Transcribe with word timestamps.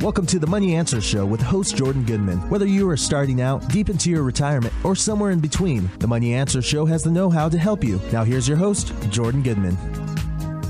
Welcome 0.00 0.24
to 0.28 0.38
the 0.38 0.46
Money 0.46 0.76
Answer 0.76 1.02
Show 1.02 1.26
with 1.26 1.42
host 1.42 1.76
Jordan 1.76 2.04
Goodman. 2.04 2.38
Whether 2.48 2.64
you 2.64 2.88
are 2.88 2.96
starting 2.96 3.42
out, 3.42 3.68
deep 3.68 3.90
into 3.90 4.08
your 4.08 4.22
retirement, 4.22 4.72
or 4.82 4.96
somewhere 4.96 5.30
in 5.30 5.40
between, 5.40 5.90
the 5.98 6.06
Money 6.06 6.32
Answer 6.32 6.62
Show 6.62 6.86
has 6.86 7.02
the 7.02 7.10
know 7.10 7.28
how 7.28 7.50
to 7.50 7.58
help 7.58 7.84
you. 7.84 8.00
Now, 8.10 8.24
here's 8.24 8.48
your 8.48 8.56
host, 8.56 8.94
Jordan 9.10 9.42
Goodman. 9.42 9.76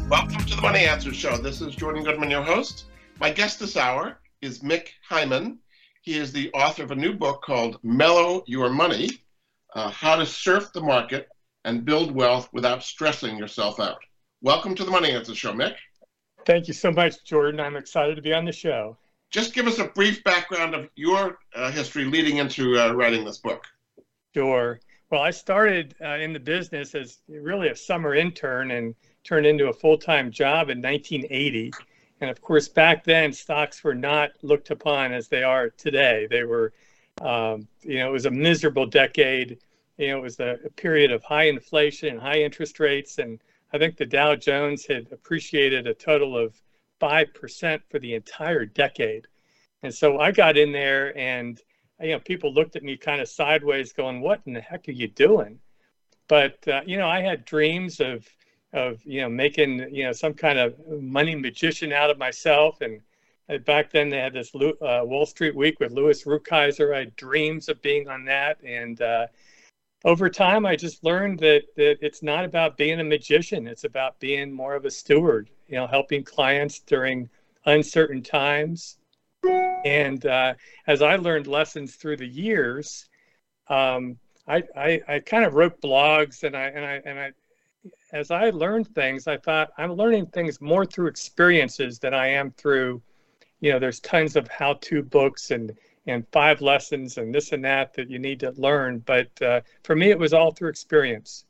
Welcome 0.08 0.45
to 0.45 0.56
the 0.56 0.61
Money 0.61 0.80
Answer 0.80 1.14
Show. 1.14 1.37
This 1.37 1.61
is 1.61 1.77
Jordan 1.77 2.03
Goodman, 2.03 2.29
your 2.29 2.43
host. 2.43 2.87
My 3.21 3.30
guest 3.30 3.61
this 3.61 3.77
hour 3.77 4.19
is 4.43 4.64
Mick 4.64 4.89
Heyman. 5.09 5.59
He 6.03 6.19
is 6.19 6.33
the 6.33 6.51
author 6.53 6.83
of 6.83 6.91
a 6.91 6.97
new 6.97 7.12
book 7.12 7.41
called 7.41 7.79
Mellow 7.85 8.43
Your 8.49 8.69
Money 8.69 9.11
uh, 9.77 9.91
How 9.91 10.17
to 10.17 10.27
Surf 10.27 10.73
the 10.73 10.81
Market 10.81 11.29
and 11.65 11.85
Build 11.85 12.11
Wealth 12.11 12.49
Without 12.53 12.83
Stressing 12.83 13.39
Yourself 13.39 13.79
Out. 13.79 13.99
Welcome 14.43 14.75
to 14.75 14.83
the 14.83 14.91
Money 14.91 15.12
Answer 15.12 15.37
Show, 15.37 15.53
Mick. 15.53 15.77
Thank 16.47 16.67
you 16.67 16.75
so 16.75 16.91
much, 16.91 17.25
Jordan. 17.25 17.61
I'm 17.61 17.77
excited 17.77 18.17
to 18.17 18.23
be 18.23 18.35
on 18.35 18.45
the 18.45 18.51
show 18.51 18.99
just 19.31 19.55
give 19.55 19.67
us 19.67 19.79
a 19.79 19.84
brief 19.84 20.23
background 20.25 20.75
of 20.75 20.89
your 20.97 21.38
uh, 21.55 21.71
history 21.71 22.05
leading 22.05 22.38
into 22.38 22.79
uh, 22.79 22.93
writing 22.93 23.25
this 23.25 23.38
book. 23.38 23.65
Sure. 24.34 24.80
Well, 25.11 25.23
I 25.23 25.30
started 25.30 25.95
uh, 26.01 26.16
in 26.16 26.33
the 26.33 26.41
business 26.41 26.95
as 26.95 27.19
really 27.29 27.69
a 27.69 27.77
summer 27.77 28.15
intern 28.15 28.73
and 28.73 28.95
turned 29.24 29.47
into 29.47 29.69
a 29.69 29.73
full 29.73 29.98
time 29.98 30.30
job 30.30 30.71
in 30.71 30.80
1980. 30.80 31.73
And 32.21 32.30
of 32.30 32.41
course, 32.41 32.69
back 32.69 33.02
then, 33.05 33.33
stocks 33.33 33.83
were 33.83 33.95
not 33.95 34.30
looked 34.43 34.71
upon 34.71 35.12
as 35.12 35.29
they 35.29 35.43
are 35.43 35.71
today. 35.71 36.27
They 36.30 36.45
were, 36.45 36.73
um, 37.21 37.66
you 37.83 37.99
know, 37.99 38.09
it 38.09 38.12
was 38.12 38.27
a 38.27 38.30
miserable 38.30 38.87
decade. 38.87 39.59
You 39.97 40.09
know, 40.09 40.19
it 40.19 40.23
was 40.23 40.38
a, 40.41 40.59
a 40.65 40.71
period 40.71 41.12
of 41.12 41.24
high 41.24 41.45
inflation 41.45 42.09
and 42.10 42.21
high 42.21 42.43
interest 42.43 42.79
rates. 42.79 43.19
And 43.19 43.41
I 43.73 43.79
think 43.79 43.97
the 43.97 44.07
Dow 44.07 44.37
Jones 44.37 44.87
had 44.87 45.09
appreciated 45.12 45.87
a 45.87 45.95
total 45.95 46.37
of 46.37 46.60
5% 47.00 47.80
for 47.90 47.98
the 47.98 48.14
entire 48.14 48.64
decade. 48.64 49.27
And 49.82 49.92
so 49.95 50.18
I 50.18 50.30
got 50.32 50.56
in 50.56 50.72
there 50.72 51.16
and, 51.16 51.60
you 52.01 52.12
know, 52.12 52.20
people 52.20 52.52
looked 52.52 52.76
at 52.76 52.82
me 52.82 52.96
kind 52.96 53.20
of 53.20 53.29
sideways 53.29 53.92
going, 53.92 54.20
what 54.20 54.42
in 54.46 54.52
the 54.52 54.60
heck 54.60 54.88
are 54.88 54.92
you 54.92 55.09
doing? 55.09 55.59
But, 56.29 56.66
uh, 56.68 56.82
you 56.87 56.96
know, 56.98 57.09
I 57.09 57.20
had 57.20 57.45
dreams 57.45 58.01
of, 58.01 58.26
of, 58.73 59.04
you 59.04 59.23
know, 59.23 59.29
making, 59.29 59.92
you 59.92 60.04
know, 60.04 60.12
some 60.12 60.34
kind 60.34 60.59
of 60.59 60.74
money 60.88 61.34
magician 61.34 61.92
out 61.92 62.10
of 62.10 62.18
myself. 62.18 62.80
And 62.82 63.01
uh, 63.48 63.59
back 63.59 63.90
then 63.90 64.10
they 64.10 64.19
had 64.19 64.34
this 64.34 64.54
uh, 64.54 65.00
Wall 65.04 65.26
Street 65.26 65.56
Week 65.56 65.81
with 65.81 65.92
Louis 65.92 66.22
Rukeyser. 66.25 66.94
I 66.94 67.00
had 67.00 67.16
dreams 67.16 67.69
of 67.69 67.82
being 67.82 68.09
on 68.09 68.25
that. 68.26 68.59
And, 68.62 69.00
uh, 69.00 69.26
over 70.04 70.31
time 70.31 70.64
i 70.64 70.75
just 70.75 71.04
learned 71.04 71.38
that 71.38 71.62
that 71.76 71.98
it's 72.00 72.22
not 72.22 72.44
about 72.44 72.76
being 72.76 73.00
a 73.00 73.04
magician 73.04 73.66
it's 73.66 73.84
about 73.84 74.19
being 74.19 74.50
more 74.50 74.75
of 74.75 74.87
a 74.87 74.91
steward 74.91 75.50
you 75.71 75.76
know 75.76 75.87
helping 75.87 76.22
clients 76.22 76.81
during 76.81 77.28
uncertain 77.66 78.22
times 78.22 78.99
and 79.84 80.26
uh, 80.26 80.54
as 80.87 81.03
i 81.03 81.16
learned 81.16 81.47
lessons 81.47 81.97
through 81.97 82.16
the 82.16 82.26
years 82.26 83.09
um, 83.69 84.19
I, 84.48 84.65
I, 84.76 85.00
I 85.06 85.19
kind 85.21 85.44
of 85.44 85.54
wrote 85.54 85.81
blogs 85.81 86.43
and 86.43 86.56
i 86.56 86.66
and 86.66 86.84
i 86.84 87.00
and 87.04 87.19
i 87.19 87.31
as 88.12 88.31
i 88.31 88.50
learned 88.50 88.88
things 88.94 89.26
i 89.26 89.37
thought 89.37 89.71
i'm 89.78 89.93
learning 89.93 90.26
things 90.26 90.60
more 90.60 90.84
through 90.84 91.06
experiences 91.06 91.98
than 91.98 92.15
i 92.15 92.26
am 92.26 92.50
through 92.53 93.00
you 93.60 93.72
know 93.72 93.78
there's 93.78 94.00
tons 94.00 94.37
of 94.37 94.48
how 94.48 94.75
to 94.75 95.03
books 95.03 95.50
and 95.50 95.76
and 96.06 96.26
five 96.32 96.60
lessons 96.60 97.19
and 97.19 97.34
this 97.34 97.53
and 97.53 97.65
that 97.65 97.94
that 97.94 98.10
you 98.10 98.19
need 98.19 98.41
to 98.41 98.53
learn. 98.53 99.00
But 99.00 99.31
uh, 99.43 99.60
for 99.82 99.94
me, 99.94 100.10
it 100.10 100.19
was 100.19 100.32
all 100.32 100.50
through 100.50 100.71
experience. 100.71 101.44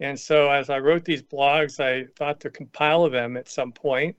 And 0.00 0.18
so 0.18 0.50
as 0.50 0.70
I 0.70 0.78
wrote 0.78 1.04
these 1.04 1.22
blogs, 1.22 1.80
I 1.80 2.06
thought 2.16 2.40
to 2.40 2.50
compile 2.50 3.08
them 3.08 3.36
at 3.36 3.48
some 3.48 3.72
point, 3.72 4.16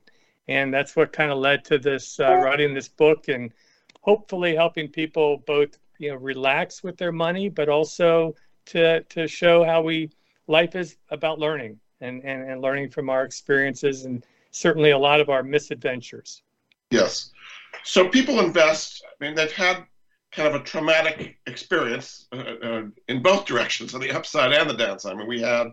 and 0.47 0.73
that's 0.73 0.95
what 0.95 1.11
kind 1.11 1.31
of 1.31 1.37
led 1.37 1.65
to 1.65 1.77
this 1.77 2.19
uh, 2.19 2.35
writing 2.35 2.73
this 2.73 2.87
book 2.87 3.27
and 3.27 3.51
hopefully 4.01 4.55
helping 4.55 4.87
people 4.87 5.43
both 5.45 5.77
you 5.97 6.09
know 6.09 6.15
relax 6.15 6.83
with 6.83 6.97
their 6.97 7.11
money, 7.11 7.49
but 7.49 7.69
also 7.69 8.33
to 8.67 9.01
to 9.03 9.27
show 9.27 9.63
how 9.63 9.81
we 9.81 10.09
life 10.47 10.75
is 10.75 10.97
about 11.09 11.39
learning 11.39 11.79
and, 12.01 12.23
and, 12.23 12.49
and 12.49 12.61
learning 12.61 12.89
from 12.89 13.09
our 13.09 13.23
experiences 13.23 14.05
and 14.05 14.25
certainly 14.51 14.91
a 14.91 14.97
lot 14.97 15.19
of 15.19 15.29
our 15.29 15.43
misadventures. 15.43 16.43
Yes. 16.91 17.31
So 17.83 18.07
people 18.07 18.39
invest. 18.39 19.03
I 19.05 19.25
mean, 19.25 19.35
they've 19.35 19.51
had 19.51 19.83
kind 20.35 20.53
of 20.53 20.61
a 20.61 20.63
traumatic 20.63 21.37
experience 21.47 22.27
uh, 22.33 22.37
uh, 22.61 22.83
in 23.07 23.21
both 23.21 23.45
directions, 23.45 23.93
on 23.93 24.01
the 24.01 24.11
upside 24.11 24.51
and 24.51 24.69
the 24.69 24.73
downside. 24.73 25.13
I 25.13 25.15
mean, 25.15 25.27
we 25.27 25.41
had 25.41 25.67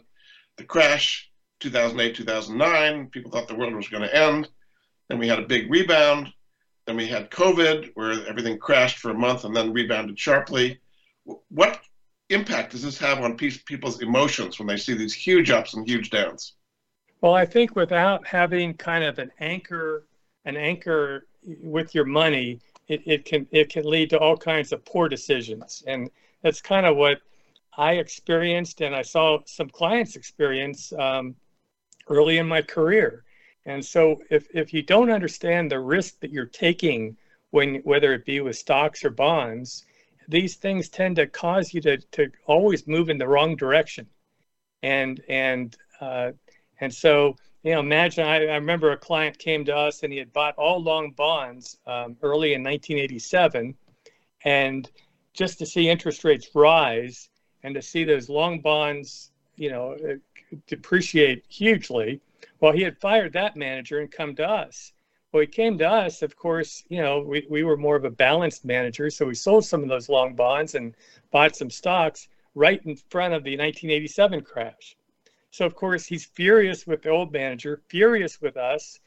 the 0.57 0.65
crash, 0.65 1.31
2008, 1.61 2.15
2009. 2.15 3.09
People 3.09 3.31
thought 3.31 3.49
the 3.49 3.55
world 3.55 3.75
was 3.75 3.89
going 3.89 4.05
to 4.05 4.15
end. 4.15 4.49
Then 5.09 5.19
we 5.19 5.29
had 5.29 5.41
a 5.41 5.47
big 5.47 5.71
rebound. 5.71 6.33
Then 6.87 6.97
we 6.97 7.07
had 7.07 7.31
COVID, 7.31 7.91
where 7.95 8.27
everything 8.27 8.59
crashed 8.59 8.99
for 8.99 9.11
a 9.11 9.15
month 9.15 9.45
and 9.45 9.55
then 9.55 9.73
rebounded 9.73 10.19
sharply. 10.19 10.81
What 11.49 11.81
impact 12.31 12.73
does 12.73 12.83
this 12.83 12.99
have 12.99 13.21
on 13.21 13.37
people's 13.37 14.01
emotions 14.01 14.59
when 14.59 14.67
they 14.67 14.77
see 14.77 14.95
these 14.95 15.15
huge 15.15 15.51
ups 15.51 15.75
and 15.75 15.89
huge 15.89 16.11
downs? 16.11 16.55
Well, 17.21 17.35
I 17.35 17.47
think 17.47 17.77
without 17.77 18.27
having 18.27 18.75
kind 18.75 19.05
of 19.05 19.19
an 19.19 19.31
anchor, 19.39 20.07
an 20.45 20.57
anchor 20.57 21.27
with 21.63 21.95
your 21.95 22.05
money, 22.05 22.61
it, 22.89 23.03
it 23.07 23.25
can 23.25 23.47
it 23.51 23.69
can 23.71 23.85
lead 23.85 24.11
to 24.11 24.19
all 24.19 24.37
kinds 24.37 24.73
of 24.73 24.85
poor 24.85 25.09
decisions. 25.09 25.83
And 25.87 26.11
that's 26.43 26.61
kind 26.61 26.87
of 26.87 26.97
what 26.97 27.19
I 27.77 27.93
experienced 27.95 28.81
and 28.81 28.95
I 28.95 29.03
saw 29.03 29.39
some 29.47 29.69
clients 29.69 30.17
experience 30.17 30.93
um, 30.99 31.35
early 32.09 32.39
in 32.39 32.47
my 32.47 32.63
career. 32.63 33.25
And 33.65 33.85
so 33.85 34.21
if, 34.31 34.47
if 34.53 34.75
you 34.75 34.83
don't 34.83 35.11
understand 35.11 35.71
the 35.71 35.81
risk 35.81 36.21
that 36.21 36.31
you're 36.31 36.47
taking 36.47 37.17
when 37.51 37.77
whether 37.85 38.13
it 38.13 38.25
be 38.25 38.41
with 38.41 38.57
stocks 38.57 39.05
or 39.05 39.11
bonds, 39.11 39.85
these 40.29 40.57
things 40.57 40.89
tend 40.89 41.17
to 41.17 41.27
cause 41.27 41.73
you 41.73 41.81
to, 41.83 41.99
to 41.99 42.31
always 42.47 42.87
move 42.87 43.09
in 43.09 43.19
the 43.19 43.29
wrong 43.29 43.57
direction. 43.57 44.07
And 44.83 45.23
and 45.29 45.77
uh, 46.01 46.33
and 46.81 46.93
so 46.93 47.37
you 47.63 47.73
know, 47.73 47.81
imagine 47.81 48.25
I, 48.27 48.47
I, 48.47 48.55
remember 48.57 48.91
a 48.91 48.97
client 48.97 49.39
came 49.39 49.65
to 49.67 49.77
us 49.77 50.03
and 50.03 50.13
he 50.13 50.19
had 50.19 50.33
bought 50.33 50.57
all 50.57 50.83
long 50.83 51.13
bonds 51.13 51.79
um, 51.87 52.17
early 52.23 52.55
in 52.55 52.63
1987. 52.63 53.75
And 54.45 54.91
just 55.33 55.59
to 55.61 55.67
see 55.67 55.89
interest 55.89 56.25
rates 56.25 56.51
rise 56.55 57.31
and 57.63 57.75
to 57.75 57.83
see 57.83 58.03
those 58.03 58.29
long 58.29 58.61
bonds, 58.61 59.31
you 59.57 59.71
know, 59.71 59.93
uh, 59.93 60.57
depreciate 60.67 61.45
hugely, 61.49 62.21
well, 62.61 62.73
he 62.73 62.83
had 62.83 62.99
fired 62.99 63.33
that 63.35 63.57
manager 63.57 64.01
and 64.01 64.11
come 64.11 64.35
to 64.37 64.49
us. 64.49 64.93
Well, 65.31 65.41
he 65.43 65.47
came 65.47 65.79
to 65.79 65.89
us, 65.89 66.23
of 66.23 66.37
course, 66.37 66.85
you 66.89 67.01
know, 67.01 67.21
we, 67.21 67.47
we 67.49 67.63
were 67.63 67.77
more 67.77 67.97
of 67.97 68.05
a 68.05 68.11
balanced 68.11 68.65
manager. 68.65 69.09
So 69.09 69.25
we 69.25 69.35
sold 69.35 69.65
some 69.65 69.83
of 69.83 69.89
those 69.89 70.09
long 70.09 70.35
bonds 70.35 70.75
and 70.75 70.95
bought 71.31 71.57
some 71.57 71.71
stocks 71.71 72.29
right 72.55 72.85
in 72.85 72.97
front 72.97 73.33
of 73.35 73.45
the 73.45 73.53
1987 73.53 74.43
crash. 74.43 74.97
So 75.53 75.67
of 75.67 75.75
course 75.75 76.07
he's 76.07 76.25
furious 76.25 76.87
with 76.87 77.03
the 77.03 77.11
old 77.11 77.31
manager, 77.31 77.83
furious 77.89 78.41
with 78.41 78.57
us. 78.57 78.99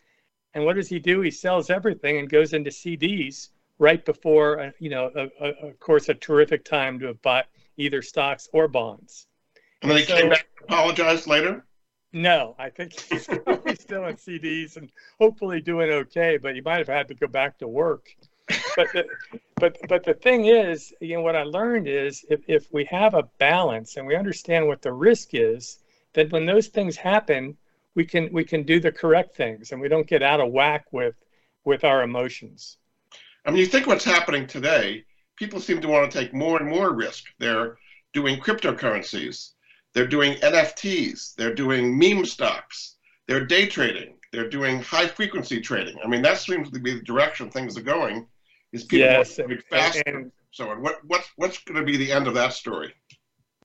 And 0.54 0.64
what 0.64 0.76
does 0.76 0.88
he 0.88 1.00
do? 1.00 1.22
He 1.22 1.32
sells 1.32 1.70
everything 1.70 2.18
and 2.20 2.30
goes 2.30 2.54
into 2.54 2.70
CDs 2.70 3.50
right 3.80 4.06
before, 4.06 4.60
uh, 4.60 4.72
you 4.80 4.90
know, 4.90 5.12
a, 5.16 5.28
a, 5.44 5.68
of 5.68 5.80
course, 5.80 6.08
a 6.08 6.14
terrific 6.14 6.64
time 6.64 7.00
to 7.00 7.08
have 7.08 7.22
bought 7.24 7.48
either 7.78 8.04
stocks 8.04 8.48
or 8.54 8.68
bonds. 8.68 9.28
And 9.82 9.90
then 9.90 9.98
he 9.98 10.06
so, 10.06 10.18
came 10.18 10.30
back 10.30 10.48
and 10.60 10.70
apologized 10.70 11.28
later? 11.28 11.66
No, 12.14 12.56
I 12.60 12.70
think 12.70 12.98
he's 13.00 13.28
probably 13.46 13.76
still 13.76 14.06
in 14.06 14.16
CDs 14.16 14.78
and 14.78 14.92
hopefully 15.20 15.62
doing 15.62 15.90
okay, 15.90 16.38
but 16.38 16.54
he 16.54 16.62
might 16.62 16.78
have 16.78 16.88
had 16.88 17.08
to 17.08 17.16
go 17.16 17.28
back 17.28 17.58
to 17.58 17.68
work. 17.68 18.16
But 18.76 18.94
the, 18.94 19.08
but 19.56 19.78
but 19.90 20.04
the 20.04 20.14
thing 20.14 20.46
is, 20.46 20.94
you 21.02 21.16
know, 21.16 21.22
what 21.22 21.36
I 21.36 21.44
learned 21.44 21.88
is 21.88 22.24
if, 22.30 22.42
if 22.48 22.72
we 22.72 22.86
have 22.86 23.16
a 23.16 23.24
balance 23.40 23.98
and 23.98 24.06
we 24.06 24.16
understand 24.16 24.68
what 24.68 24.84
the 24.84 24.94
risk 24.94 25.30
is, 25.34 25.80
that 26.16 26.32
when 26.32 26.46
those 26.46 26.68
things 26.68 26.96
happen, 26.98 27.56
we 27.94 28.06
can 28.06 28.32
we 28.34 28.44
can 28.44 28.64
do 28.64 28.80
the 28.80 28.92
correct 28.92 29.38
things 29.38 29.72
and 29.72 29.80
we 29.80 29.88
don't 29.88 30.08
get 30.08 30.24
out 30.24 30.42
of 30.42 30.52
whack 30.52 30.86
with 30.92 31.16
with 31.64 31.84
our 31.84 32.04
emotions. 32.04 32.78
I 33.46 33.52
mean, 33.52 33.60
you 33.60 33.66
think 33.68 33.88
what's 33.88 34.04
happening 34.04 34.48
today, 34.48 35.06
people 35.36 35.60
seem 35.60 35.80
to 35.82 35.88
want 35.88 36.12
to 36.12 36.20
take 36.20 36.34
more 36.34 36.58
and 36.60 36.68
more 36.68 36.94
risk. 36.94 37.26
They're 37.38 37.78
doing 38.14 38.40
cryptocurrencies, 38.40 39.52
they're 39.94 40.08
doing 40.08 40.38
NFTs, 40.38 41.36
they're 41.36 41.54
doing 41.54 41.98
meme 41.98 42.26
stocks, 42.26 42.96
they're 43.28 43.46
day 43.46 43.68
trading, 43.68 44.16
they're 44.32 44.50
doing 44.50 44.82
high 44.82 45.08
frequency 45.08 45.62
trading. 45.62 45.98
I 46.04 46.08
mean, 46.08 46.22
that 46.24 46.38
seems 46.38 46.72
to 46.72 46.80
be 46.80 46.94
the 46.94 47.02
direction 47.02 47.50
things 47.50 47.78
are 47.78 47.84
going. 47.84 48.28
Is 48.72 48.84
people 48.84 49.08
yes, 49.08 49.40
faster? 49.70 50.04
And, 50.06 50.32
so, 50.52 50.68
what 50.76 51.00
what's 51.06 51.30
what's 51.36 51.58
going 51.64 51.80
to 51.80 51.86
be 51.86 51.98
the 51.98 52.12
end 52.12 52.28
of 52.28 52.34
that 52.36 52.54
story? 52.54 52.94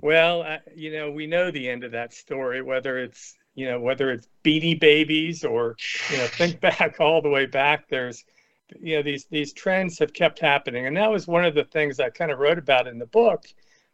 Well, 0.02 0.42
uh, 0.42 0.58
you 0.74 0.92
know, 0.92 1.10
we 1.10 1.26
know 1.26 1.50
the 1.50 1.68
end 1.68 1.84
of 1.84 1.92
that 1.92 2.14
story, 2.14 2.62
whether 2.62 2.98
it's, 2.98 3.36
you 3.54 3.66
know, 3.66 3.80
whether 3.80 4.10
it's 4.10 4.28
Beanie 4.44 4.78
Babies 4.78 5.44
or, 5.44 5.76
you 6.10 6.18
know, 6.18 6.26
think 6.26 6.60
back 6.60 6.96
all 7.00 7.20
the 7.20 7.28
way 7.28 7.46
back. 7.46 7.88
There's, 7.88 8.24
you 8.80 8.96
know, 8.96 9.02
these 9.02 9.26
these 9.26 9.52
trends 9.52 9.98
have 9.98 10.12
kept 10.12 10.38
happening, 10.38 10.86
and 10.86 10.96
that 10.96 11.10
was 11.10 11.26
one 11.26 11.44
of 11.44 11.54
the 11.54 11.64
things 11.64 12.00
I 12.00 12.10
kind 12.10 12.30
of 12.30 12.38
wrote 12.38 12.58
about 12.58 12.86
in 12.86 12.98
the 12.98 13.06
book, 13.06 13.44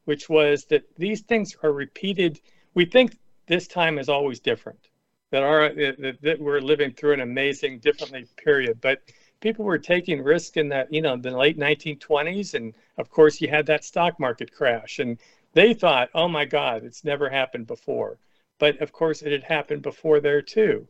which 0.04 0.28
was 0.28 0.66
that 0.66 0.84
these 0.96 1.22
things 1.22 1.56
are 1.62 1.72
repeated. 1.72 2.40
We 2.74 2.84
think 2.84 3.16
this 3.48 3.66
time 3.66 3.98
is 3.98 4.08
always 4.08 4.38
different, 4.38 4.88
that 5.30 5.42
our 5.42 5.72
that, 5.74 6.18
that 6.22 6.40
we're 6.40 6.60
living 6.60 6.92
through 6.92 7.14
an 7.14 7.20
amazing, 7.20 7.80
differently 7.80 8.26
period, 8.36 8.80
but 8.80 9.02
people 9.40 9.64
were 9.64 9.78
taking 9.78 10.22
risk 10.22 10.56
in 10.56 10.68
that, 10.68 10.92
you 10.92 11.02
know, 11.02 11.16
the 11.16 11.30
late 11.30 11.58
1920s. 11.58 12.54
And 12.54 12.74
of 12.98 13.10
course, 13.10 13.40
you 13.40 13.48
had 13.48 13.66
that 13.66 13.84
stock 13.84 14.18
market 14.18 14.52
crash. 14.52 14.98
And 14.98 15.18
they 15.56 15.72
thought, 15.72 16.10
oh 16.14 16.28
my 16.28 16.44
God, 16.44 16.84
it's 16.84 17.02
never 17.02 17.30
happened 17.30 17.66
before. 17.66 18.18
But 18.58 18.78
of 18.82 18.92
course, 18.92 19.22
it 19.22 19.32
had 19.32 19.42
happened 19.42 19.80
before 19.80 20.20
there 20.20 20.42
too. 20.42 20.86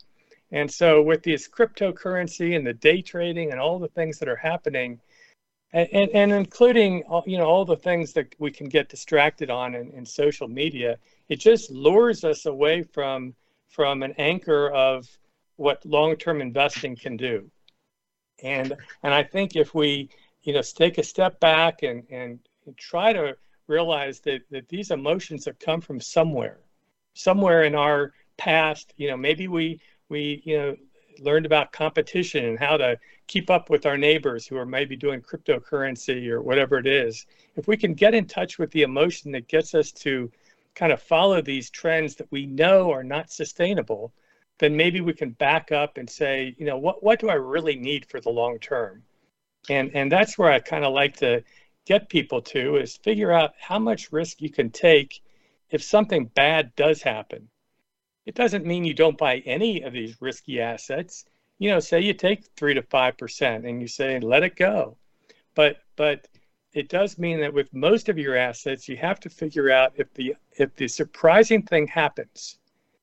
And 0.51 0.69
so, 0.69 1.01
with 1.03 1.23
this 1.23 1.49
cryptocurrency 1.49 2.57
and 2.57 2.67
the 2.67 2.73
day 2.73 3.01
trading 3.01 3.53
and 3.53 3.61
all 3.61 3.79
the 3.79 3.89
things 3.89 4.19
that 4.19 4.29
are 4.29 4.37
happening, 4.37 5.01
and, 5.73 5.89
and, 5.93 6.11
and 6.11 6.33
including 6.33 7.05
you 7.27 7.39
know 7.39 7.47
all 7.47 7.65
the 7.65 7.77
things 7.77 8.13
that 8.15 8.35
we 8.41 8.51
can 8.51 8.69
get 8.69 8.89
distracted 8.89 9.51
on 9.51 9.77
in, 9.77 9.91
in 9.93 10.05
social 10.05 10.49
media, 10.49 10.99
it 11.29 11.37
just 11.37 11.71
lures 11.71 12.25
us 12.25 12.47
away 12.47 12.83
from 12.83 13.35
from 13.69 14.03
an 14.03 14.15
anchor 14.19 14.71
of 14.71 15.07
what 15.57 15.87
long-term 15.87 16.41
investing 16.41 16.97
can 16.97 17.17
do. 17.17 17.49
And 18.43 18.75
and 19.05 19.15
I 19.15 19.23
think 19.23 19.55
if 19.55 19.75
we 19.75 20.11
you 20.43 20.53
know 20.55 20.63
take 20.63 20.99
a 20.99 21.05
step 21.05 21.39
back 21.39 21.85
and 21.85 22.03
and 22.11 22.41
try 22.77 23.13
to 23.13 23.37
realize 23.69 24.21
that 24.21 24.43
that 24.51 24.69
these 24.69 24.91
emotions 24.91 25.45
have 25.45 25.59
come 25.59 25.81
from 25.81 26.01
somewhere, 26.01 26.59
somewhere 27.15 27.65
in 27.65 27.75
our 27.75 28.13
past. 28.37 28.93
You 28.97 29.09
know, 29.09 29.17
maybe 29.17 29.49
we 29.49 29.81
we 30.09 30.43
you 30.45 30.59
know 30.59 30.77
learned 31.21 31.47
about 31.47 31.73
competition 31.73 32.45
and 32.45 32.59
how 32.59 32.77
to 32.77 32.99
keep 33.27 33.51
up 33.51 33.71
with 33.71 33.87
our 33.87 33.97
neighbors 33.97 34.47
who 34.47 34.57
are 34.57 34.67
maybe 34.67 34.97
doing 34.97 35.21
cryptocurrency 35.21 36.29
or 36.29 36.43
whatever 36.43 36.79
it 36.79 36.87
is. 36.87 37.27
If 37.57 37.67
we 37.67 37.77
can 37.77 37.95
get 37.95 38.15
in 38.15 38.27
touch 38.27 38.59
with 38.59 38.71
the 38.73 38.83
emotion 38.83 39.33
that 39.33 39.49
gets 39.49 39.75
us 39.75 39.93
to 39.93 40.31
kind 40.75 40.93
of 40.93 41.03
follow 41.03 41.41
these 41.41 41.71
trends 41.71 42.17
that 42.17 42.31
we 42.31 42.47
know 42.47 42.93
are 42.93 43.03
not 43.03 43.31
sustainable, 43.31 44.13
then 44.59 44.77
maybe 44.77 45.01
we 45.01 45.13
can 45.13 45.31
back 45.31 45.73
up 45.73 45.97
and 45.97 46.09
say, 46.09 46.55
you 46.59 46.67
know, 46.67 46.79
what 46.79 47.03
what 47.03 47.19
do 47.19 47.29
I 47.29 47.35
really 47.35 47.77
need 47.77 48.07
for 48.07 48.21
the 48.21 48.31
long 48.31 48.59
term? 48.59 49.03
And 49.69 49.91
and 49.95 50.11
that's 50.13 50.39
where 50.39 50.51
I 50.51 50.61
kind 50.61 50.85
of 50.85 50.93
like 50.93 51.17
to 51.19 51.43
get 51.87 52.09
people 52.09 52.43
to 52.43 52.77
is 52.77 52.97
figure 52.97 53.33
out 53.33 53.55
how 53.59 53.79
much 53.79 54.13
risk 54.13 54.43
you 54.43 54.51
can 54.51 54.71
take 54.71 55.23
if 55.71 55.83
something 55.83 56.27
bad 56.27 56.75
does 56.77 57.01
happen. 57.01 57.49
It 58.27 58.35
doesn't 58.35 58.67
mean 58.67 58.85
you 58.85 58.93
don't 58.93 59.17
buy 59.17 59.39
any 59.47 59.83
of 59.83 59.93
these 59.93 60.21
risky 60.21 60.61
assets. 60.61 61.25
You 61.59 61.71
know, 61.71 61.81
say 61.81 62.01
you 62.01 62.13
take 62.13 62.45
three 62.57 62.75
to 62.75 62.83
five 62.83 63.17
percent 63.17 63.65
and 63.65 63.81
you 63.81 63.87
say 63.87 64.19
let 64.19 64.43
it 64.43 64.57
go. 64.57 64.99
But 65.55 65.79
but 65.95 66.29
it 66.75 66.89
does 66.89 67.19
mean 67.19 67.41
that 67.41 67.55
with 67.55 67.73
most 67.73 68.09
of 68.09 68.19
your 68.19 68.37
assets, 68.37 68.89
you 68.89 68.97
have 68.97 69.21
to 69.21 69.31
figure 69.31 69.71
out 69.71 69.93
if 69.97 70.13
the 70.15 70.35
if 70.59 70.75
the 70.75 70.89
surprising 70.89 71.63
thing 71.63 71.87
happens, 71.87 72.59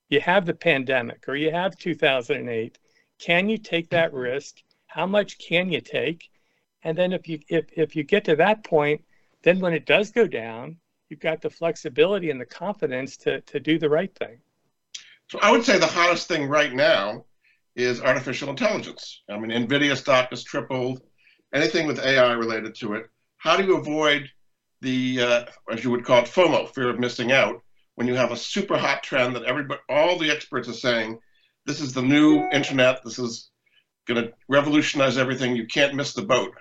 you 0.10 0.20
have 0.20 0.46
the 0.46 0.54
pandemic 0.54 1.28
or 1.28 1.36
you 1.36 1.52
have 1.52 1.78
2008, 1.78 2.78
can 3.18 3.48
you 3.50 3.58
take 3.58 3.90
that 3.90 4.14
risk? 4.14 4.58
How 4.88 5.08
much 5.08 5.40
can 5.40 5.72
you 5.72 5.82
take? 5.82 6.30
And 6.84 6.98
then 6.98 7.14
if 7.14 7.28
you 7.28 7.40
if 7.48 7.66
if 7.72 7.96
you 7.96 8.04
get 8.04 8.26
to 8.26 8.36
that 8.38 8.64
point, 8.64 9.04
then 9.44 9.60
when 9.60 9.74
it 9.74 9.86
does 9.86 10.12
go 10.12 10.28
down, 10.28 10.78
you've 11.10 11.20
got 11.20 11.42
the 11.42 11.50
flexibility 11.50 12.30
and 12.30 12.40
the 12.40 12.46
confidence 12.46 13.18
to 13.18 13.42
to 13.42 13.60
do 13.60 13.80
the 13.80 13.90
right 13.90 14.14
thing. 14.16 14.40
So 15.30 15.40
I 15.42 15.52
would 15.52 15.64
say 15.64 15.78
the 15.78 15.88
hottest 15.88 16.28
thing 16.28 16.48
right 16.48 16.74
now 16.74 17.26
is 17.76 18.02
artificial 18.02 18.50
intelligence. 18.50 19.24
I 19.30 19.38
mean, 19.40 19.52
Nvidia 19.52 19.96
stock 19.96 20.30
has 20.30 20.44
tripled. 20.44 21.02
Anything 21.54 21.88
with 21.88 22.00
AI 22.00 22.34
related 22.34 22.76
to 22.76 22.94
it. 22.94 23.06
How 23.38 23.58
do 23.58 23.64
you 23.64 23.78
avoid 23.78 24.30
the, 24.82 25.22
uh, 25.22 25.46
as 25.72 25.84
you 25.84 25.92
would 25.92 26.06
call 26.06 26.24
it, 26.24 26.26
FOMO, 26.26 26.74
fear 26.74 26.90
of 26.90 27.00
missing 27.00 27.32
out, 27.32 27.62
when 27.96 28.08
you 28.08 28.16
have 28.16 28.32
a 28.32 28.38
super 28.38 28.78
hot 28.78 29.04
trend 29.04 29.36
that 29.36 29.44
everybody, 29.44 29.80
all 29.90 30.18
the 30.18 30.32
experts 30.32 30.68
are 30.68 30.74
saying, 30.74 31.20
this 31.66 31.80
is 31.80 31.94
the 31.94 32.02
new 32.02 32.48
internet. 32.52 33.04
This 33.04 33.20
is 33.20 33.50
going 34.08 34.24
to 34.24 34.34
revolutionize 34.50 35.18
everything. 35.18 35.56
You 35.56 35.68
can't 35.68 35.96
miss 35.96 36.14
the 36.14 36.24
boat. 36.24 36.54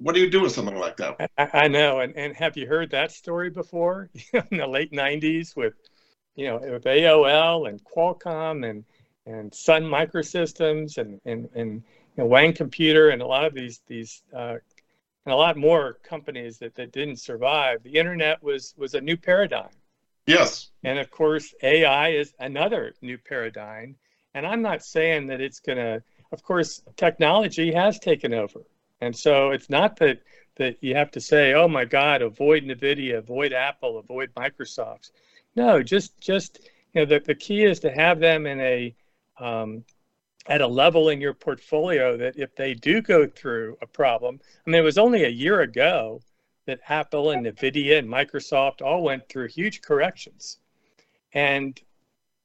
What 0.00 0.14
do 0.14 0.20
you 0.20 0.30
do 0.30 0.40
with 0.40 0.52
something 0.52 0.76
like 0.76 0.96
that? 0.96 1.30
I, 1.38 1.64
I 1.64 1.68
know. 1.68 2.00
And, 2.00 2.16
and 2.16 2.34
have 2.36 2.56
you 2.56 2.66
heard 2.66 2.90
that 2.90 3.12
story 3.12 3.50
before 3.50 4.10
in 4.32 4.58
the 4.58 4.66
late 4.66 4.92
90s 4.92 5.54
with 5.54 5.74
you 6.36 6.46
know, 6.46 6.58
with 6.58 6.84
AOL 6.84 7.68
and 7.68 7.82
Qualcomm 7.84 8.68
and 8.68 8.84
and 9.26 9.54
Sun 9.54 9.84
Microsystems 9.84 10.98
and 10.98 11.20
and 11.24 11.48
and 11.54 11.74
you 12.16 12.22
know, 12.22 12.26
Wang 12.26 12.52
Computer 12.52 13.10
and 13.10 13.20
a 13.20 13.26
lot 13.26 13.44
of 13.44 13.54
these 13.54 13.80
these 13.86 14.22
uh, 14.34 14.56
and 15.26 15.34
a 15.34 15.36
lot 15.36 15.56
more 15.56 15.98
companies 16.02 16.58
that, 16.58 16.74
that 16.76 16.92
didn't 16.92 17.18
survive. 17.18 17.82
The 17.82 17.94
internet 17.94 18.42
was 18.42 18.74
was 18.78 18.94
a 18.94 19.00
new 19.00 19.16
paradigm. 19.16 19.70
Yes. 20.26 20.70
And 20.84 20.98
of 20.98 21.10
course, 21.10 21.54
AI 21.62 22.10
is 22.10 22.32
another 22.38 22.94
new 23.02 23.18
paradigm. 23.18 23.96
And 24.32 24.46
I'm 24.46 24.62
not 24.62 24.84
saying 24.84 25.26
that 25.26 25.40
it's 25.40 25.60
going 25.60 25.78
to. 25.78 26.02
Of 26.32 26.44
course, 26.44 26.80
technology 26.96 27.72
has 27.72 27.98
taken 27.98 28.32
over, 28.32 28.60
and 29.00 29.16
so 29.16 29.50
it's 29.50 29.70
not 29.70 29.96
that 29.96 30.22
that 30.56 30.76
you 30.82 30.94
have 30.94 31.10
to 31.12 31.20
say, 31.20 31.54
"Oh 31.54 31.68
my 31.68 31.84
God, 31.84 32.22
avoid 32.22 32.64
Nvidia, 32.64 33.18
avoid 33.18 33.52
Apple, 33.52 33.98
avoid 33.98 34.32
Microsoft." 34.34 35.10
No, 35.56 35.82
just 35.82 36.18
just 36.20 36.68
you 36.92 37.00
know 37.00 37.06
the, 37.06 37.20
the 37.20 37.34
key 37.34 37.64
is 37.64 37.80
to 37.80 37.90
have 37.90 38.20
them 38.20 38.46
in 38.46 38.60
a 38.60 38.94
um, 39.38 39.84
at 40.46 40.60
a 40.60 40.66
level 40.66 41.08
in 41.08 41.20
your 41.20 41.34
portfolio 41.34 42.16
that 42.16 42.36
if 42.38 42.54
they 42.56 42.74
do 42.74 43.00
go 43.00 43.26
through 43.26 43.76
a 43.80 43.86
problem, 43.86 44.40
I 44.66 44.70
mean 44.70 44.80
it 44.80 44.84
was 44.84 44.98
only 44.98 45.24
a 45.24 45.28
year 45.28 45.60
ago 45.60 46.20
that 46.66 46.80
Apple 46.88 47.30
and 47.30 47.46
Nvidia 47.46 47.98
and 47.98 48.08
Microsoft 48.08 48.82
all 48.82 49.02
went 49.02 49.28
through 49.28 49.48
huge 49.48 49.80
corrections, 49.82 50.58
and 51.32 51.80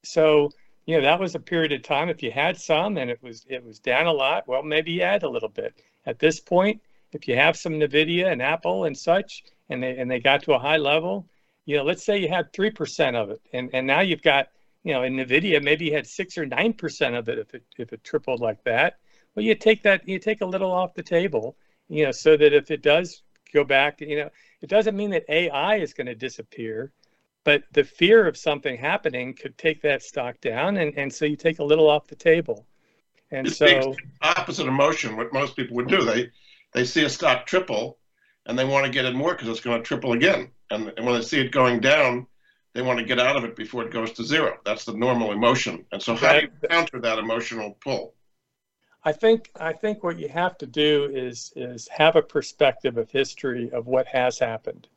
so 0.03 0.51
you 0.85 0.95
know 0.95 1.01
that 1.01 1.19
was 1.19 1.35
a 1.35 1.39
period 1.39 1.73
of 1.73 1.83
time. 1.83 2.09
If 2.09 2.23
you 2.23 2.31
had 2.31 2.57
some 2.57 2.97
and 2.97 3.09
it 3.11 3.21
was 3.21 3.45
it 3.49 3.63
was 3.63 3.79
down 3.79 4.05
a 4.07 4.13
lot, 4.13 4.47
well 4.47 4.63
maybe 4.63 4.93
you 4.93 5.01
add 5.01 5.23
a 5.23 5.29
little 5.29 5.49
bit. 5.49 5.75
At 6.05 6.19
this 6.19 6.39
point, 6.39 6.81
if 7.11 7.27
you 7.27 7.35
have 7.35 7.57
some 7.57 7.73
Nvidia 7.73 8.31
and 8.31 8.41
Apple 8.41 8.85
and 8.85 8.97
such, 8.97 9.43
and 9.69 9.81
they 9.81 9.97
and 9.97 10.09
they 10.09 10.19
got 10.19 10.43
to 10.43 10.53
a 10.53 10.59
high 10.59 10.77
level, 10.77 11.27
you 11.65 11.77
know, 11.77 11.83
let's 11.83 12.03
say 12.03 12.17
you 12.17 12.29
had 12.29 12.53
3% 12.53 13.15
of 13.15 13.31
it 13.31 13.41
and, 13.53 13.69
and 13.73 13.85
now 13.85 14.01
you've 14.01 14.21
got, 14.21 14.49
you 14.83 14.93
know, 14.93 15.03
in 15.03 15.15
NVIDIA, 15.15 15.63
maybe 15.63 15.85
you 15.85 15.93
had 15.93 16.07
six 16.07 16.37
or 16.37 16.45
9% 16.45 17.17
of 17.17 17.27
it 17.27 17.39
if 17.39 17.53
it, 17.53 17.63
if 17.77 17.91
it 17.91 18.03
tripled 18.03 18.39
like 18.39 18.63
that. 18.63 18.99
Well, 19.33 19.43
you 19.43 19.55
take 19.55 19.83
that, 19.83 20.07
you 20.07 20.19
take 20.19 20.41
a 20.41 20.45
little 20.45 20.71
off 20.71 20.93
the 20.93 21.03
table, 21.03 21.57
you 21.89 22.05
know, 22.05 22.11
so 22.11 22.37
that 22.37 22.53
if 22.53 22.69
it 22.71 22.83
does 22.83 23.23
go 23.53 23.63
back, 23.63 23.99
you 23.99 24.17
know, 24.17 24.29
it 24.61 24.69
doesn't 24.69 24.95
mean 24.95 25.09
that 25.11 25.25
AI 25.27 25.77
is 25.77 25.93
going 25.93 26.07
to 26.07 26.15
disappear, 26.15 26.91
but 27.43 27.63
the 27.71 27.83
fear 27.83 28.27
of 28.27 28.37
something 28.37 28.77
happening 28.77 29.33
could 29.33 29.57
take 29.57 29.81
that 29.81 30.03
stock 30.03 30.39
down. 30.41 30.77
And, 30.77 30.95
and 30.97 31.11
so 31.11 31.25
you 31.25 31.35
take 31.35 31.59
a 31.59 31.63
little 31.63 31.89
off 31.89 32.07
the 32.07 32.15
table. 32.15 32.65
And 33.31 33.47
it's 33.47 33.57
so 33.57 33.95
opposite 34.21 34.67
emotion, 34.67 35.17
what 35.17 35.33
most 35.33 35.55
people 35.55 35.75
would 35.77 35.87
do. 35.87 36.03
They, 36.03 36.31
they 36.73 36.85
see 36.85 37.03
a 37.03 37.09
stock 37.09 37.45
triple 37.45 37.97
and 38.45 38.57
they 38.57 38.65
want 38.65 38.85
to 38.85 38.91
get 38.91 39.05
in 39.05 39.15
more 39.15 39.33
because 39.33 39.49
it's 39.49 39.59
going 39.59 39.81
to 39.81 39.83
triple 39.83 40.13
again 40.13 40.51
and, 40.71 40.91
and 40.97 41.05
when 41.05 41.15
they 41.15 41.21
see 41.21 41.39
it 41.39 41.51
going 41.51 41.79
down, 41.79 42.27
they 42.73 42.81
want 42.81 42.99
to 42.99 43.05
get 43.05 43.19
out 43.19 43.35
of 43.35 43.43
it 43.43 43.55
before 43.55 43.83
it 43.83 43.91
goes 43.91 44.11
to 44.13 44.23
zero. 44.23 44.57
That's 44.65 44.85
the 44.85 44.93
normal 44.93 45.31
emotion. 45.31 45.85
And 45.91 46.01
so, 46.01 46.15
how 46.15 46.33
do 46.33 46.41
you 46.41 46.67
counter 46.69 46.99
that 46.99 47.19
emotional 47.19 47.77
pull? 47.81 48.13
I 49.03 49.11
think 49.11 49.51
I 49.59 49.71
think 49.71 50.03
what 50.03 50.17
you 50.19 50.27
have 50.29 50.57
to 50.57 50.65
do 50.65 51.09
is 51.13 51.53
is 51.55 51.87
have 51.89 52.15
a 52.15 52.21
perspective 52.21 52.97
of 52.97 53.09
history 53.09 53.69
of 53.71 53.87
what 53.87 54.07
has 54.07 54.39
happened. 54.39 54.87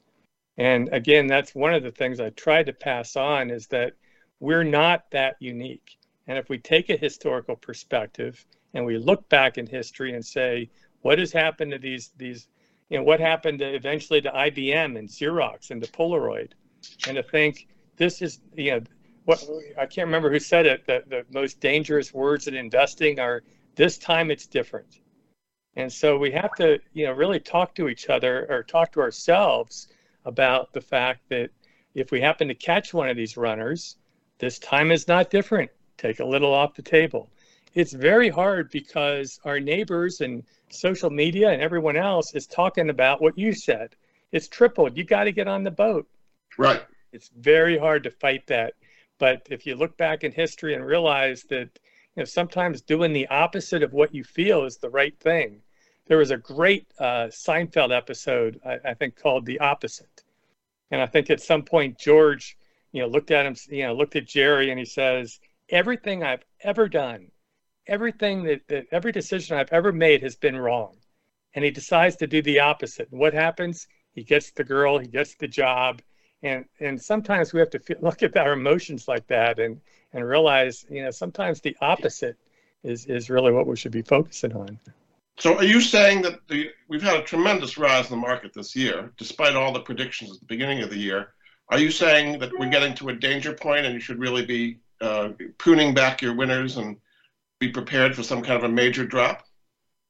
And 0.56 0.88
again, 0.92 1.28
that's 1.28 1.54
one 1.54 1.73
of 1.73 1.85
the 1.85 1.92
things 1.92 2.18
I 2.18 2.30
tried 2.30 2.66
to 2.66 2.73
pass 2.73 3.14
on 3.14 3.50
is 3.50 3.68
that 3.68 3.92
we're 4.40 4.64
not 4.64 5.11
that 5.12 5.37
unique. 5.38 5.99
And 6.28 6.37
if 6.37 6.50
we 6.50 6.58
take 6.58 6.90
a 6.90 6.97
historical 6.97 7.56
perspective 7.56 8.44
and 8.75 8.85
we 8.85 8.99
look 8.99 9.28
back 9.30 9.56
in 9.56 9.66
history 9.66 10.12
and 10.12 10.25
say, 10.25 10.70
what 11.00 11.18
has 11.18 11.32
happened 11.32 11.73
to 11.73 11.78
these 11.78 12.11
these 12.18 12.49
you 12.90 12.99
know 12.99 13.04
what 13.04 13.20
happened 13.20 13.58
to, 13.61 13.75
eventually 13.75 14.20
to 14.20 14.30
IBM 14.30 14.99
and 14.99 15.08
Xerox 15.08 15.70
and 15.70 15.82
to 15.82 15.90
Polaroid, 15.90 16.52
and 17.06 17.16
to 17.16 17.23
think 17.23 17.66
this 17.97 18.20
is 18.20 18.40
you 18.54 18.73
know 18.73 18.80
what 19.25 19.42
I 19.78 19.87
can't 19.87 20.06
remember 20.06 20.30
who 20.30 20.38
said 20.38 20.66
it 20.66 20.87
that 20.87 21.08
the 21.08 21.25
most 21.32 21.61
dangerous 21.61 22.12
words 22.12 22.47
in 22.47 22.54
investing 22.54 23.18
are 23.20 23.42
this 23.75 23.97
time 23.99 24.30
it's 24.30 24.47
different, 24.47 25.00
and 25.76 25.92
so 25.92 26.18
we 26.18 26.30
have 26.32 26.54
to 26.56 26.78
you 26.92 27.06
know 27.06 27.12
really 27.12 27.40
talk 27.40 27.75
to 27.76 27.88
each 27.88 28.08
other 28.08 28.47
or 28.50 28.62
talk 28.62 28.92
to 28.92 29.00
ourselves 29.00 29.88
about 30.25 30.73
the 30.73 30.80
fact 30.80 31.28
that 31.30 31.50
if 31.94 32.11
we 32.11 32.20
happen 32.20 32.49
to 32.49 32.54
catch 32.54 32.92
one 32.92 33.08
of 33.08 33.16
these 33.16 33.37
runners, 33.37 33.97
this 34.38 34.58
time 34.58 34.92
is 34.92 35.08
not 35.08 35.30
different. 35.30 35.70
Take 35.98 36.20
a 36.20 36.24
little 36.24 36.54
off 36.54 36.74
the 36.74 36.82
table. 36.82 37.28
It's 37.74 37.92
very 37.92 38.30
hard 38.30 38.70
because 38.70 39.38
our 39.44 39.60
neighbors 39.60 40.20
and 40.20 40.44
social 40.70 41.10
media 41.10 41.50
and 41.50 41.60
everyone 41.60 41.96
else 41.96 42.34
is 42.34 42.46
talking 42.46 42.88
about 42.88 43.20
what 43.20 43.36
you 43.36 43.52
said. 43.52 43.94
It's 44.32 44.48
tripled. 44.48 44.96
You 44.96 45.04
got 45.04 45.24
to 45.24 45.32
get 45.32 45.48
on 45.48 45.64
the 45.64 45.70
boat. 45.70 46.08
Right. 46.56 46.82
It's 47.12 47.30
very 47.36 47.76
hard 47.76 48.04
to 48.04 48.10
fight 48.10 48.46
that. 48.46 48.74
But 49.18 49.46
if 49.50 49.66
you 49.66 49.74
look 49.74 49.96
back 49.96 50.24
in 50.24 50.32
history 50.32 50.74
and 50.74 50.84
realize 50.84 51.42
that 51.44 51.78
you 52.18 52.22
know 52.22 52.24
sometimes 52.24 52.80
doing 52.82 53.12
the 53.12 53.26
opposite 53.28 53.82
of 53.82 53.92
what 53.92 54.14
you 54.14 54.24
feel 54.24 54.64
is 54.64 54.76
the 54.76 54.90
right 54.90 55.18
thing. 55.20 55.62
There 56.06 56.18
was 56.18 56.30
a 56.30 56.36
great 56.36 56.86
uh, 56.98 57.28
Seinfeld 57.30 57.96
episode 57.96 58.60
I, 58.64 58.78
I 58.90 58.94
think 58.94 59.16
called 59.16 59.46
"The 59.46 59.60
Opposite," 59.60 60.24
and 60.90 61.00
I 61.00 61.06
think 61.06 61.30
at 61.30 61.40
some 61.40 61.62
point 61.62 61.98
George, 61.98 62.56
you 62.92 63.02
know, 63.02 63.08
looked 63.08 63.30
at 63.30 63.46
him, 63.46 63.56
you 63.68 63.84
know, 63.84 63.94
looked 63.94 64.16
at 64.16 64.26
Jerry, 64.26 64.70
and 64.70 64.78
he 64.78 64.84
says, 64.84 65.38
"Everything 65.68 66.22
I've 66.22 66.44
ever 66.62 66.88
done 66.88 67.30
everything 67.88 68.44
that, 68.44 68.60
that 68.68 68.87
every 68.92 69.10
decision 69.10 69.56
I've 69.56 69.72
ever 69.72 69.92
made 69.92 70.22
has 70.22 70.37
been 70.37 70.56
wrong. 70.56 70.96
And 71.54 71.64
he 71.64 71.70
decides 71.70 72.16
to 72.16 72.26
do 72.26 72.42
the 72.42 72.60
opposite. 72.60 73.08
And 73.10 73.18
what 73.18 73.34
happens? 73.34 73.88
He 74.12 74.22
gets 74.22 74.52
the 74.52 74.64
girl, 74.64 74.98
he 74.98 75.08
gets 75.08 75.34
the 75.34 75.48
job. 75.48 76.02
And, 76.42 76.66
and 76.78 77.00
sometimes 77.00 77.52
we 77.52 77.60
have 77.60 77.70
to 77.70 77.80
feel, 77.80 77.96
look 78.02 78.22
at 78.22 78.37
our 78.37 78.52
emotions 78.52 79.08
like 79.08 79.26
that 79.28 79.58
and, 79.58 79.80
and 80.12 80.25
realize, 80.25 80.84
you 80.88 81.02
know, 81.02 81.10
sometimes 81.10 81.60
the 81.60 81.76
opposite 81.80 82.37
is, 82.84 83.06
is 83.06 83.30
really 83.30 83.50
what 83.50 83.66
we 83.66 83.76
should 83.76 83.92
be 83.92 84.02
focusing 84.02 84.54
on. 84.54 84.78
So 85.38 85.56
are 85.56 85.64
you 85.64 85.80
saying 85.80 86.22
that 86.22 86.40
the, 86.48 86.70
we've 86.88 87.02
had 87.02 87.16
a 87.16 87.22
tremendous 87.22 87.78
rise 87.78 88.06
in 88.06 88.10
the 88.10 88.20
market 88.20 88.52
this 88.52 88.76
year, 88.76 89.12
despite 89.16 89.54
all 89.54 89.72
the 89.72 89.80
predictions 89.80 90.34
at 90.34 90.40
the 90.40 90.46
beginning 90.46 90.82
of 90.82 90.90
the 90.90 90.98
year? 90.98 91.32
Are 91.70 91.78
you 91.78 91.90
saying 91.90 92.38
that 92.40 92.50
we're 92.58 92.70
getting 92.70 92.94
to 92.94 93.08
a 93.10 93.14
danger 93.14 93.52
point 93.52 93.87
and 93.87 93.94
you 93.94 94.00
should 94.00 94.18
really 94.18 94.44
be 94.44 94.78
uh, 95.00 95.30
pruning 95.58 95.94
back 95.94 96.22
your 96.22 96.34
winners 96.34 96.76
and 96.76 96.96
be 97.58 97.68
prepared 97.68 98.14
for 98.14 98.22
some 98.22 98.42
kind 98.42 98.56
of 98.56 98.64
a 98.64 98.72
major 98.72 99.04
drop? 99.04 99.44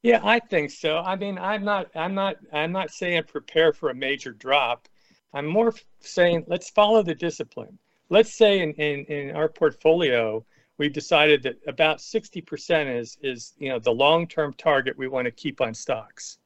Yeah, 0.03 0.21
I 0.23 0.39
think 0.39 0.71
so. 0.71 0.99
I 0.99 1.17
mean, 1.17 1.39
I'm 1.39 1.65
not, 1.65 1.89
I'm 1.95 2.15
not, 2.15 2.37
I'm 2.53 2.73
not 2.73 2.91
saying 2.91 3.25
prepare 3.25 3.73
for 3.73 3.91
a 3.91 3.95
major 3.95 4.33
drop. 4.33 4.89
I'm 5.35 5.47
more 5.47 5.75
saying 6.01 6.45
let's 6.47 6.71
follow 6.71 7.03
the 7.03 7.15
discipline. 7.15 7.79
Let's 8.09 8.33
say 8.35 8.61
in, 8.61 8.73
in, 8.75 9.05
in 9.07 9.37
our 9.37 9.49
portfolio, 9.49 10.45
we've 10.79 10.93
decided 10.93 11.43
that 11.43 11.57
about 11.67 11.99
60% 11.99 12.99
is, 12.99 13.19
is 13.23 13.55
you 13.59 13.69
know, 13.69 13.79
the 13.79 13.91
long-term 13.91 14.55
target 14.55 14.97
we 14.97 15.09
want 15.09 15.27
to 15.27 15.31
keep 15.31 15.61
on 15.61 15.75
stocks. 15.75 16.39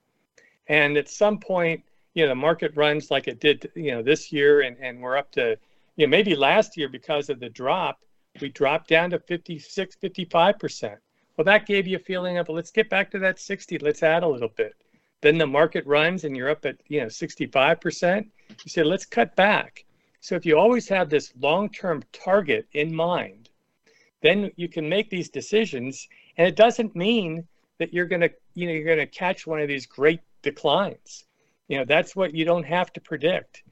And 0.67 0.97
at 0.97 1.09
some 1.09 1.39
point, 1.39 1.85
you 2.15 2.25
know, 2.25 2.31
the 2.31 2.35
market 2.35 2.73
runs 2.75 3.11
like 3.11 3.29
it 3.29 3.41
did, 3.41 3.71
you 3.75 3.93
know, 3.93 4.03
this 4.03 4.33
year 4.33 4.63
and, 4.63 4.77
and 4.81 5.01
we're 5.01 5.17
up 5.17 5.31
to, 5.33 5.57
you 5.97 6.07
know, 6.07 6.11
maybe 6.11 6.35
last 6.35 6.77
year 6.77 6.89
because 6.89 7.29
of 7.29 7.39
the 7.39 7.49
drop, 7.49 8.01
we 8.41 8.49
dropped 8.49 8.89
down 8.89 9.11
to 9.11 9.19
56, 9.19 9.97
55%. 10.03 10.97
Well, 11.37 11.45
that 11.45 11.67
gave 11.67 11.87
you 11.87 11.97
a 11.97 12.01
feeling 12.01 12.39
of, 12.39 12.49
let's 12.49 12.71
get 12.71 12.91
back 12.91 13.11
to 13.13 13.19
that 13.21 13.39
60, 13.39 13.79
let's 13.79 14.03
add 14.03 14.23
a 14.23 14.29
little 14.29 14.49
bit. 14.49 14.75
Then 15.21 15.39
the 15.39 15.47
market 15.47 15.87
runs 15.87 16.25
and 16.25 16.37
you're 16.37 16.51
up 16.51 16.65
at, 16.67 16.77
you 16.89 17.01
know, 17.01 17.07
65%. 17.07 18.27
You 18.49 18.57
say, 18.67 18.83
let's 18.83 19.07
cut 19.07 19.35
back. 19.37 19.85
So 20.21 20.35
if 20.35 20.45
you 20.45 20.59
always 20.59 20.89
have 20.89 21.09
this 21.09 21.33
long-term 21.41 22.03
target 22.13 22.67
in 22.73 22.95
mind, 22.95 23.49
then 24.21 24.51
you 24.57 24.69
can 24.69 24.89
make 24.89 25.11
these 25.11 25.29
decisions. 25.29 26.09
And 26.37 26.47
it 26.47 26.57
doesn't 26.57 26.95
mean 26.95 27.47
that 27.79 27.93
you're 27.93 28.07
to, 28.07 28.31
you 28.55 28.67
know, 28.67 28.73
you're 28.73 28.97
to 28.97 29.07
catch 29.07 29.47
one 29.47 29.61
of 29.61 29.69
these 29.69 29.87
great 29.87 30.21
declines. 30.43 31.25
You 31.69 31.79
know, 31.79 31.85
that's 31.85 32.15
what 32.15 32.35
you 32.35 32.45
don't 32.45 32.65
have 32.65 32.93
to 32.93 33.01
predict 33.01 33.63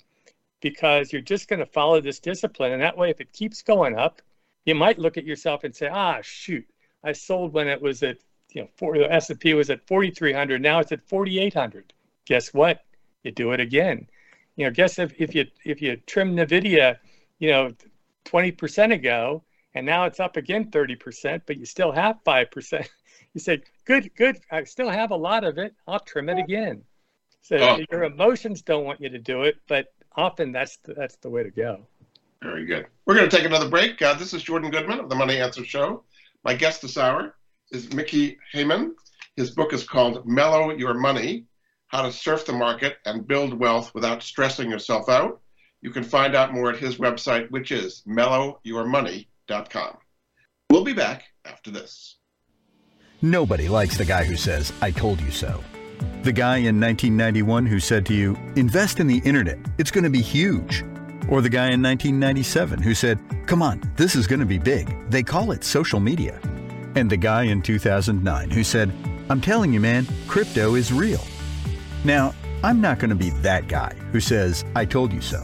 because 0.61 1.13
you're 1.13 1.23
just 1.23 1.49
going 1.49 1.61
to 1.61 1.67
follow 1.67 2.01
this 2.01 2.21
discipline. 2.21 2.73
And 2.73 2.83
that 2.83 2.97
way, 2.97 3.11
if 3.11 3.21
it 3.21 3.33
keeps 3.33 3.63
going 3.63 3.97
up, 3.99 4.23
you 4.65 4.75
might 4.75 4.99
look 4.99 5.17
at 5.17 5.25
yourself 5.25 5.65
and 5.65 5.75
say, 5.75 5.89
ah, 5.89 6.19
shoot, 6.23 6.67
I 7.03 7.13
sold 7.13 7.53
when 7.53 7.69
it 7.69 7.81
was 7.81 8.03
at, 8.03 8.19
you 8.53 8.63
know, 8.63 8.69
for, 8.77 8.97
the 8.97 9.11
S&P 9.13 9.55
was 9.55 9.71
at 9.71 9.87
4,300. 9.87 10.61
Now 10.61 10.81
it's 10.81 10.93
at 10.93 11.03
4,800. 11.09 11.93
Guess 12.27 12.53
what? 12.53 12.85
You 13.23 13.33
do 13.33 13.53
it 13.53 13.61
again. 13.61 14.07
You 14.57 14.67
know, 14.67 14.71
guess 14.71 14.99
if, 14.99 15.19
if 15.19 15.35
you 15.35 15.47
if 15.65 15.81
you 15.81 15.97
trim 16.07 16.37
NVIDIA, 16.37 16.99
you 17.39 17.51
know, 17.51 17.73
20% 18.27 18.93
ago, 18.93 19.43
and 19.75 19.87
now 19.87 20.05
it's 20.05 20.21
up 20.21 20.37
again 20.37 20.71
30%, 20.71 21.43
but 21.47 21.57
you 21.57 21.65
still 21.65 21.93
have 21.93 22.17
5%. 22.25 22.89
You 23.33 23.41
say, 23.41 23.63
good, 23.85 24.13
good. 24.17 24.41
I 24.51 24.65
still 24.65 24.91
have 24.91 25.13
a 25.13 25.17
lot 25.17 25.45
of 25.45 25.57
it. 25.57 25.73
I'll 25.87 26.01
trim 26.01 26.29
it 26.29 26.39
again. 26.39 26.83
So 27.43 27.59
oh. 27.59 27.79
your 27.89 28.03
emotions 28.03 28.61
don't 28.61 28.85
want 28.85 29.01
you 29.01 29.09
to 29.09 29.21
do 29.21 29.45
it, 29.45 29.57
but 29.69 29.95
often 30.17 30.51
that's 30.51 30.79
the, 30.79 30.95
that's 30.95 31.15
the 31.15 31.31
way 31.31 31.45
to 31.45 31.51
go. 31.51 31.87
Very 32.43 32.65
good. 32.65 32.87
We're 33.07 33.17
going 33.17 33.29
to 33.29 33.37
take 33.37 33.45
another 33.45 33.69
break. 33.69 34.01
Uh, 34.01 34.15
this 34.15 34.33
is 34.33 34.43
Jordan 34.43 34.71
Goodman 34.71 34.99
of 34.99 35.09
the 35.09 35.15
Money 35.15 35.39
Answer 35.39 35.65
Show. 35.65 36.05
My 36.43 36.55
guest 36.55 36.81
this 36.81 36.97
hour 36.97 37.35
is 37.71 37.93
Mickey 37.93 38.39
Heyman. 38.55 38.93
His 39.37 39.51
book 39.51 39.73
is 39.73 39.85
called 39.85 40.27
Mellow 40.27 40.71
Your 40.71 40.95
Money 40.95 41.45
How 41.89 42.03
to 42.03 42.13
Surf 42.13 42.47
the 42.47 42.53
Market 42.53 42.97
and 43.05 43.27
Build 43.27 43.53
Wealth 43.53 43.95
Without 43.95 44.23
Stressing 44.23 44.71
Yourself 44.71 45.09
Out. 45.09 45.41
You 45.83 45.91
can 45.91 46.03
find 46.03 46.35
out 46.35 46.55
more 46.55 46.71
at 46.71 46.79
his 46.79 46.97
website, 46.97 47.51
which 47.51 47.73
is 47.73 48.03
mellowyourmoney.com. 48.07 49.97
We'll 50.71 50.85
be 50.85 50.93
back 50.93 51.25
after 51.45 51.71
this. 51.71 52.17
Nobody 53.23 53.69
likes 53.69 53.99
the 53.99 54.05
guy 54.05 54.25
who 54.25 54.37
says, 54.37 54.73
I 54.81 54.91
told 54.91 55.21
you 55.21 55.31
so. 55.31 55.63
The 56.23 56.33
guy 56.33 56.57
in 56.59 56.81
1991 56.81 57.67
who 57.67 57.81
said 57.81 58.07
to 58.07 58.15
you, 58.15 58.37
invest 58.57 58.99
in 58.99 59.07
the 59.07 59.21
internet, 59.25 59.59
it's 59.79 59.91
going 59.91 60.05
to 60.05 60.11
be 60.11 60.23
huge. 60.23 60.85
Or 61.31 61.41
the 61.41 61.49
guy 61.49 61.71
in 61.71 61.81
1997 61.81 62.83
who 62.83 62.93
said, 62.93 63.19
Come 63.47 63.63
on, 63.63 63.81
this 63.97 64.17
is 64.17 64.27
going 64.27 64.41
to 64.41 64.47
be 64.47 64.59
big. 64.59 65.11
They 65.11 65.23
call 65.23 65.53
it 65.53 65.65
social 65.65 66.01
media. 66.01 66.41
And 66.97 67.09
the 67.09 67.17
guy 67.17 67.45
in 67.45 67.63
2009 67.63 68.51
who 68.51 68.65
said, 68.65 68.93
I'm 69.29 69.41
telling 69.41 69.73
you, 69.73 69.79
man, 69.79 70.07
crypto 70.27 70.75
is 70.75 70.93
real. 70.93 71.23
Now, 72.05 72.35
I'm 72.65 72.81
not 72.81 72.99
going 72.99 73.11
to 73.11 73.17
be 73.17 73.31
that 73.43 73.69
guy 73.69 73.95
who 74.11 74.21
says, 74.21 74.65
I 74.75 74.85
told 74.85 75.13
you 75.13 75.21
so. 75.21 75.43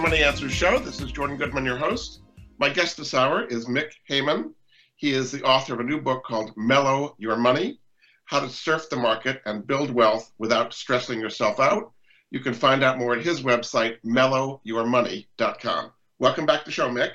Welcome 0.00 0.12
back 0.12 0.22
to 0.22 0.24
the 0.24 0.24
Money 0.24 0.48
Answers 0.48 0.52
Show. 0.52 0.78
This 0.78 1.02
is 1.02 1.12
Jordan 1.12 1.36
Goodman, 1.36 1.66
your 1.66 1.76
host. 1.76 2.22
My 2.58 2.70
guest 2.70 2.96
this 2.96 3.12
hour 3.12 3.44
is 3.44 3.66
Mick 3.66 3.90
Heyman. 4.08 4.54
He 4.96 5.12
is 5.12 5.30
the 5.30 5.42
author 5.42 5.74
of 5.74 5.80
a 5.80 5.84
new 5.84 6.00
book 6.00 6.24
called 6.24 6.54
Mellow 6.56 7.16
Your 7.18 7.36
Money 7.36 7.80
How 8.24 8.40
to 8.40 8.48
Surf 8.48 8.88
the 8.88 8.96
Market 8.96 9.42
and 9.44 9.66
Build 9.66 9.90
Wealth 9.90 10.32
Without 10.38 10.72
Stressing 10.72 11.20
Yourself 11.20 11.60
Out. 11.60 11.92
You 12.30 12.40
can 12.40 12.54
find 12.54 12.82
out 12.82 12.98
more 12.98 13.14
at 13.14 13.22
his 13.22 13.42
website, 13.42 13.98
mellowyourmoney.com. 14.02 15.92
Welcome 16.18 16.46
back 16.46 16.60
to 16.60 16.64
the 16.64 16.72
show, 16.72 16.88
Mick. 16.88 17.12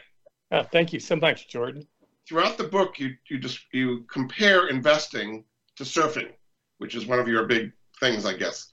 Oh, 0.52 0.62
thank 0.62 0.94
you 0.94 1.00
so 1.00 1.16
much, 1.16 1.50
Jordan. 1.50 1.88
Throughout 2.30 2.60
the 2.60 2.66
book, 2.66 3.00
you, 3.00 3.16
you, 3.32 3.40
just, 3.40 3.62
you 3.74 4.06
compare 4.12 4.68
investing 4.68 5.44
to 5.78 5.84
surfing, 5.84 6.30
which 6.78 6.94
is 6.94 7.08
one 7.08 7.18
of 7.18 7.28
your 7.28 7.48
big 7.48 7.72
things, 8.00 8.28
I 8.28 8.34
guess. 8.34 8.72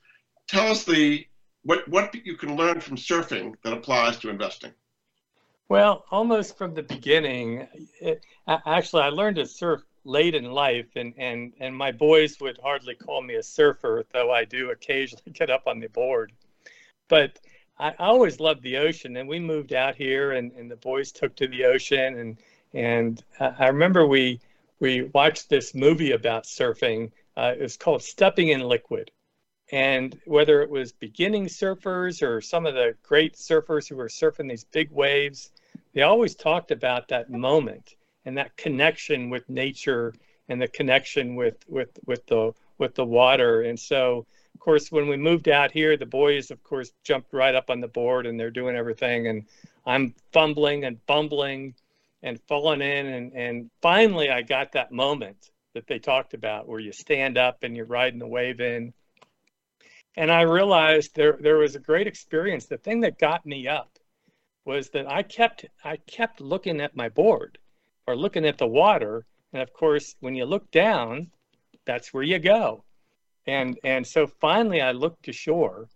Tell 0.48 0.70
us 0.70 0.84
the 0.84 1.24
what 1.64 1.86
what 1.88 2.14
you 2.14 2.36
can 2.36 2.56
learn 2.56 2.80
from 2.80 2.96
surfing 2.96 3.54
that 3.62 3.72
applies 3.72 4.18
to 4.18 4.30
investing? 4.30 4.72
Well, 5.68 6.04
almost 6.10 6.58
from 6.58 6.74
the 6.74 6.82
beginning. 6.82 7.66
It, 8.00 8.24
actually, 8.46 9.02
I 9.04 9.08
learned 9.08 9.36
to 9.36 9.46
surf 9.46 9.82
late 10.04 10.34
in 10.34 10.50
life, 10.50 10.88
and 10.96 11.14
and 11.16 11.52
and 11.60 11.74
my 11.76 11.92
boys 11.92 12.40
would 12.40 12.58
hardly 12.62 12.94
call 12.94 13.22
me 13.22 13.34
a 13.36 13.42
surfer, 13.42 14.04
though 14.12 14.30
I 14.30 14.44
do 14.44 14.70
occasionally 14.70 15.22
get 15.32 15.50
up 15.50 15.66
on 15.66 15.80
the 15.80 15.88
board. 15.88 16.32
But 17.08 17.38
I 17.78 17.94
always 17.98 18.40
loved 18.40 18.62
the 18.62 18.76
ocean, 18.76 19.16
and 19.16 19.28
we 19.28 19.40
moved 19.40 19.72
out 19.72 19.96
here, 19.96 20.32
and, 20.32 20.52
and 20.52 20.70
the 20.70 20.76
boys 20.76 21.10
took 21.10 21.34
to 21.36 21.46
the 21.46 21.64
ocean, 21.64 22.18
and 22.18 22.38
and 22.74 23.22
I 23.40 23.68
remember 23.68 24.06
we 24.06 24.40
we 24.80 25.02
watched 25.14 25.48
this 25.48 25.74
movie 25.74 26.12
about 26.12 26.44
surfing. 26.44 27.12
Uh, 27.36 27.54
it 27.56 27.62
was 27.62 27.76
called 27.76 28.02
Stepping 28.02 28.48
in 28.48 28.60
Liquid, 28.60 29.10
and 29.72 30.20
whether 30.26 30.60
it 30.60 30.68
was 30.68 30.92
beginning 30.92 31.46
surfers 31.46 32.22
or 32.22 32.42
some 32.42 32.66
of 32.66 32.74
the 32.74 32.94
great 33.02 33.34
surfers 33.34 33.88
who 33.88 33.96
were 33.96 34.08
surfing 34.08 34.50
these 34.50 34.64
big 34.64 34.90
waves, 34.90 35.50
they 35.94 36.02
always 36.02 36.34
talked 36.34 36.70
about 36.70 37.08
that 37.08 37.30
moment 37.30 37.96
and 38.26 38.36
that 38.36 38.54
connection 38.58 39.30
with 39.30 39.48
nature 39.48 40.12
and 40.48 40.60
the 40.60 40.68
connection 40.68 41.34
with 41.36 41.56
with 41.68 41.88
with 42.04 42.24
the 42.26 42.52
with 42.76 42.94
the 42.94 43.04
water. 43.04 43.62
And 43.62 43.80
so, 43.80 44.26
of 44.54 44.60
course, 44.60 44.92
when 44.92 45.08
we 45.08 45.16
moved 45.16 45.48
out 45.48 45.72
here, 45.72 45.96
the 45.96 46.04
boys, 46.04 46.50
of 46.50 46.62
course, 46.62 46.92
jumped 47.02 47.32
right 47.32 47.54
up 47.54 47.70
on 47.70 47.80
the 47.80 47.88
board 47.88 48.26
and 48.26 48.38
they're 48.38 48.50
doing 48.50 48.76
everything, 48.76 49.28
and 49.28 49.44
I'm 49.86 50.14
fumbling 50.32 50.84
and 50.84 51.04
bumbling 51.06 51.74
and 52.22 52.38
falling 52.46 52.82
in, 52.82 53.06
and 53.06 53.32
and 53.32 53.70
finally 53.80 54.28
I 54.28 54.42
got 54.42 54.72
that 54.72 54.92
moment 54.92 55.50
that 55.72 55.86
they 55.86 55.98
talked 55.98 56.34
about 56.34 56.68
where 56.68 56.80
you 56.80 56.92
stand 56.92 57.38
up 57.38 57.62
and 57.62 57.74
you're 57.74 57.86
riding 57.86 58.18
the 58.18 58.26
wave 58.26 58.60
in 58.60 58.92
and 60.16 60.30
I 60.30 60.42
realized 60.42 61.14
there 61.14 61.38
there 61.40 61.58
was 61.58 61.74
a 61.74 61.80
great 61.80 62.06
experience. 62.06 62.66
The 62.66 62.78
thing 62.78 63.00
that 63.00 63.18
got 63.18 63.46
me 63.46 63.66
up 63.66 63.98
was 64.64 64.90
that 64.90 65.10
I 65.10 65.22
kept 65.22 65.64
I 65.84 65.96
kept 65.96 66.40
looking 66.40 66.80
at 66.80 66.96
my 66.96 67.08
board 67.08 67.58
or 68.06 68.16
looking 68.16 68.44
at 68.44 68.58
the 68.58 68.66
water, 68.66 69.26
and 69.52 69.62
of 69.62 69.72
course, 69.72 70.16
when 70.20 70.34
you 70.34 70.44
look 70.44 70.70
down, 70.70 71.30
that's 71.84 72.12
where 72.12 72.22
you 72.22 72.38
go. 72.38 72.84
And 73.46 73.78
and 73.84 74.06
so 74.06 74.26
finally, 74.26 74.80
I 74.80 74.92
looked 74.92 75.24
to 75.24 75.32
shore, 75.32 75.88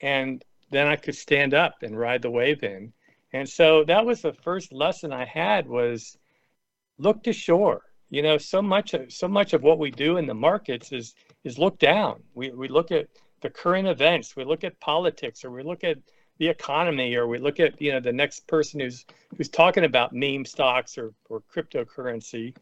and 0.00 0.44
then 0.70 0.86
I 0.86 0.96
could 0.96 1.16
stand 1.16 1.54
up 1.54 1.82
and 1.82 1.98
ride 1.98 2.22
the 2.22 2.30
wave 2.30 2.62
in. 2.62 2.92
And 3.32 3.48
so 3.48 3.84
that 3.84 4.04
was 4.04 4.22
the 4.22 4.32
first 4.32 4.72
lesson 4.72 5.12
I 5.12 5.24
had 5.24 5.66
was 5.68 6.18
look 6.98 7.22
to 7.24 7.32
shore. 7.32 7.82
You 8.10 8.22
know, 8.22 8.38
so 8.38 8.60
much 8.60 8.92
of 8.94 9.12
so 9.12 9.28
much 9.28 9.52
of 9.52 9.62
what 9.62 9.78
we 9.78 9.90
do 9.90 10.16
in 10.16 10.26
the 10.26 10.34
markets 10.34 10.92
is 10.92 11.14
is 11.44 11.58
look 11.58 11.78
down. 11.78 12.22
We 12.34 12.50
we 12.50 12.68
look 12.68 12.90
at 12.92 13.08
the 13.40 13.50
current 13.50 13.88
events, 13.88 14.36
we 14.36 14.44
look 14.44 14.64
at 14.64 14.78
politics, 14.80 15.44
or 15.44 15.50
we 15.50 15.62
look 15.62 15.84
at 15.84 15.98
the 16.38 16.48
economy, 16.48 17.14
or 17.14 17.26
we 17.26 17.38
look 17.38 17.60
at 17.60 17.80
you 17.80 17.92
know 17.92 18.00
the 18.00 18.12
next 18.12 18.46
person 18.46 18.80
who's 18.80 19.04
who's 19.36 19.48
talking 19.48 19.84
about 19.84 20.12
meme 20.12 20.44
stocks 20.44 20.98
or 20.98 21.12
or 21.28 21.42
cryptocurrency, 21.52 22.54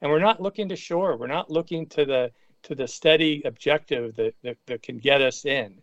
and 0.00 0.10
we're 0.10 0.18
not 0.18 0.40
looking 0.40 0.68
to 0.68 0.76
shore. 0.76 1.16
We're 1.16 1.26
not 1.26 1.50
looking 1.50 1.86
to 1.86 2.04
the 2.04 2.32
to 2.62 2.74
the 2.74 2.86
steady 2.86 3.42
objective 3.44 4.16
that, 4.16 4.34
that, 4.42 4.56
that 4.66 4.82
can 4.82 4.98
get 4.98 5.22
us 5.22 5.44
in. 5.44 5.80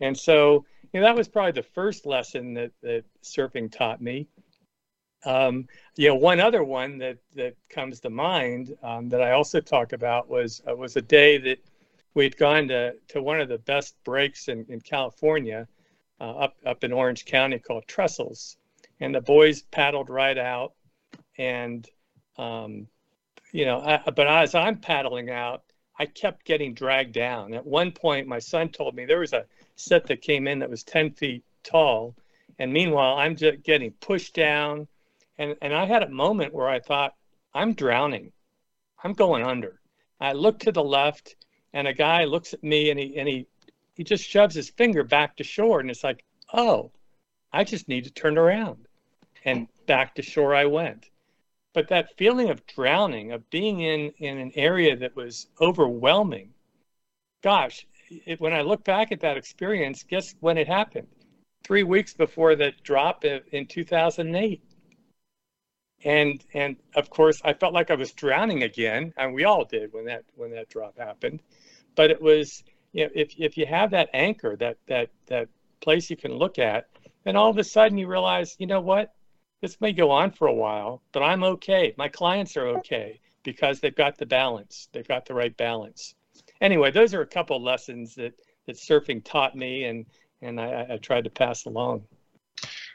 And 0.00 0.16
so, 0.16 0.64
you 0.92 1.00
know, 1.00 1.06
that 1.06 1.16
was 1.16 1.28
probably 1.28 1.52
the 1.52 1.62
first 1.62 2.06
lesson 2.06 2.54
that, 2.54 2.72
that 2.82 3.04
surfing 3.22 3.70
taught 3.70 4.00
me. 4.00 4.26
Um, 5.24 5.66
you 5.96 6.08
know, 6.08 6.14
one 6.14 6.40
other 6.40 6.62
one 6.62 6.98
that, 6.98 7.18
that 7.34 7.54
comes 7.68 8.00
to 8.00 8.10
mind 8.10 8.76
um, 8.82 9.08
that 9.08 9.20
I 9.20 9.32
also 9.32 9.60
talk 9.60 9.92
about 9.92 10.28
was 10.28 10.62
uh, 10.70 10.76
was 10.76 10.96
a 10.96 11.02
day 11.02 11.38
that 11.38 11.58
we'd 12.16 12.36
gone 12.38 12.66
to, 12.66 12.94
to 13.08 13.22
one 13.22 13.40
of 13.40 13.48
the 13.50 13.58
best 13.58 13.94
breaks 14.02 14.48
in, 14.48 14.64
in 14.70 14.80
California 14.80 15.68
uh, 16.18 16.30
up, 16.30 16.56
up 16.64 16.82
in 16.82 16.90
Orange 16.90 17.26
County 17.26 17.58
called 17.58 17.86
Trestles. 17.86 18.56
And 19.00 19.14
the 19.14 19.20
boys 19.20 19.62
paddled 19.64 20.08
right 20.08 20.38
out. 20.38 20.72
And, 21.36 21.86
um, 22.38 22.88
you 23.52 23.66
know, 23.66 23.80
I, 23.80 24.10
but 24.10 24.26
as 24.26 24.54
I'm 24.54 24.78
paddling 24.78 25.30
out, 25.30 25.62
I 25.98 26.06
kept 26.06 26.46
getting 26.46 26.72
dragged 26.72 27.12
down. 27.12 27.52
At 27.52 27.66
one 27.66 27.92
point, 27.92 28.26
my 28.26 28.38
son 28.38 28.70
told 28.70 28.96
me 28.96 29.04
there 29.04 29.20
was 29.20 29.34
a 29.34 29.44
set 29.76 30.06
that 30.06 30.22
came 30.22 30.48
in 30.48 30.60
that 30.60 30.70
was 30.70 30.84
10 30.84 31.12
feet 31.12 31.44
tall. 31.64 32.16
And 32.58 32.72
meanwhile, 32.72 33.16
I'm 33.18 33.36
just 33.36 33.62
getting 33.62 33.90
pushed 33.90 34.34
down. 34.34 34.88
And, 35.36 35.54
and 35.60 35.74
I 35.74 35.84
had 35.84 36.02
a 36.02 36.08
moment 36.08 36.54
where 36.54 36.68
I 36.68 36.80
thought, 36.80 37.14
I'm 37.52 37.74
drowning. 37.74 38.32
I'm 39.04 39.12
going 39.12 39.44
under. 39.44 39.80
I 40.18 40.32
looked 40.32 40.62
to 40.62 40.72
the 40.72 40.82
left 40.82 41.36
and 41.76 41.86
a 41.86 41.92
guy 41.92 42.24
looks 42.24 42.54
at 42.54 42.64
me 42.64 42.90
and 42.90 42.98
he 42.98 43.18
and 43.18 43.28
he 43.28 43.46
he 43.92 44.02
just 44.02 44.24
shoves 44.24 44.54
his 44.54 44.70
finger 44.70 45.04
back 45.04 45.36
to 45.36 45.44
shore 45.44 45.78
and 45.78 45.90
it's 45.90 46.02
like 46.02 46.24
oh 46.54 46.90
i 47.52 47.62
just 47.62 47.86
need 47.86 48.04
to 48.04 48.10
turn 48.10 48.38
around. 48.38 48.88
And 49.44 49.68
back 49.86 50.14
to 50.14 50.22
shore 50.22 50.54
i 50.54 50.64
went. 50.64 51.10
But 51.74 51.88
that 51.88 52.16
feeling 52.16 52.48
of 52.48 52.66
drowning 52.66 53.32
of 53.32 53.48
being 53.50 53.80
in 53.80 54.10
in 54.16 54.38
an 54.38 54.52
area 54.54 54.96
that 54.96 55.14
was 55.14 55.48
overwhelming 55.60 56.54
gosh 57.42 57.86
it, 58.08 58.40
when 58.40 58.54
i 58.54 58.62
look 58.62 58.82
back 58.82 59.12
at 59.12 59.20
that 59.20 59.36
experience 59.36 60.02
guess 60.02 60.34
when 60.40 60.56
it 60.56 60.66
happened? 60.66 61.08
Three 61.62 61.82
weeks 61.82 62.14
before 62.14 62.56
the 62.56 62.72
drop 62.84 63.24
in 63.26 63.66
2008 63.66 64.62
and 66.04 66.44
and 66.54 66.76
of 66.94 67.10
course 67.10 67.40
i 67.44 67.52
felt 67.52 67.74
like 67.74 67.90
i 67.90 67.94
was 67.94 68.12
drowning 68.12 68.62
again 68.62 69.12
and 69.16 69.34
we 69.34 69.44
all 69.44 69.64
did 69.64 69.92
when 69.92 70.04
that 70.04 70.24
when 70.36 70.50
that 70.50 70.68
drop 70.68 70.96
happened 70.98 71.40
but 71.96 72.10
it 72.10 72.22
was 72.22 72.62
you 72.92 73.04
know 73.04 73.10
if 73.14 73.34
if 73.36 73.56
you 73.56 73.66
have 73.66 73.90
that 73.90 74.08
anchor 74.14 74.54
that 74.56 74.76
that 74.86 75.10
that 75.26 75.48
place 75.80 76.08
you 76.08 76.16
can 76.16 76.32
look 76.32 76.58
at 76.58 76.88
then 77.24 77.34
all 77.34 77.50
of 77.50 77.58
a 77.58 77.64
sudden 77.64 77.98
you 77.98 78.06
realize 78.06 78.54
you 78.58 78.66
know 78.66 78.80
what? 78.80 79.12
This 79.62 79.80
may 79.80 79.92
go 79.92 80.10
on 80.10 80.30
for 80.30 80.46
a 80.46 80.54
while 80.54 81.02
but 81.12 81.22
i'm 81.22 81.42
okay. 81.42 81.94
My 81.98 82.08
clients 82.08 82.56
are 82.56 82.68
okay 82.78 83.20
because 83.42 83.80
they've 83.80 83.94
got 83.94 84.18
the 84.18 84.26
balance. 84.26 84.88
They've 84.92 85.08
got 85.08 85.26
the 85.26 85.34
right 85.34 85.56
balance. 85.56 86.14
Anyway 86.60 86.92
those 86.92 87.14
are 87.14 87.22
a 87.22 87.26
couple 87.26 87.62
lessons 87.62 88.14
that 88.14 88.34
that 88.66 88.76
surfing 88.76 89.24
taught 89.24 89.56
me 89.56 89.84
and 89.84 90.06
and 90.42 90.60
I, 90.60 90.86
I 90.90 90.96
tried 90.98 91.24
to 91.24 91.30
pass 91.30 91.64
along. 91.64 92.04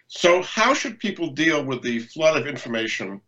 So 0.07 0.41
how 0.43 0.73
should 0.73 0.99
people 0.99 1.29
deal 1.31 1.63
with 1.63 1.81
the 1.81 1.99
flood 1.99 2.37
of 2.39 2.45
information 2.45 3.21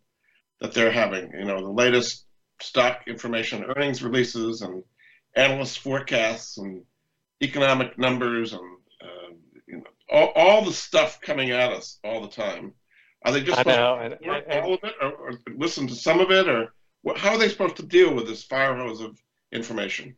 that 0.59 0.73
they're 0.73 0.91
having? 0.91 1.31
You 1.31 1.45
know 1.45 1.62
the 1.62 1.71
latest 1.71 2.25
stock 2.62 3.01
information 3.07 3.63
earnings 3.63 4.03
releases 4.03 4.62
and 4.62 4.83
analyst 5.36 5.80
forecasts 5.80 6.58
and 6.58 6.84
economic 7.41 7.98
numbers 7.98 8.54
and 8.54 8.62
uh, 9.02 9.34
you 9.67 9.78
know 9.78 9.84
all, 10.10 10.32
all 10.36 10.65
the 10.65 10.74
stuff 10.74 11.19
coming 11.22 11.52
at 11.52 11.72
us 11.72 12.00
all 12.04 12.22
the 12.22 12.28
time. 12.28 12.74
Are 13.26 13.32
they 13.32 13.41
just 13.41 13.58
supposed 13.58 13.78
know, 13.78 14.10
to 14.10 14.30
I, 14.30 14.58
I, 14.58 14.62
all 14.62 14.74
of 14.74 14.84
it, 14.84 14.93
or, 15.02 15.12
or, 15.12 15.39
listen 15.56 15.88
to 15.88 15.96
some 15.96 16.19
of 16.19 16.30
it, 16.30 16.50
or 16.50 16.74
how 17.15 17.32
are 17.32 17.38
they 17.38 17.50
supposed 17.50 17.78
to 17.78 17.84
deal 17.84 18.13
with 18.13 18.28
this 18.28 18.43
fire 18.43 18.76
hose 18.76 19.00
of 19.00 19.17
information? 19.54 20.15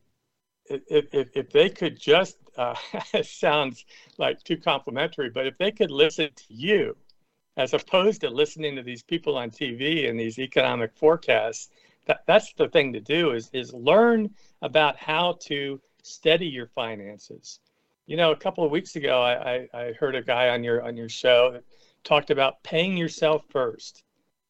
If, 0.65 1.13
if, 1.13 1.29
if 1.35 1.49
they 1.51 1.69
could 1.69 1.99
just, 1.99 2.37
uh, 2.57 2.75
sounds 3.23 3.85
like 4.17 4.43
too 4.43 4.57
complimentary, 4.57 5.29
but 5.29 5.45
if 5.45 5.55
they 5.59 5.71
could 5.71 5.91
listen 5.91 6.29
to 6.35 6.53
you, 6.53 6.97
as 7.57 7.73
opposed 7.73 8.21
to 8.21 8.29
listening 8.29 8.75
to 8.75 8.83
these 8.83 9.03
people 9.03 9.37
on 9.37 9.51
TV 9.51 10.09
and 10.09 10.19
these 10.19 10.39
economic 10.39 10.91
forecasts, 10.95 11.69
that, 12.05 12.21
that's 12.27 12.53
the 12.53 12.69
thing 12.69 12.93
to 12.93 12.99
do 12.99 13.31
is, 13.31 13.49
is 13.53 13.73
learn 13.73 14.29
about 14.61 14.97
how 14.97 15.37
to 15.43 15.79
steady 16.03 16.47
your 16.47 16.67
finances. 16.67 17.59
You 18.05 18.17
know, 18.17 18.31
a 18.31 18.37
couple 18.37 18.63
of 18.63 18.71
weeks 18.71 18.95
ago, 18.95 19.21
I, 19.21 19.33
I, 19.53 19.67
I 19.73 19.93
heard 19.93 20.15
a 20.15 20.21
guy 20.21 20.49
on 20.49 20.63
your 20.63 20.83
on 20.83 20.95
your 20.95 21.09
show 21.09 21.51
that 21.53 21.63
talked 22.03 22.29
about 22.29 22.61
paying 22.63 22.95
yourself 22.95 23.43
first, 23.49 24.03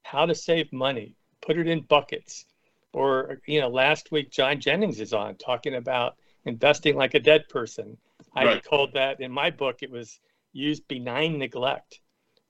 how 0.04 0.26
to 0.26 0.36
save 0.36 0.72
money, 0.74 1.16
put 1.42 1.58
it 1.58 1.68
in 1.68 1.82
buckets. 1.82 2.46
Or, 2.92 3.40
you 3.46 3.60
know, 3.60 3.68
last 3.68 4.12
week, 4.12 4.32
John 4.32 4.60
Jennings 4.60 5.02
is 5.02 5.14
on 5.14 5.36
talking 5.36 5.76
about 5.76 6.16
investing 6.46 6.96
like 6.96 7.14
a 7.14 7.20
dead 7.20 7.48
person. 7.50 7.98
Right. 8.36 8.48
I 8.48 8.60
called 8.60 8.94
that 8.94 9.20
in 9.20 9.32
my 9.32 9.50
book, 9.50 9.80
it 9.82 9.92
was 9.92 10.20
use 10.54 10.80
benign 10.80 11.38
neglect. 11.38 12.00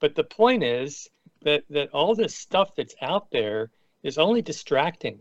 But 0.00 0.14
the 0.14 0.24
point 0.24 0.62
is 0.62 1.08
that, 1.42 1.64
that 1.70 1.90
all 1.90 2.14
this 2.14 2.34
stuff 2.34 2.74
that's 2.76 2.94
out 3.02 3.30
there 3.30 3.70
is 4.06 4.18
only 4.18 4.40
distracting. 4.40 5.18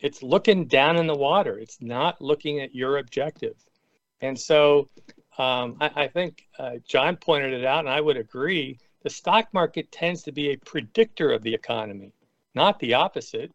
It's 0.00 0.20
looking 0.20 0.66
down 0.66 0.96
in 0.96 1.06
the 1.06 1.14
water. 1.14 1.56
It's 1.56 1.80
not 1.80 2.20
looking 2.20 2.60
at 2.60 2.74
your 2.74 2.98
objective. 2.98 3.54
And 4.20 4.36
so 4.38 4.88
um, 5.38 5.76
I, 5.80 5.90
I, 5.94 6.08
think 6.08 6.48
uh, 6.58 6.72
John 6.86 7.16
pointed 7.16 7.52
it 7.52 7.64
out, 7.64 7.80
and 7.80 7.88
I 7.88 8.00
would 8.00 8.16
agree. 8.16 8.78
The 9.04 9.10
stock 9.10 9.46
market 9.52 9.92
tends 9.92 10.22
to 10.24 10.32
be 10.32 10.50
a 10.50 10.56
predictor 10.56 11.30
of 11.30 11.42
the 11.42 11.54
economy, 11.54 12.12
not 12.56 12.80
the 12.80 12.94
opposite. 12.94 13.52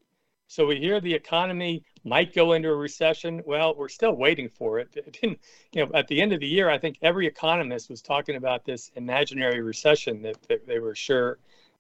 So 0.47 0.65
we 0.65 0.77
hear 0.77 1.01
the 1.01 1.13
economy 1.13 1.83
might 2.05 2.33
go 2.33 2.53
into 2.53 2.69
a 2.69 2.75
recession. 2.75 3.43
Well, 3.45 3.75
we're 3.75 3.89
still 3.89 4.13
waiting 4.13 4.47
for 4.47 4.79
it. 4.79 4.87
it 4.95 5.17
didn't, 5.21 5.39
you 5.73 5.85
know, 5.85 5.91
at 5.93 6.07
the 6.07 6.21
end 6.21 6.31
of 6.31 6.39
the 6.39 6.47
year, 6.47 6.69
I 6.69 6.77
think 6.77 6.97
every 7.01 7.27
economist 7.27 7.89
was 7.89 8.01
talking 8.01 8.37
about 8.37 8.63
this 8.63 8.91
imaginary 8.95 9.61
recession 9.61 10.21
that, 10.21 10.41
that 10.47 10.65
they 10.65 10.79
were 10.79 10.95
sure 10.95 11.37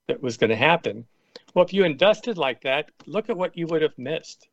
that 0.07 0.21
was 0.21 0.35
going 0.35 0.49
to 0.49 0.57
happen. 0.57 1.05
Well, 1.53 1.65
if 1.65 1.73
you 1.73 1.83
invested 1.83 2.37
like 2.37 2.61
that, 2.61 2.91
look 3.05 3.29
at 3.29 3.37
what 3.37 3.57
you 3.57 3.67
would 3.67 3.81
have 3.81 3.97
missed. 3.97 4.47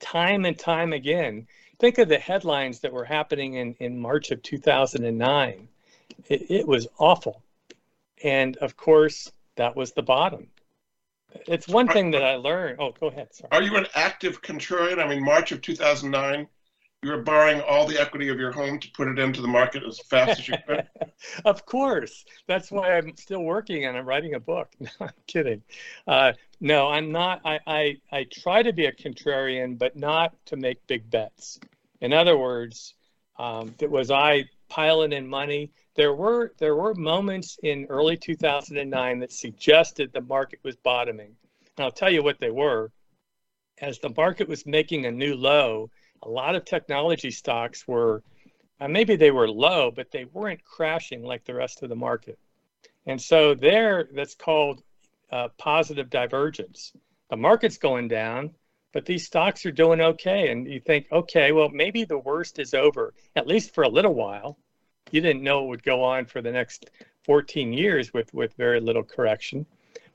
Time 0.00 0.44
and 0.44 0.58
time 0.58 0.92
again. 0.92 1.46
Think 1.78 1.98
of 1.98 2.08
the 2.08 2.18
headlines 2.18 2.80
that 2.80 2.92
were 2.92 3.04
happening 3.04 3.54
in, 3.54 3.74
in 3.78 3.98
March 3.98 4.30
of 4.30 4.42
2009. 4.42 5.68
It, 6.28 6.50
it 6.50 6.66
was 6.66 6.88
awful. 6.98 7.42
And 8.22 8.56
of 8.56 8.76
course, 8.76 9.30
that 9.56 9.76
was 9.76 9.92
the 9.92 10.02
bottom. 10.02 10.48
It's 11.46 11.68
one 11.68 11.88
thing 11.88 12.10
that 12.12 12.24
I 12.24 12.36
learned. 12.36 12.78
Oh, 12.80 12.92
go 12.98 13.08
ahead. 13.08 13.34
Sorry. 13.34 13.50
Are 13.52 13.62
you 13.62 13.76
an 13.76 13.86
active 13.94 14.42
contrarian? 14.42 15.02
I 15.02 15.06
mean, 15.06 15.22
March 15.22 15.52
of 15.52 15.60
2009, 15.60 16.48
you 17.02 17.10
were 17.10 17.22
borrowing 17.22 17.60
all 17.60 17.86
the 17.86 18.00
equity 18.00 18.28
of 18.28 18.40
your 18.40 18.50
home 18.50 18.78
to 18.80 18.90
put 18.90 19.06
it 19.06 19.20
into 19.20 19.40
the 19.40 19.46
market 19.46 19.84
as 19.84 20.00
fast 20.00 20.40
as 20.40 20.48
you 20.48 20.54
could. 20.66 20.84
of 21.44 21.64
course. 21.64 22.24
That's 22.48 22.72
why 22.72 22.96
I'm 22.96 23.16
still 23.16 23.44
working 23.44 23.84
and 23.84 23.96
I'm 23.96 24.04
writing 24.04 24.34
a 24.34 24.40
book. 24.40 24.72
No, 24.80 24.90
I'm 25.00 25.12
kidding. 25.26 25.62
Uh, 26.08 26.32
no, 26.60 26.88
I'm 26.88 27.12
not. 27.12 27.40
I, 27.44 27.60
I, 27.66 27.96
I 28.10 28.26
try 28.32 28.62
to 28.62 28.72
be 28.72 28.86
a 28.86 28.92
contrarian, 28.92 29.78
but 29.78 29.96
not 29.96 30.34
to 30.46 30.56
make 30.56 30.84
big 30.88 31.08
bets. 31.08 31.60
In 32.00 32.12
other 32.12 32.36
words, 32.36 32.94
um, 33.38 33.74
was 33.80 34.10
I 34.10 34.46
piling 34.68 35.12
in 35.12 35.26
money? 35.26 35.70
There 35.94 36.14
were 36.14 36.52
there 36.58 36.74
were 36.74 36.94
moments 36.94 37.58
in 37.62 37.86
early 37.88 38.16
2009 38.16 39.20
that 39.20 39.32
suggested 39.32 40.12
the 40.12 40.20
market 40.22 40.58
was 40.64 40.74
bottoming. 40.76 41.36
And 41.76 41.84
I'll 41.84 41.92
tell 41.92 42.10
you 42.10 42.22
what 42.22 42.40
they 42.40 42.50
were. 42.50 42.90
As 43.80 44.00
the 44.00 44.12
market 44.16 44.48
was 44.48 44.66
making 44.66 45.06
a 45.06 45.10
new 45.12 45.36
low, 45.36 45.90
a 46.22 46.28
lot 46.28 46.54
of 46.54 46.64
technology 46.64 47.30
stocks 47.30 47.86
were 47.86 48.22
uh, 48.80 48.88
maybe 48.88 49.16
they 49.16 49.30
were 49.30 49.50
low, 49.50 49.90
but 49.90 50.10
they 50.10 50.24
weren't 50.26 50.64
crashing 50.64 51.22
like 51.22 51.44
the 51.44 51.54
rest 51.54 51.82
of 51.82 51.88
the 51.88 51.96
market. 51.96 52.38
And 53.06 53.20
so 53.20 53.54
there, 53.54 54.08
that's 54.12 54.34
called 54.34 54.82
uh, 55.32 55.48
positive 55.58 56.10
divergence. 56.10 56.92
The 57.30 57.36
market's 57.36 57.78
going 57.78 58.08
down, 58.08 58.54
but 58.92 59.04
these 59.04 59.26
stocks 59.26 59.66
are 59.66 59.72
doing 59.72 60.00
okay. 60.00 60.50
And 60.50 60.66
you 60.66 60.80
think, 60.80 61.06
okay, 61.10 61.52
well, 61.52 61.68
maybe 61.70 62.04
the 62.04 62.18
worst 62.18 62.58
is 62.58 62.74
over, 62.74 63.14
at 63.34 63.46
least 63.46 63.74
for 63.74 63.84
a 63.84 63.88
little 63.88 64.14
while. 64.14 64.58
You 65.10 65.20
didn't 65.20 65.42
know 65.42 65.64
it 65.64 65.68
would 65.68 65.82
go 65.82 66.04
on 66.04 66.26
for 66.26 66.40
the 66.40 66.52
next 66.52 66.90
14 67.24 67.72
years 67.72 68.12
with, 68.12 68.32
with 68.32 68.54
very 68.54 68.80
little 68.80 69.02
correction. 69.02 69.66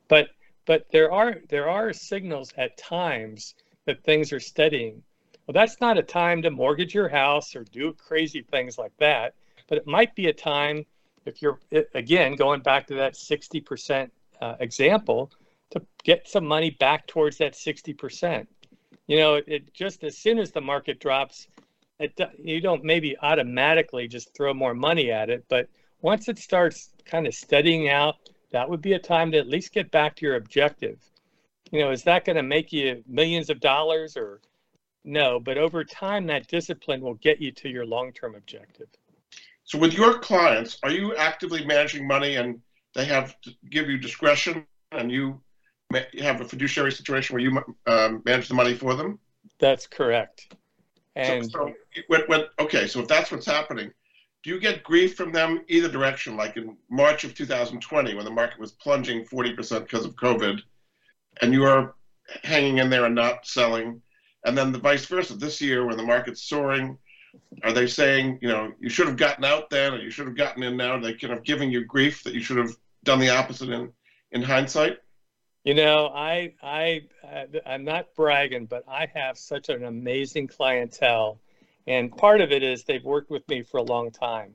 But 0.08 0.30
but 0.66 0.90
there 0.92 1.12
are 1.12 1.42
there 1.50 1.70
are 1.70 1.92
signals 1.92 2.54
at 2.58 2.78
times 2.78 3.56
that 3.86 4.04
things 4.04 4.32
are 4.32 4.40
steadying. 4.40 5.04
Well, 5.46 5.54
that's 5.54 5.82
not 5.82 5.98
a 5.98 6.04
time 6.04 6.42
to 6.44 6.52
mortgage 6.52 6.94
your 6.94 7.10
house 7.10 7.56
or 7.56 7.64
do 7.66 7.94
crazy 7.94 8.42
things 8.42 8.78
like 8.78 8.96
that, 8.98 9.36
but 9.68 9.78
it 9.78 9.88
might 9.88 10.16
be 10.16 10.28
a 10.28 10.34
time 10.34 10.86
if 11.26 11.42
you're 11.42 11.60
again 11.94 12.36
going 12.36 12.62
back 12.62 12.88
to 12.88 12.96
that 12.96 13.14
60% 13.14 14.10
uh, 14.42 14.56
example 14.60 15.32
to 15.72 15.82
get 16.04 16.28
some 16.28 16.46
money 16.46 16.70
back 16.70 17.08
towards 17.08 17.38
that 17.38 17.54
60%. 17.54 18.48
You 19.08 19.18
know, 19.18 19.36
it, 19.36 19.44
it 19.48 19.74
just 19.74 20.04
as 20.04 20.18
soon 20.18 20.40
as 20.40 20.52
the 20.52 20.62
market 20.62 21.00
drops, 21.00 21.48
it, 22.00 22.18
you 22.38 22.62
don't 22.62 22.84
maybe 22.84 23.18
automatically 23.22 24.08
just 24.08 24.34
throw 24.36 24.54
more 24.54 24.74
money 24.74 25.12
at 25.12 25.30
it, 25.30 25.46
but 25.50 25.68
once 26.02 26.28
it 26.28 26.38
starts 26.38 26.90
kind 27.06 27.28
of 27.28 27.34
steadying 27.34 27.90
out, 27.90 28.16
that 28.52 28.70
would 28.70 28.82
be 28.82 28.94
a 28.94 29.00
time 29.00 29.32
to 29.32 29.38
at 29.38 29.48
least 29.48 29.74
get 29.74 29.92
back 29.92 30.16
to 30.16 30.26
your 30.26 30.36
objective. 30.36 31.00
You 31.72 31.80
know, 31.80 31.92
is 31.92 32.04
that 32.04 32.24
going 32.24 32.36
to 32.36 32.44
make 32.44 32.72
you 32.72 33.04
millions 33.08 33.50
of 33.50 33.60
dollars 33.60 34.16
or 34.16 34.42
no? 35.04 35.40
But 35.40 35.58
over 35.58 35.84
time, 35.84 36.26
that 36.28 36.48
discipline 36.48 37.02
will 37.02 37.16
get 37.16 37.42
you 37.42 37.52
to 37.52 37.70
your 37.70 37.86
long 37.86 38.12
term 38.12 38.36
objective. 38.36 38.88
So, 39.66 39.78
with 39.78 39.94
your 39.94 40.20
clients, 40.20 40.78
are 40.84 40.92
you 40.92 41.16
actively 41.16 41.66
managing 41.66 42.08
money 42.08 42.36
and 42.36 42.60
they 42.94 43.06
have 43.06 43.40
to 43.42 43.52
give 43.70 43.90
you 43.90 43.98
discretion 43.98 44.66
and 44.92 45.12
you 45.12 45.42
have 46.20 46.42
a 46.42 46.46
fiduciary 46.46 46.92
situation 46.92 47.34
where 47.34 47.44
you 47.44 47.62
um, 47.88 48.22
manage 48.26 48.48
the 48.48 48.54
money 48.54 48.74
for 48.74 48.94
them? 48.96 49.20
That's 49.60 49.88
correct. 49.88 50.56
And 51.16 51.46
so, 51.46 51.68
so 51.68 51.74
when, 52.08 52.22
when, 52.28 52.44
okay, 52.60 52.88
so 52.88 53.00
if 53.02 53.08
that's 53.08 53.32
what's 53.32 53.46
happening, 53.46 53.92
do 54.44 54.50
you 54.50 54.60
get 54.60 54.84
grief 54.84 55.16
from 55.16 55.32
them 55.32 55.64
either 55.68 55.90
direction? 55.90 56.36
Like 56.36 56.58
in 56.58 56.76
March 56.90 57.24
of 57.24 57.34
2020, 57.34 58.16
when 58.16 58.26
the 58.26 58.32
market 58.32 58.60
was 58.60 58.74
plunging 58.74 59.24
40% 59.26 59.56
because 59.84 60.06
of 60.06 60.16
COVID, 60.16 60.60
and 61.42 61.54
you 61.54 61.64
are 61.64 61.96
hanging 62.44 62.80
in 62.80 62.90
there 62.90 63.06
and 63.06 63.16
not 63.16 63.46
selling, 63.46 64.02
and 64.46 64.58
then 64.58 64.72
the 64.72 64.80
vice 64.80 65.06
versa 65.06 65.36
this 65.36 65.62
year 65.62 65.86
when 65.86 65.98
the 65.98 66.04
market's 66.04 66.44
soaring, 66.44 66.98
are 67.64 67.74
they 67.74 67.88
saying, 67.88 68.40
you 68.42 68.48
know, 68.48 68.72
you 68.80 68.90
should 68.90 69.08
have 69.08 69.18
gotten 69.18 69.46
out 69.46 69.70
then, 69.70 69.94
or 69.94 69.98
you 69.98 70.10
should 70.10 70.28
have 70.28 70.38
gotten 70.38 70.64
in 70.64 70.78
now? 70.78 70.94
Are 70.94 71.02
they 71.02 71.14
kind 71.14 71.34
of 71.34 71.44
giving 71.44 71.72
you 71.72 71.86
grief 71.86 72.24
that 72.24 72.34
you 72.34 72.42
should 72.42 72.58
have 72.58 72.76
done 73.04 73.20
the 73.20 73.30
opposite 73.30 73.70
in 73.70 73.92
in 74.32 74.42
hindsight? 74.42 74.98
You 75.64 75.74
know, 75.74 76.08
I 76.14 76.54
I 76.62 77.02
I'm 77.66 77.84
not 77.86 78.14
bragging, 78.16 78.66
but 78.66 78.84
I 78.88 79.08
have 79.14 79.38
such 79.38 79.70
an 79.70 79.86
amazing 79.86 80.48
clientele 80.48 81.40
and 81.88 82.16
part 82.16 82.42
of 82.42 82.52
it 82.52 82.64
is 82.64 82.84
they've 82.84 83.04
worked 83.04 83.30
with 83.30 83.48
me 83.50 83.62
for 83.62 83.78
a 83.78 83.84
long 83.84 84.12
time. 84.12 84.54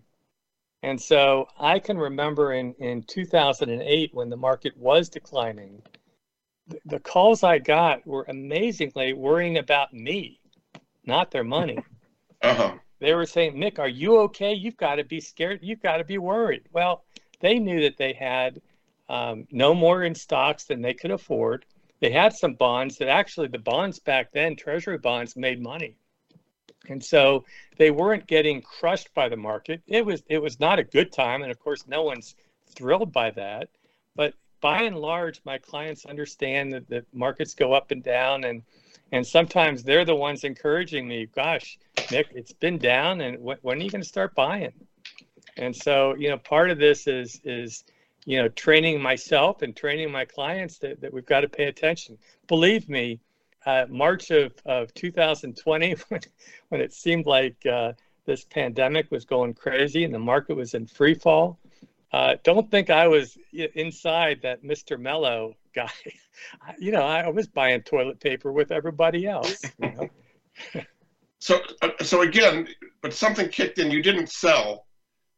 And 0.83 1.01
so 1.01 1.49
I 1.59 1.79
can 1.79 1.99
remember 1.99 2.53
in, 2.53 2.75
in 2.75 3.03
2008 3.03 4.15
when 4.15 4.31
the 4.31 4.37
market 4.37 4.77
was 4.77 5.09
declining, 5.09 5.83
the, 6.85 6.99
calls 7.01 7.43
I 7.43 7.59
got 7.59 8.07
were 8.07 8.25
amazingly 8.29 9.13
worrying 9.13 9.59
about 9.59 9.93
me, 9.93 10.41
not 11.05 11.31
their 11.31 11.45
money. 11.45 11.79
Uh-huh. 12.41 12.75
They 13.01 13.15
were 13.15 13.27
saying, 13.27 13.57
Mick, 13.57 13.81
are 13.81 13.89
you 13.89 14.21
okay? 14.21 14.55
You've 14.55 14.77
got 14.77 14.95
to 14.95 15.05
be 15.05 15.21
scared. 15.21 15.59
You've 15.61 15.83
got 15.83 15.97
to 15.97 16.05
be 16.05 16.19
worried. 16.19 16.69
Well, 16.73 17.03
they 17.41 17.59
knew 17.59 17.81
that 17.83 17.97
they 17.97 18.13
had 18.13 18.61
um, 19.09 19.49
no 19.51 19.75
more 19.75 20.05
in 20.05 20.15
stocks 20.15 20.65
than 20.65 20.81
they 20.81 20.95
could 20.95 21.11
afford. 21.11 21.65
They 22.01 22.11
had 22.11 22.33
some 22.33 22.55
bonds 22.55 22.99
that 22.99 23.09
actually, 23.09 23.49
the 23.49 23.59
bonds 23.59 23.99
back 23.99 24.31
then, 24.33 24.55
treasury 24.55 24.99
bonds, 24.99 25.37
made 25.37 25.61
money. 25.61 25.97
And 26.89 27.05
so 27.05 27.45
they 27.77 27.91
weren't 27.91 28.27
getting 28.27 28.63
crushed 28.63 29.13
by 29.15 29.29
the 29.29 29.37
market. 29.37 29.83
It 29.87 30.07
was 30.07 30.23
it 30.29 30.39
was 30.39 30.61
not 30.61 30.79
a 30.79 30.85
good 30.85 31.13
time, 31.13 31.43
and 31.43 31.51
of 31.51 31.59
course, 31.59 31.87
no 31.87 32.03
one's 32.03 32.35
thrilled 32.67 33.13
by 33.13 33.31
that. 33.33 33.69
But 34.15 34.35
by 34.61 34.83
and 34.83 34.97
large, 34.97 35.41
my 35.45 35.59
clients 35.59 36.07
understand 36.07 36.73
that 36.73 36.89
the 36.89 37.05
markets 37.13 37.55
go 37.55 37.73
up 37.73 37.91
and 37.91 38.03
down, 38.03 38.45
and 38.45 38.63
and 39.13 39.27
sometimes 39.27 39.83
they're 39.83 40.05
the 40.05 40.15
ones 40.15 40.45
encouraging 40.45 41.09
me. 41.09 41.27
Gosh, 41.27 41.79
Mick, 41.97 42.27
it's 42.35 42.53
been 42.53 42.79
down, 42.79 43.21
and 43.21 43.39
when, 43.41 43.57
when 43.63 43.81
are 43.81 43.83
you 43.83 43.91
going 43.91 44.03
to 44.03 44.09
start 44.09 44.35
buying? 44.35 44.73
And 45.57 45.75
so, 45.75 46.15
you 46.15 46.29
know, 46.29 46.39
part 46.39 46.71
of 46.71 46.79
this 46.79 47.07
is 47.07 47.41
is 47.45 47.85
you 48.27 48.41
know 48.41 48.49
training 48.49 49.01
myself 49.01 49.63
and 49.63 49.75
training 49.75 50.11
my 50.11 50.25
clients 50.25 50.79
that, 50.79 51.01
that 51.01 51.13
we've 51.13 51.27
got 51.27 51.41
to 51.41 51.49
pay 51.49 51.65
attention. 51.65 52.19
Believe 52.47 52.89
me, 52.89 53.21
uh, 53.67 53.87
March 53.89 54.31
of, 54.31 54.53
of 54.65 54.93
2020, 54.95 55.93
when, 56.09 56.21
when 56.69 56.81
it 56.81 56.93
seemed 56.93 57.27
like 57.27 57.57
uh, 57.67 57.93
this 58.25 58.45
pandemic 58.45 59.11
was 59.11 59.25
going 59.25 59.55
crazy 59.55 60.05
and 60.05 60.15
the 60.15 60.19
market 60.19 60.55
was 60.57 60.75
in 60.75 60.87
free 60.87 61.15
fall, 61.15 61.59
uh, 62.13 62.37
don't 62.43 62.71
think 62.71 62.91
I 62.91 63.09
was 63.09 63.37
inside 63.53 64.41
that 64.43 64.63
Mr. 64.63 64.99
Mellow 64.99 65.55
guy. 65.75 65.91
you 66.79 66.93
know, 66.93 67.03
I 67.03 67.29
was 67.29 67.47
buying 67.47 67.83
toilet 67.83 68.21
paper 68.21 68.53
with 68.53 68.71
everybody 68.71 69.27
else. 69.27 69.63
You 69.79 69.93
know? 69.93 70.83
so, 71.39 71.61
uh, 71.83 71.91
so 72.03 72.23
again, 72.23 72.69
but 73.03 73.13
something 73.13 73.49
kicked 73.49 73.79
in. 73.79 73.91
You 73.91 74.03
didn't 74.03 74.31
sell. 74.31 74.87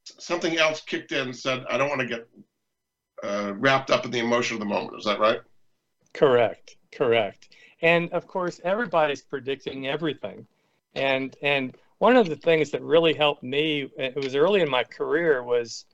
Something 0.04 0.58
else 0.58 0.80
kicked 0.80 1.12
in 1.12 1.28
and 1.28 1.36
said, 1.36 1.64
"I 1.68 1.76
don't 1.76 1.88
want 1.88 2.00
to 2.00 2.06
get 2.06 2.28
uh, 3.22 3.52
wrapped 3.56 3.90
up 3.90 4.04
in 4.04 4.10
the 4.10 4.18
emotion 4.18 4.54
of 4.54 4.60
the 4.60 4.66
moment." 4.66 4.98
Is 4.98 5.04
that 5.04 5.20
right? 5.20 5.40
Correct. 6.12 6.76
Correct 6.92 7.48
and 7.82 8.10
of 8.12 8.26
course 8.26 8.60
everybody's 8.64 9.22
predicting 9.22 9.86
everything 9.86 10.46
and 10.94 11.36
and 11.42 11.76
one 11.98 12.16
of 12.16 12.28
the 12.28 12.36
things 12.36 12.70
that 12.70 12.82
really 12.82 13.12
helped 13.12 13.42
me 13.42 13.90
it 13.96 14.16
was 14.16 14.34
early 14.34 14.60
in 14.60 14.70
my 14.70 14.84
career 14.84 15.42
was 15.42 15.84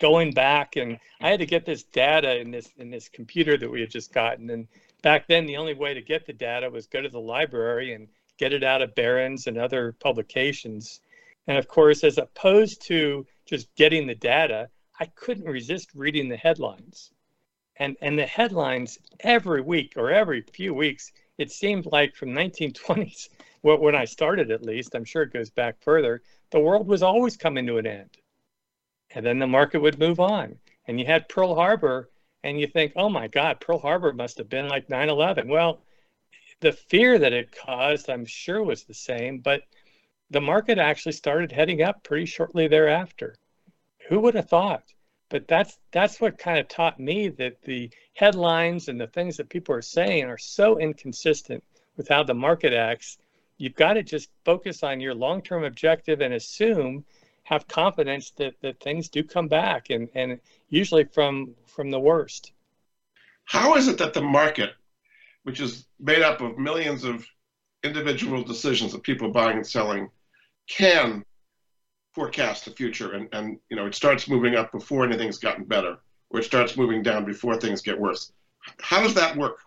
going 0.00 0.32
back 0.32 0.76
and 0.76 0.98
i 1.20 1.28
had 1.28 1.40
to 1.40 1.44
mm-hmm. 1.44 1.50
get 1.50 1.66
this 1.66 1.82
data 1.82 2.38
in 2.38 2.50
this 2.50 2.70
in 2.78 2.90
this 2.90 3.08
computer 3.08 3.56
that 3.56 3.70
we 3.70 3.80
had 3.80 3.90
just 3.90 4.12
gotten 4.12 4.50
and 4.50 4.68
back 5.02 5.26
then 5.26 5.46
the 5.46 5.56
only 5.56 5.74
way 5.74 5.94
to 5.94 6.02
get 6.02 6.26
the 6.26 6.32
data 6.32 6.68
was 6.68 6.86
go 6.86 7.00
to 7.00 7.08
the 7.08 7.20
library 7.20 7.94
and 7.94 8.08
get 8.38 8.52
it 8.52 8.62
out 8.62 8.82
of 8.82 8.94
barron's 8.94 9.46
and 9.46 9.58
other 9.58 9.92
publications. 10.00 11.00
And 11.46 11.58
of 11.58 11.68
course 11.68 12.04
as 12.04 12.18
opposed 12.18 12.82
to 12.82 13.26
just 13.46 13.74
getting 13.74 14.06
the 14.06 14.14
data 14.14 14.68
i 15.00 15.06
couldn't 15.06 15.44
resist 15.44 15.90
reading 15.94 16.28
the 16.28 16.36
headlines. 16.36 17.12
And 17.76 17.96
and 18.00 18.18
the 18.18 18.26
headlines 18.26 18.98
every 19.20 19.60
week 19.60 19.94
or 19.96 20.10
every 20.10 20.42
few 20.42 20.74
weeks 20.74 21.12
it 21.38 21.52
seemed 21.52 21.86
like 21.86 22.14
from 22.14 22.30
1920s 22.30 23.28
when 23.62 23.94
i 23.94 24.04
started 24.04 24.50
at 24.50 24.62
least 24.62 24.94
i'm 24.94 25.04
sure 25.04 25.22
it 25.22 25.32
goes 25.32 25.50
back 25.50 25.80
further 25.80 26.22
the 26.50 26.60
world 26.60 26.86
was 26.86 27.02
always 27.02 27.36
coming 27.36 27.66
to 27.66 27.78
an 27.78 27.86
end 27.86 28.17
and 29.14 29.24
then 29.24 29.38
the 29.38 29.46
market 29.46 29.80
would 29.80 29.98
move 29.98 30.20
on. 30.20 30.58
And 30.86 30.98
you 30.98 31.06
had 31.06 31.28
pearl 31.28 31.54
harbor 31.54 32.10
and 32.42 32.60
you 32.60 32.66
think 32.66 32.92
oh 32.96 33.08
my 33.08 33.26
god 33.26 33.60
pearl 33.60 33.78
harbor 33.78 34.12
must 34.12 34.38
have 34.38 34.48
been 34.48 34.68
like 34.68 34.86
9-11 34.86 35.48
well 35.48 35.80
the 36.60 36.72
fear 36.72 37.18
that 37.18 37.32
it 37.32 37.50
caused 37.50 38.08
i'm 38.08 38.24
sure 38.24 38.62
was 38.62 38.84
the 38.84 38.94
same 38.94 39.38
but 39.38 39.62
the 40.30 40.40
market 40.40 40.76
actually 40.78 41.12
started 41.12 41.52
heading 41.52 41.80
up 41.82 42.02
pretty 42.02 42.26
shortly 42.26 42.68
thereafter. 42.68 43.36
Who 44.08 44.20
would 44.20 44.34
have 44.34 44.48
thought? 44.48 44.84
But 45.30 45.48
that's 45.48 45.78
that's 45.90 46.20
what 46.20 46.38
kind 46.38 46.58
of 46.58 46.68
taught 46.68 47.00
me 47.00 47.28
that 47.28 47.62
the 47.62 47.90
headlines 48.14 48.88
and 48.88 49.00
the 49.00 49.06
things 49.06 49.36
that 49.36 49.48
people 49.48 49.74
are 49.74 49.82
saying 49.82 50.24
are 50.24 50.38
so 50.38 50.78
inconsistent 50.78 51.64
with 51.96 52.08
how 52.08 52.22
the 52.22 52.34
market 52.34 52.72
acts. 52.72 53.18
You've 53.56 53.74
got 53.74 53.94
to 53.94 54.02
just 54.02 54.30
focus 54.44 54.82
on 54.82 55.00
your 55.00 55.14
long-term 55.14 55.64
objective 55.64 56.20
and 56.20 56.34
assume 56.34 57.04
have 57.48 57.66
confidence 57.66 58.30
that, 58.32 58.60
that 58.60 58.78
things 58.78 59.08
do 59.08 59.24
come 59.24 59.48
back 59.48 59.88
and, 59.88 60.10
and 60.14 60.38
usually 60.68 61.04
from 61.04 61.54
from 61.64 61.90
the 61.90 61.98
worst. 61.98 62.52
How 63.44 63.74
is 63.76 63.88
it 63.88 63.96
that 63.98 64.12
the 64.12 64.20
market, 64.20 64.72
which 65.44 65.58
is 65.58 65.86
made 65.98 66.20
up 66.20 66.42
of 66.42 66.58
millions 66.58 67.04
of 67.04 67.26
individual 67.82 68.42
decisions 68.42 68.92
of 68.92 69.02
people 69.02 69.30
buying 69.30 69.56
and 69.56 69.66
selling, 69.66 70.10
can 70.68 71.24
forecast 72.12 72.66
the 72.66 72.70
future? 72.72 73.14
And, 73.14 73.28
and 73.32 73.58
you 73.70 73.76
know 73.76 73.86
it 73.86 73.94
starts 73.94 74.28
moving 74.28 74.54
up 74.54 74.70
before 74.70 75.06
anything's 75.06 75.38
gotten 75.38 75.64
better 75.64 75.96
or 76.28 76.40
it 76.40 76.44
starts 76.44 76.76
moving 76.76 77.02
down 77.02 77.24
before 77.24 77.56
things 77.56 77.80
get 77.80 77.98
worse. 77.98 78.30
How 78.78 79.02
does 79.02 79.14
that 79.14 79.34
work? 79.36 79.60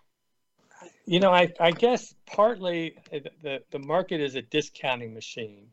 You 1.06 1.20
know 1.20 1.32
i, 1.32 1.52
I 1.60 1.72
guess 1.72 2.14
partly 2.28 2.96
the, 3.42 3.64
the 3.72 3.80
market 3.80 4.22
is 4.22 4.36
a 4.36 4.44
discounting 4.44 5.16
machine 5.16 5.66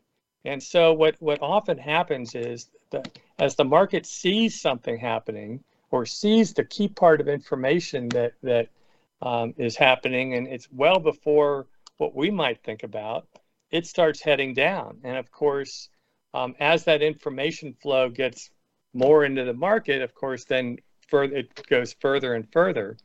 and 0.44 0.62
so 0.62 0.92
what, 0.92 1.16
what 1.20 1.42
often 1.42 1.78
happens 1.78 2.34
is 2.34 2.70
that 2.90 3.18
as 3.38 3.54
the 3.54 3.64
market 3.64 4.06
sees 4.06 4.60
something 4.60 4.98
happening 4.98 5.62
or 5.90 6.06
sees 6.06 6.52
the 6.52 6.64
key 6.64 6.88
part 6.88 7.20
of 7.20 7.28
information 7.28 8.08
that, 8.10 8.32
that 8.42 8.68
um, 9.22 9.54
is 9.56 9.76
happening 9.76 10.34
and 10.34 10.46
it's 10.46 10.68
well 10.70 10.98
before 10.98 11.66
what 11.96 12.14
we 12.14 12.30
might 12.30 12.62
think 12.62 12.82
about, 12.82 13.26
it 13.70 13.86
starts 13.86 14.20
heading 14.20 14.54
down. 14.54 14.98
And 15.04 15.16
of 15.16 15.30
course, 15.30 15.88
um, 16.34 16.54
as 16.60 16.84
that 16.84 17.02
information 17.02 17.74
flow 17.82 18.08
gets 18.08 18.50
more 18.94 19.24
into 19.24 19.44
the 19.44 19.54
market, 19.54 20.02
of 20.02 20.14
course, 20.14 20.44
then 20.44 20.78
further 21.08 21.36
it 21.36 21.66
goes 21.68 21.94
further 22.00 22.34
and 22.34 22.50
further. 22.52 22.96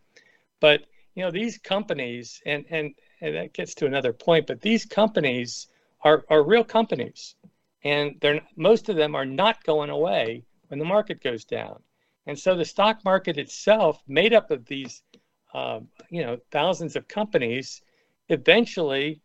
But 0.60 0.86
you 1.16 1.24
know, 1.24 1.32
these 1.32 1.58
companies, 1.58 2.42
and 2.46 2.66
and, 2.70 2.94
and 3.22 3.36
that 3.36 3.54
gets 3.54 3.76
to 3.76 3.86
another 3.86 4.14
point, 4.14 4.48
but 4.48 4.62
these 4.62 4.86
companies 4.86 5.68
are, 6.04 6.26
are 6.30 6.44
real 6.44 6.64
companies. 6.64 7.36
And 7.84 8.16
they're 8.22 8.42
most 8.56 8.90
of 8.90 8.96
them 8.96 9.16
are 9.16 9.26
not 9.26 9.64
going 9.64 9.90
away 9.90 10.44
when 10.68 10.80
the 10.80 10.86
market 10.86 11.22
goes 11.22 11.44
down. 11.44 11.82
And 12.26 12.40
so 12.40 12.56
the 12.56 12.66
stock 12.66 13.04
market 13.04 13.38
itself, 13.38 14.02
made 14.08 14.34
up 14.34 14.50
of 14.52 14.66
these, 14.66 15.04
uh, 15.54 15.82
you 16.10 16.24
know, 16.24 16.38
thousands 16.52 16.96
of 16.96 17.08
companies, 17.10 17.82
eventually 18.30 19.22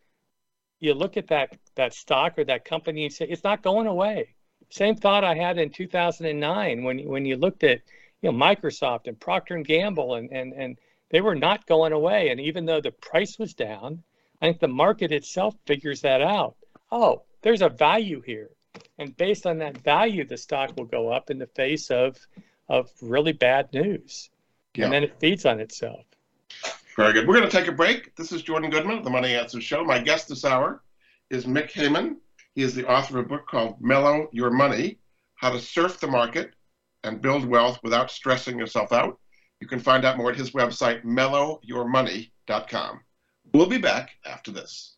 you 0.79 0.93
look 0.93 1.17
at 1.17 1.27
that 1.27 1.57
that 1.75 1.93
stock 1.93 2.37
or 2.37 2.43
that 2.45 2.65
company 2.65 3.05
and 3.05 3.13
say 3.13 3.25
it's 3.25 3.43
not 3.43 3.63
going 3.63 3.87
away. 3.87 4.35
Same 4.69 4.95
thought 4.95 5.23
I 5.23 5.35
had 5.35 5.57
in 5.57 5.69
2009 5.69 6.83
when 6.83 7.07
when 7.07 7.25
you 7.25 7.37
looked 7.37 7.63
at 7.63 7.81
you 8.21 8.31
know 8.31 8.37
Microsoft 8.37 9.07
and 9.07 9.19
Procter 9.19 9.57
Gamble 9.59 10.15
and 10.15 10.29
and 10.31 10.53
and 10.53 10.77
they 11.09 11.21
were 11.21 11.35
not 11.35 11.65
going 11.65 11.93
away. 11.93 12.29
And 12.29 12.39
even 12.39 12.65
though 12.65 12.81
the 12.81 12.91
price 12.91 13.39
was 13.39 13.53
down, 13.53 14.03
I 14.41 14.47
think 14.47 14.59
the 14.59 14.67
market 14.67 15.11
itself 15.11 15.55
figures 15.65 16.01
that 16.01 16.21
out. 16.21 16.55
Oh, 16.91 17.23
there's 17.41 17.61
a 17.61 17.69
value 17.69 18.21
here, 18.21 18.49
and 18.97 19.15
based 19.15 19.45
on 19.45 19.59
that 19.59 19.77
value, 19.77 20.25
the 20.25 20.37
stock 20.37 20.75
will 20.77 20.85
go 20.85 21.11
up 21.11 21.29
in 21.29 21.37
the 21.37 21.47
face 21.47 21.91
of 21.91 22.17
of 22.67 22.91
really 23.01 23.33
bad 23.33 23.71
news, 23.73 24.29
yeah. 24.75 24.85
and 24.85 24.93
then 24.93 25.03
it 25.03 25.19
feeds 25.19 25.45
on 25.45 25.59
itself. 25.59 26.05
Very 26.95 27.13
good. 27.13 27.27
We're 27.27 27.37
going 27.37 27.49
to 27.49 27.57
take 27.57 27.67
a 27.67 27.71
break. 27.71 28.15
This 28.15 28.31
is 28.31 28.41
Jordan 28.41 28.69
Goodman 28.69 28.97
of 28.97 29.03
the 29.03 29.09
Money 29.09 29.33
Answers 29.35 29.63
Show. 29.63 29.83
My 29.83 29.99
guest 29.99 30.27
this 30.27 30.43
hour 30.43 30.83
is 31.29 31.45
Mick 31.45 31.71
Heyman. 31.71 32.17
He 32.55 32.63
is 32.63 32.75
the 32.75 32.85
author 32.87 33.19
of 33.19 33.25
a 33.25 33.27
book 33.29 33.47
called 33.47 33.77
Mellow 33.79 34.27
Your 34.33 34.49
Money 34.49 34.99
How 35.35 35.51
to 35.51 35.59
Surf 35.59 35.99
the 35.99 36.07
Market 36.07 36.51
and 37.05 37.21
Build 37.21 37.45
Wealth 37.45 37.79
Without 37.83 38.11
Stressing 38.11 38.59
Yourself 38.59 38.91
Out. 38.91 39.17
You 39.61 39.67
can 39.67 39.79
find 39.79 40.03
out 40.03 40.17
more 40.17 40.31
at 40.31 40.37
his 40.37 40.51
website, 40.51 41.03
mellowyourmoney.com. 41.05 42.99
We'll 43.53 43.65
be 43.65 43.77
back 43.77 44.11
after 44.25 44.51
this. 44.51 44.97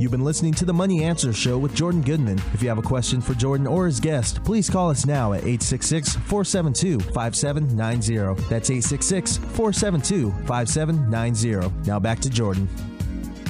You've 0.00 0.10
been 0.10 0.24
listening 0.24 0.54
to 0.54 0.64
the 0.64 0.72
Money 0.72 1.04
Answer 1.04 1.30
Show 1.30 1.58
with 1.58 1.74
Jordan 1.74 2.00
Goodman. 2.00 2.38
If 2.54 2.62
you 2.62 2.70
have 2.70 2.78
a 2.78 2.82
question 2.82 3.20
for 3.20 3.34
Jordan 3.34 3.66
or 3.66 3.84
his 3.84 4.00
guest, 4.00 4.42
please 4.44 4.70
call 4.70 4.88
us 4.88 5.04
now 5.04 5.34
at 5.34 5.40
866 5.40 6.14
472 6.14 7.00
5790. 7.12 8.42
That's 8.48 8.70
866 8.70 9.36
472 9.36 10.30
5790. 10.46 11.86
Now 11.86 12.00
back 12.00 12.18
to 12.20 12.30
Jordan. 12.30 12.66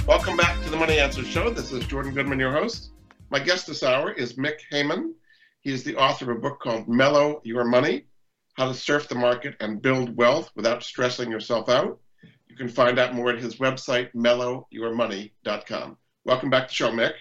Welcome 0.08 0.36
back 0.36 0.60
to 0.64 0.70
the 0.70 0.76
Money 0.76 0.98
Answer 0.98 1.22
Show. 1.22 1.50
This 1.50 1.70
is 1.70 1.86
Jordan 1.86 2.12
Goodman, 2.12 2.40
your 2.40 2.50
host. 2.50 2.90
My 3.30 3.38
guest 3.38 3.68
this 3.68 3.84
hour 3.84 4.10
is 4.10 4.32
Mick 4.32 4.58
Heyman. 4.72 5.12
He 5.60 5.72
is 5.72 5.84
the 5.84 5.94
author 5.94 6.32
of 6.32 6.38
a 6.38 6.40
book 6.40 6.58
called 6.58 6.88
Mellow 6.88 7.42
Your 7.44 7.62
Money 7.62 8.06
How 8.54 8.66
to 8.66 8.74
Surf 8.74 9.08
the 9.08 9.14
Market 9.14 9.54
and 9.60 9.80
Build 9.80 10.16
Wealth 10.16 10.50
Without 10.56 10.82
Stressing 10.82 11.30
Yourself 11.30 11.68
Out. 11.68 12.00
You 12.48 12.56
can 12.56 12.68
find 12.68 12.98
out 12.98 13.14
more 13.14 13.30
at 13.30 13.38
his 13.38 13.58
website, 13.58 14.12
mellowyourmoney.com. 14.16 15.96
Welcome 16.26 16.50
back 16.50 16.64
to 16.64 16.68
the 16.68 16.74
show, 16.74 16.90
Mick. 16.90 17.14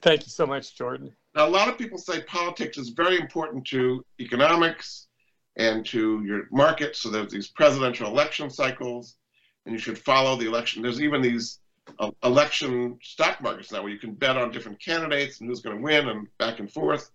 Thank 0.00 0.22
you 0.22 0.30
so 0.30 0.46
much, 0.46 0.74
Jordan. 0.74 1.14
Now, 1.34 1.46
a 1.46 1.50
lot 1.50 1.68
of 1.68 1.76
people 1.76 1.98
say 1.98 2.22
politics 2.22 2.78
is 2.78 2.90
very 2.90 3.18
important 3.18 3.66
to 3.66 4.02
economics 4.18 5.08
and 5.56 5.84
to 5.86 6.22
your 6.24 6.44
market. 6.50 6.96
So 6.96 7.10
there's 7.10 7.30
these 7.30 7.48
presidential 7.48 8.06
election 8.06 8.48
cycles, 8.48 9.16
and 9.66 9.74
you 9.74 9.78
should 9.78 9.98
follow 9.98 10.36
the 10.36 10.46
election. 10.46 10.82
There's 10.82 11.02
even 11.02 11.20
these 11.20 11.58
uh, 11.98 12.10
election 12.24 12.98
stock 13.02 13.42
markets 13.42 13.70
now 13.70 13.82
where 13.82 13.92
you 13.92 13.98
can 13.98 14.14
bet 14.14 14.38
on 14.38 14.50
different 14.50 14.80
candidates 14.80 15.40
and 15.40 15.48
who's 15.48 15.60
going 15.60 15.76
to 15.76 15.82
win 15.82 16.08
and 16.08 16.26
back 16.38 16.58
and 16.58 16.72
forth. 16.72 17.10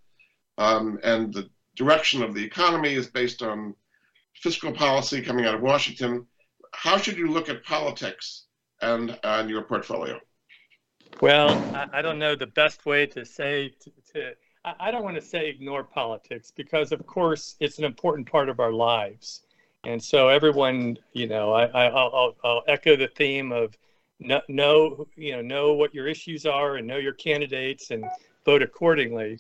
Um, 0.60 1.00
and 1.04 1.34
the 1.34 1.50
direction 1.76 2.22
of 2.22 2.36
the 2.36 2.44
economy 2.44 2.94
is 2.94 3.08
based 3.08 3.42
on 3.42 3.74
fiscal 4.36 4.72
policy 4.72 5.22
coming 5.24 5.46
out 5.46 5.56
of 5.56 5.62
Washington. 5.62 6.28
How 6.74 6.98
should 6.98 7.18
you 7.18 7.30
look 7.32 7.50
at 7.50 7.64
politics 7.64 8.46
and, 8.82 9.18
and 9.24 9.50
your 9.50 9.64
portfolio? 9.64 10.20
Well, 11.22 11.52
I, 11.76 12.00
I 12.00 12.02
don't 12.02 12.20
know 12.20 12.36
the 12.36 12.48
best 12.48 12.86
way 12.86 13.06
to 13.08 13.26
say 13.26 13.74
to, 13.80 13.92
to 14.14 14.34
I, 14.66 14.92
don't 14.92 15.04
want 15.04 15.16
to 15.16 15.22
say 15.22 15.50
ignore 15.50 15.84
politics 15.84 16.52
because, 16.56 16.92
of 16.92 17.06
course, 17.06 17.56
it's 17.60 17.80
an 17.80 17.84
important 17.84 18.30
part 18.30 18.48
of 18.48 18.60
our 18.60 18.72
lives. 18.72 19.42
And 19.84 20.02
so 20.02 20.30
everyone, 20.30 20.98
you 21.12 21.28
know, 21.28 21.52
I, 21.52 21.66
I, 21.66 21.90
will 21.90 22.38
I'll 22.44 22.64
echo 22.68 22.96
the 22.96 23.10
theme 23.10 23.52
of 23.52 23.78
know, 24.20 25.08
you 25.18 25.34
know, 25.34 25.42
know 25.42 25.74
what 25.74 25.94
your 25.94 26.08
issues 26.08 26.46
are 26.46 26.78
and 26.78 26.88
know 26.88 26.98
your 26.98 27.14
candidates 27.14 27.92
and 27.92 28.06
vote 28.46 28.62
accordingly. 28.62 29.40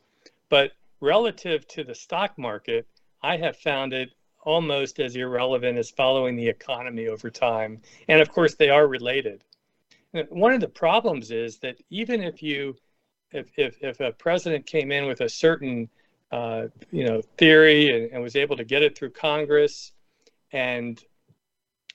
But 0.50 0.74
relative 1.00 1.66
to 1.70 1.86
the 1.86 1.96
stock 1.96 2.38
market, 2.38 2.86
I 3.22 3.38
have 3.38 3.56
found 3.56 3.94
it 3.94 4.10
almost 4.42 5.00
as 5.00 5.16
irrelevant 5.16 5.78
as 5.78 5.90
following 5.90 6.36
the 6.36 6.50
economy 6.50 7.08
over 7.08 7.30
time. 7.30 7.82
And 8.10 8.22
of 8.22 8.30
course, 8.30 8.56
they 8.56 8.70
are 8.70 8.88
related. 8.88 9.46
One 10.30 10.54
of 10.54 10.62
the 10.62 10.68
problems 10.68 11.32
is 11.32 11.58
that 11.60 11.78
even 11.90 12.22
if 12.22 12.44
you, 12.44 12.76
if, 13.32 13.52
if, 13.58 13.78
if 13.82 14.00
a 14.00 14.12
president 14.12 14.66
came 14.66 14.92
in 14.92 15.06
with 15.06 15.22
a 15.22 15.30
certain, 15.30 15.90
uh, 16.32 16.68
you 16.92 17.06
know, 17.06 17.22
theory 17.38 17.92
and, 17.92 18.12
and 18.12 18.22
was 18.22 18.36
able 18.36 18.56
to 18.58 18.64
get 18.64 18.84
it 18.84 18.98
through 18.98 19.12
Congress, 19.12 19.92
and 20.52 21.04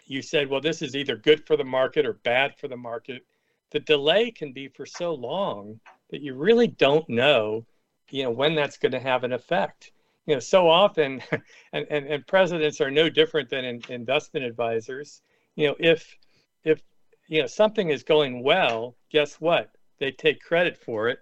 you 0.06 0.20
said, 0.22 0.48
well, 0.48 0.60
this 0.60 0.82
is 0.82 0.96
either 0.96 1.16
good 1.16 1.46
for 1.46 1.56
the 1.56 1.64
market 1.64 2.06
or 2.06 2.14
bad 2.14 2.56
for 2.56 2.66
the 2.66 2.76
market, 2.76 3.24
the 3.70 3.80
delay 3.80 4.30
can 4.30 4.52
be 4.52 4.68
for 4.68 4.86
so 4.86 5.14
long 5.14 5.78
that 6.10 6.22
you 6.22 6.34
really 6.34 6.66
don't 6.66 7.08
know, 7.08 7.64
you 8.10 8.24
know, 8.24 8.30
when 8.30 8.54
that's 8.54 8.78
going 8.78 8.92
to 8.92 9.00
have 9.00 9.22
an 9.24 9.32
effect 9.32 9.92
you 10.28 10.34
know, 10.34 10.40
so 10.40 10.68
often, 10.68 11.22
and, 11.72 11.86
and, 11.90 12.06
and 12.06 12.26
presidents 12.26 12.82
are 12.82 12.90
no 12.90 13.08
different 13.08 13.48
than 13.48 13.64
in, 13.64 13.82
investment 13.88 14.44
advisors. 14.44 15.22
You 15.56 15.68
know, 15.68 15.76
if 15.80 16.16
if 16.64 16.82
you 17.28 17.40
know 17.40 17.46
something 17.46 17.90
is 17.90 18.02
going 18.02 18.42
well, 18.42 18.96
guess 19.10 19.34
what? 19.34 19.70
They 19.98 20.10
take 20.10 20.40
credit 20.40 20.76
for 20.76 21.08
it, 21.08 21.18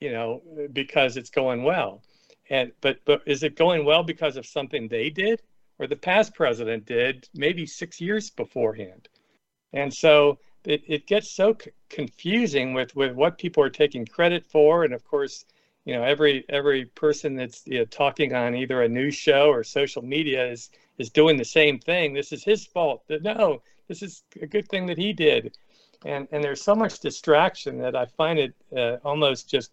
you 0.00 0.10
know, 0.12 0.42
because 0.72 1.16
it's 1.16 1.30
going 1.30 1.62
well. 1.62 2.02
And 2.50 2.72
but 2.80 2.98
but 3.04 3.22
is 3.26 3.42
it 3.42 3.56
going 3.56 3.84
well 3.84 4.02
because 4.02 4.36
of 4.36 4.46
something 4.46 4.88
they 4.88 5.10
did 5.10 5.42
or 5.78 5.86
the 5.86 5.96
past 5.96 6.34
president 6.34 6.86
did 6.86 7.28
maybe 7.34 7.66
six 7.66 8.00
years 8.00 8.30
beforehand? 8.30 9.08
And 9.72 9.92
so 9.92 10.38
it, 10.64 10.82
it 10.86 11.06
gets 11.06 11.30
so 11.30 11.56
c- 11.60 11.70
confusing 11.90 12.72
with 12.72 12.96
with 12.96 13.12
what 13.14 13.38
people 13.38 13.62
are 13.62 13.70
taking 13.70 14.06
credit 14.06 14.46
for, 14.46 14.84
and 14.84 14.94
of 14.94 15.04
course 15.04 15.44
you 15.84 15.94
know 15.94 16.02
every 16.02 16.44
every 16.48 16.86
person 16.86 17.36
that's 17.36 17.66
you 17.66 17.80
know, 17.80 17.84
talking 17.86 18.34
on 18.34 18.54
either 18.54 18.82
a 18.82 18.88
news 18.88 19.14
show 19.14 19.48
or 19.50 19.62
social 19.62 20.02
media 20.02 20.50
is 20.50 20.70
is 20.98 21.10
doing 21.10 21.36
the 21.36 21.44
same 21.44 21.78
thing 21.78 22.12
this 22.12 22.32
is 22.32 22.44
his 22.44 22.66
fault 22.66 23.02
no 23.22 23.62
this 23.88 24.02
is 24.02 24.22
a 24.40 24.46
good 24.46 24.68
thing 24.68 24.86
that 24.86 24.98
he 24.98 25.12
did. 25.12 25.56
And 26.04 26.28
and 26.30 26.44
there's 26.44 26.62
so 26.62 26.76
much 26.76 27.00
distraction 27.00 27.78
that 27.78 27.96
i 27.96 28.06
find 28.06 28.38
it 28.38 28.54
uh, 28.76 28.96
almost 29.04 29.50
just 29.50 29.72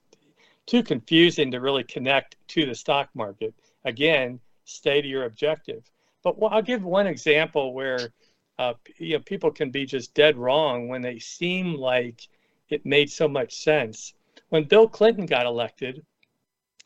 too 0.66 0.82
confusing 0.82 1.52
to 1.52 1.60
really 1.60 1.84
connect 1.84 2.36
to 2.50 2.66
the 2.66 2.74
stock 2.74 3.10
market. 3.14 3.54
Again 3.84 4.40
stay 4.64 5.02
to 5.02 5.08
your 5.08 5.26
objective. 5.26 5.84
But 6.24 6.40
well, 6.40 6.52
i'll 6.52 6.62
give 6.62 6.84
one 6.84 7.08
example 7.08 7.74
where 7.74 8.10
uh, 8.58 8.74
you 8.98 9.18
know 9.18 9.24
people 9.24 9.52
can 9.52 9.70
be 9.70 9.86
just 9.86 10.14
dead 10.14 10.38
wrong 10.38 10.88
when 10.88 11.02
they 11.02 11.20
seem 11.20 11.76
like 11.76 12.28
it 12.70 12.86
made 12.86 13.12
so 13.12 13.28
much 13.28 13.54
sense. 13.54 14.14
When 14.50 14.64
Bill 14.64 14.88
Clinton 14.88 15.26
got 15.26 15.46
elected, 15.46 16.04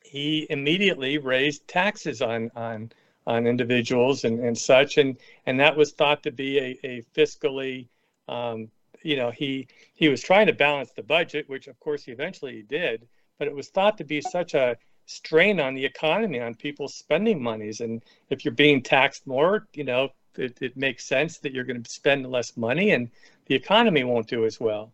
he 0.03 0.47
immediately 0.49 1.17
raised 1.17 1.67
taxes 1.67 2.21
on 2.21 2.51
on 2.55 2.91
on 3.29 3.45
individuals 3.45 4.23
and, 4.25 4.39
and 4.39 4.57
such, 4.57 4.97
and 4.97 5.15
and 5.45 5.59
that 5.59 5.77
was 5.77 5.91
thought 5.91 6.23
to 6.23 6.31
be 6.31 6.57
a, 6.57 6.79
a 6.83 7.03
fiscally, 7.15 7.87
um, 8.27 8.69
you 9.03 9.15
know, 9.15 9.29
he 9.29 9.67
he 9.93 10.09
was 10.09 10.21
trying 10.21 10.47
to 10.47 10.53
balance 10.53 10.91
the 10.91 11.03
budget, 11.03 11.47
which 11.47 11.67
of 11.67 11.79
course 11.79 12.03
he 12.03 12.11
eventually 12.11 12.63
did, 12.63 13.07
but 13.37 13.47
it 13.47 13.55
was 13.55 13.69
thought 13.69 13.97
to 13.99 14.03
be 14.03 14.19
such 14.19 14.55
a 14.55 14.75
strain 15.05 15.59
on 15.59 15.75
the 15.75 15.85
economy, 15.85 16.39
on 16.39 16.55
people's 16.55 16.95
spending 16.95 17.41
monies, 17.41 17.81
and 17.81 18.03
if 18.31 18.43
you're 18.43 18.63
being 18.65 18.81
taxed 18.81 19.27
more, 19.27 19.67
you 19.73 19.83
know, 19.83 20.09
it, 20.35 20.57
it 20.61 20.75
makes 20.75 21.05
sense 21.05 21.37
that 21.39 21.53
you're 21.53 21.63
going 21.63 21.83
to 21.83 21.91
spend 21.91 22.31
less 22.31 22.57
money, 22.57 22.91
and 22.91 23.09
the 23.45 23.55
economy 23.55 24.03
won't 24.03 24.27
do 24.27 24.45
as 24.45 24.59
well. 24.59 24.91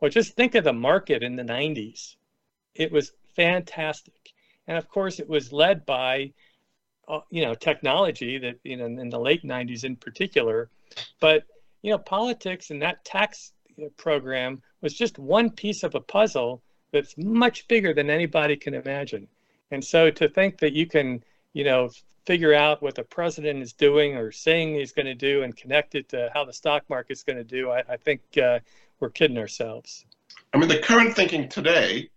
Well, 0.00 0.10
just 0.10 0.34
think 0.34 0.54
of 0.56 0.64
the 0.64 0.72
market 0.72 1.22
in 1.22 1.36
the 1.36 1.42
90s. 1.42 2.16
It 2.74 2.90
was 2.90 3.12
fantastic. 3.34 4.32
And 4.66 4.76
of 4.76 4.88
course, 4.88 5.20
it 5.20 5.28
was 5.28 5.52
led 5.52 5.86
by, 5.86 6.32
uh, 7.08 7.20
you 7.30 7.44
know, 7.44 7.54
technology 7.54 8.38
that, 8.38 8.56
you 8.64 8.76
know, 8.76 8.86
in 8.86 9.08
the 9.08 9.18
late 9.18 9.44
90s 9.44 9.84
in 9.84 9.96
particular. 9.96 10.68
But, 11.20 11.44
you 11.82 11.90
know, 11.90 11.98
politics 11.98 12.70
and 12.70 12.82
that 12.82 13.04
tax 13.04 13.52
program 13.96 14.62
was 14.80 14.94
just 14.94 15.18
one 15.18 15.50
piece 15.50 15.82
of 15.82 15.94
a 15.94 16.00
puzzle 16.00 16.62
that's 16.92 17.16
much 17.18 17.68
bigger 17.68 17.92
than 17.92 18.10
anybody 18.10 18.56
can 18.56 18.74
imagine. 18.74 19.28
And 19.70 19.84
so 19.84 20.10
to 20.10 20.28
think 20.28 20.58
that 20.58 20.72
you 20.72 20.86
can, 20.86 21.22
you 21.52 21.64
know, 21.64 21.90
figure 22.24 22.54
out 22.54 22.82
what 22.82 22.94
the 22.94 23.04
president 23.04 23.62
is 23.62 23.72
doing 23.72 24.16
or 24.16 24.32
saying 24.32 24.74
he's 24.74 24.92
going 24.92 25.06
to 25.06 25.14
do 25.14 25.42
and 25.42 25.56
connect 25.56 25.94
it 25.94 26.08
to 26.08 26.30
how 26.34 26.44
the 26.44 26.52
stock 26.52 26.84
market's 26.88 27.22
going 27.22 27.36
to 27.36 27.44
do, 27.44 27.70
I, 27.70 27.82
I 27.88 27.96
think 27.96 28.20
uh, 28.42 28.58
we're 29.00 29.10
kidding 29.10 29.38
ourselves. 29.38 30.04
I 30.52 30.58
mean, 30.58 30.68
the 30.68 30.78
current 30.78 31.14
thinking 31.14 31.48
today 31.48 32.10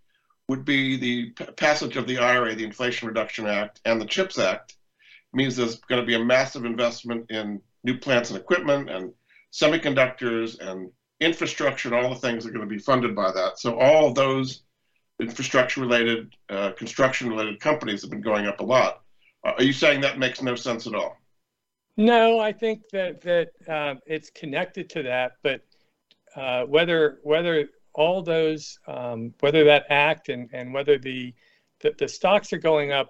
would 0.48 0.66
be 0.66 0.98
the 0.98 1.30
passage 1.54 1.96
of 1.96 2.08
the 2.08 2.18
IRA, 2.18 2.56
the 2.56 2.64
Inflation 2.64 3.08
Reduction 3.08 3.46
Act, 3.46 3.82
and 3.86 4.02
the 4.02 4.06
CHIPS 4.06 4.40
Act 4.40 4.78
means 5.34 5.56
there's 5.56 5.76
going 5.76 6.02
to 6.02 6.08
be 6.08 6.16
a 6.16 6.24
massive 6.24 6.66
investment 6.66 7.30
in 7.30 7.62
new 7.84 7.98
plants 7.98 8.30
and 8.30 8.40
equipment 8.40 8.90
and 8.90 9.14
semiconductors 9.54 10.60
and 10.60 10.92
infrastructure 11.20 11.94
and 11.94 11.98
all 11.98 12.14
the 12.14 12.20
things 12.20 12.46
are 12.46 12.52
going 12.52 12.68
to 12.68 12.76
be 12.76 12.80
funded 12.80 13.16
by 13.16 13.32
that. 13.32 13.60
So 13.60 13.78
all 13.80 14.14
those 14.14 14.64
infrastructure 15.20 15.82
related, 15.82 16.34
uh, 16.50 16.72
construction 16.72 17.30
related 17.30 17.60
companies 17.60 18.02
have 18.02 18.12
been 18.12 18.22
going 18.22 18.48
up 18.48 18.60
a 18.60 18.64
lot. 18.64 19.02
Uh, 19.46 19.54
are 19.58 19.64
you 19.64 19.74
saying 19.74 20.02
that 20.02 20.18
makes 20.18 20.42
no 20.42 20.56
sense 20.56 20.88
at 20.88 20.96
all? 20.96 21.16
No, 21.98 22.40
I 22.40 22.54
think 22.54 22.84
that 22.94 23.22
that 23.22 23.50
uh, 23.68 23.96
it's 24.06 24.30
connected 24.30 24.90
to 24.92 25.04
that, 25.04 25.34
but 25.44 25.62
uh, 26.36 26.64
whether 26.64 27.20
whether 27.24 27.68
all 27.94 28.22
those 28.22 28.80
um, 28.88 29.34
whether 29.42 29.66
that 29.66 29.86
act 29.90 30.30
and 30.30 30.50
and 30.54 30.74
whether 30.74 30.98
the, 30.98 31.34
the 31.82 31.94
the 32.00 32.08
stocks 32.08 32.54
are 32.54 32.58
going 32.58 32.94
up 32.94 33.10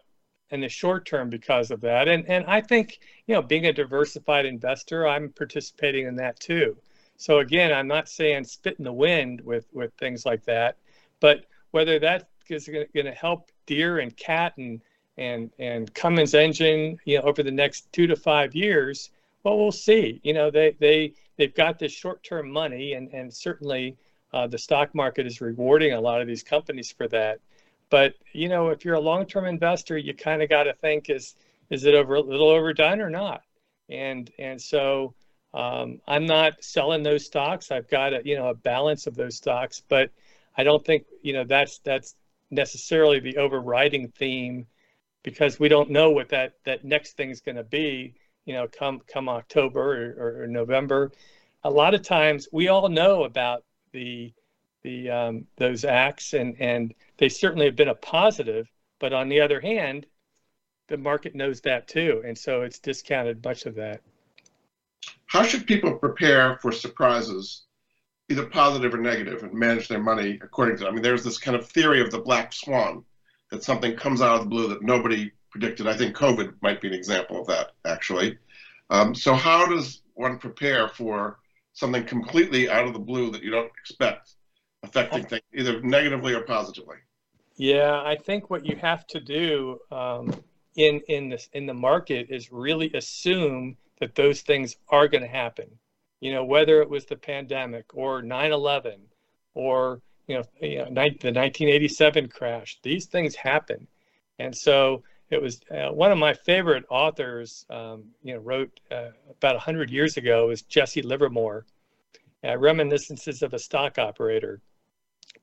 in 0.52 0.62
the 0.62 0.70
short 0.70 1.06
term 1.06 1.30
because 1.30 1.72
of 1.72 1.82
that, 1.82 2.08
and 2.08 2.28
and 2.28 2.46
I 2.46 2.62
think 2.62 3.00
you 3.28 3.36
know 3.36 3.42
being 3.42 3.66
a 3.68 3.74
diversified 3.74 4.46
investor, 4.46 5.08
I'm 5.08 5.30
participating 5.30 6.08
in 6.08 6.16
that 6.16 6.40
too. 6.40 6.78
So 7.18 7.40
again, 7.40 7.74
I'm 7.74 7.88
not 7.88 8.08
saying 8.08 8.46
spit 8.46 8.78
in 8.78 8.86
the 8.86 8.94
wind 8.94 9.42
with 9.42 9.68
with 9.74 9.94
things 9.96 10.26
like 10.26 10.44
that, 10.46 10.78
but 11.20 11.46
whether 11.72 12.00
that 12.00 12.30
is 12.50 12.68
going 12.68 13.06
to 13.06 13.12
help 13.12 13.52
Deere 13.66 14.00
and 14.00 14.16
Cat 14.16 14.54
and 14.58 14.82
and 15.18 15.52
and 15.60 15.94
Cummins 15.94 16.34
engine, 16.34 16.98
you 17.06 17.18
know, 17.18 17.24
over 17.24 17.44
the 17.44 17.52
next 17.52 17.92
two 17.92 18.08
to 18.08 18.16
five 18.16 18.56
years, 18.56 19.12
well, 19.44 19.58
we'll 19.58 19.72
see. 19.72 20.20
You 20.24 20.34
know, 20.34 20.50
they 20.50 20.76
they 20.80 21.14
they've 21.38 21.54
got 21.54 21.78
this 21.78 21.92
short-term 21.92 22.50
money, 22.50 22.94
and 22.94 23.10
and 23.14 23.34
certainly 23.34 23.98
uh, 24.34 24.48
the 24.48 24.58
stock 24.58 24.96
market 24.96 25.26
is 25.28 25.42
rewarding 25.42 25.94
a 25.94 26.02
lot 26.02 26.22
of 26.22 26.28
these 26.28 26.44
companies 26.44 26.92
for 26.92 27.08
that. 27.10 27.40
But 27.90 28.16
you 28.34 28.50
know, 28.50 28.70
if 28.70 28.86
you're 28.86 28.96
a 28.96 29.00
long-term 29.00 29.46
investor, 29.46 29.98
you 29.98 30.14
kind 30.14 30.42
of 30.42 30.50
got 30.50 30.64
to 30.64 30.74
think: 30.74 31.10
is 31.10 31.36
is 31.70 31.86
it 31.86 31.96
over 31.96 32.16
a 32.16 32.22
little 32.22 32.50
overdone 32.50 33.02
or 33.02 33.10
not? 33.10 33.42
And 33.90 34.32
and 34.40 34.62
so 34.62 35.14
um, 35.54 36.00
I'm 36.08 36.26
not 36.26 36.64
selling 36.64 37.04
those 37.04 37.26
stocks. 37.26 37.72
I've 37.72 37.90
got 37.90 38.14
a 38.14 38.22
you 38.24 38.36
know 38.36 38.50
a 38.50 38.56
balance 38.56 39.08
of 39.08 39.16
those 39.16 39.38
stocks, 39.38 39.82
but 39.88 40.12
I 40.58 40.64
don't 40.64 40.86
think 40.86 41.06
you 41.22 41.34
know 41.34 41.44
that's 41.44 41.80
that's 41.80 42.16
necessarily 42.52 43.20
the 43.20 43.38
overriding 43.38 44.10
theme 44.10 44.68
because 45.24 45.60
we 45.60 45.70
don't 45.70 45.90
know 45.90 46.12
what 46.12 46.30
that 46.30 46.54
that 46.66 46.84
next 46.84 47.18
thing 47.18 47.30
is 47.30 47.42
going 47.42 47.58
to 47.58 47.64
be 47.64 48.16
you 48.50 48.56
know, 48.56 48.68
come 48.68 49.00
come 49.06 49.30
October 49.30 50.16
or, 50.18 50.44
or, 50.44 50.48
November. 50.48 51.12
A 51.64 51.70
lot 51.70 51.94
of 51.94 52.02
times, 52.02 52.48
we 52.52 52.68
all 52.68 52.90
know 52.90 53.24
about 53.24 53.64
the 53.92 54.34
the 54.84 55.10
um, 55.10 55.46
those 55.58 55.86
acts, 55.86 56.34
and 56.34 56.56
and 56.60 56.94
they 57.18 57.30
certainly 57.30 57.66
have 57.66 57.76
been 57.76 57.90
a 57.90 57.96
positive. 57.96 58.68
But 59.00 59.14
on 59.14 59.30
the 59.30 59.42
other 59.42 59.62
hand, 59.62 60.06
the 60.88 60.98
market 60.98 61.36
knows 61.36 61.62
that 61.62 61.88
too, 61.88 62.22
and 62.26 62.38
so 62.38 62.62
it's 62.62 62.80
discounted 62.80 63.44
much 63.44 63.66
of 63.66 63.76
that. 63.76 64.02
How 65.28 65.44
should 65.44 65.68
people 65.68 65.96
prepare 65.96 66.58
for 66.62 66.72
surprises, 66.72 67.64
either 68.30 68.46
positive 68.46 68.94
or 68.94 68.98
negative, 68.98 69.44
and 69.44 69.54
manage 69.54 69.88
their 69.88 70.02
money 70.02 70.40
according 70.42 70.78
to? 70.78 70.88
I 70.88 70.92
mean, 70.92 71.02
there's 71.02 71.24
this 71.24 71.38
kind 71.38 71.56
of 71.56 71.70
theory 71.70 72.02
of 72.02 72.12
the 72.12 72.20
black 72.20 72.52
swan, 72.52 73.06
that 73.50 73.64
something 73.64 73.96
comes 73.96 74.22
out 74.22 74.36
of 74.36 74.42
the 74.42 74.50
blue 74.50 74.68
that 74.68 74.82
nobody 74.82 75.32
predicted. 75.52 75.88
I 75.88 75.96
think 75.96 76.16
COVID 76.16 76.54
might 76.62 76.82
be 76.82 76.88
an 76.88 76.94
example 76.94 77.42
of 77.42 77.48
that, 77.48 77.72
actually. 77.86 78.38
Um, 78.90 79.14
so, 79.14 79.34
how 79.34 79.66
does 79.66 80.02
one 80.14 80.38
prepare 80.38 80.88
for 80.88 81.40
something 81.74 82.06
completely 82.06 82.70
out 82.70 82.86
of 82.86 82.94
the 82.94 83.00
blue 83.00 83.32
that 83.32 83.44
you 83.44 83.52
don't 83.52 83.72
expect 83.80 84.34
affecting 84.84 85.26
things 85.26 85.44
either 85.54 85.82
negatively 85.82 86.34
or 86.34 86.42
positively? 86.42 86.98
Yeah, 87.56 88.02
I 88.02 88.16
think 88.16 88.50
what 88.50 88.66
you 88.66 88.78
have 88.78 89.06
to 89.08 89.20
do 89.20 89.80
um, 89.92 90.34
in 90.76 91.02
in 91.08 91.30
this 91.30 91.50
in 91.54 91.66
the 91.66 91.74
market 91.74 92.28
is 92.30 92.52
really 92.52 92.92
assume 92.94 93.76
that 94.00 94.16
those 94.16 94.42
things 94.42 94.78
are 94.88 95.08
going 95.08 95.24
to 95.24 95.30
happen. 95.30 95.68
You 96.22 96.34
know, 96.34 96.46
whether 96.46 96.82
it 96.82 96.90
was 96.90 97.06
the 97.06 97.18
pandemic 97.18 97.86
or 97.94 98.22
9/11 98.22 99.00
or 99.54 100.02
you 100.28 100.36
know, 100.36 100.44
you 100.62 100.78
know 100.78 100.86
the 100.86 101.34
1987 101.34 102.30
crash, 102.30 102.80
these 102.82 103.08
things 103.08 103.36
happen, 103.36 103.88
and 104.38 104.56
so 104.56 105.04
it 105.30 105.42
was 105.42 105.60
uh, 105.70 105.90
one 105.90 106.12
of 106.12 106.18
my 106.18 106.34
favorite 106.34 106.86
authors. 106.90 107.66
Um, 107.70 108.06
you 108.24 108.34
know, 108.34 108.40
wrote 108.40 108.80
uh, 108.92 109.10
about 109.30 109.58
hundred 109.60 109.90
years 109.90 110.18
ago 110.18 110.48
was 110.48 110.62
Jesse 110.62 111.02
Livermore, 111.02 111.66
uh, 112.44 112.58
"Reminiscences 112.58 113.42
of 113.42 113.54
a 113.54 113.60
Stock 113.60 114.00
Operator." 114.00 114.62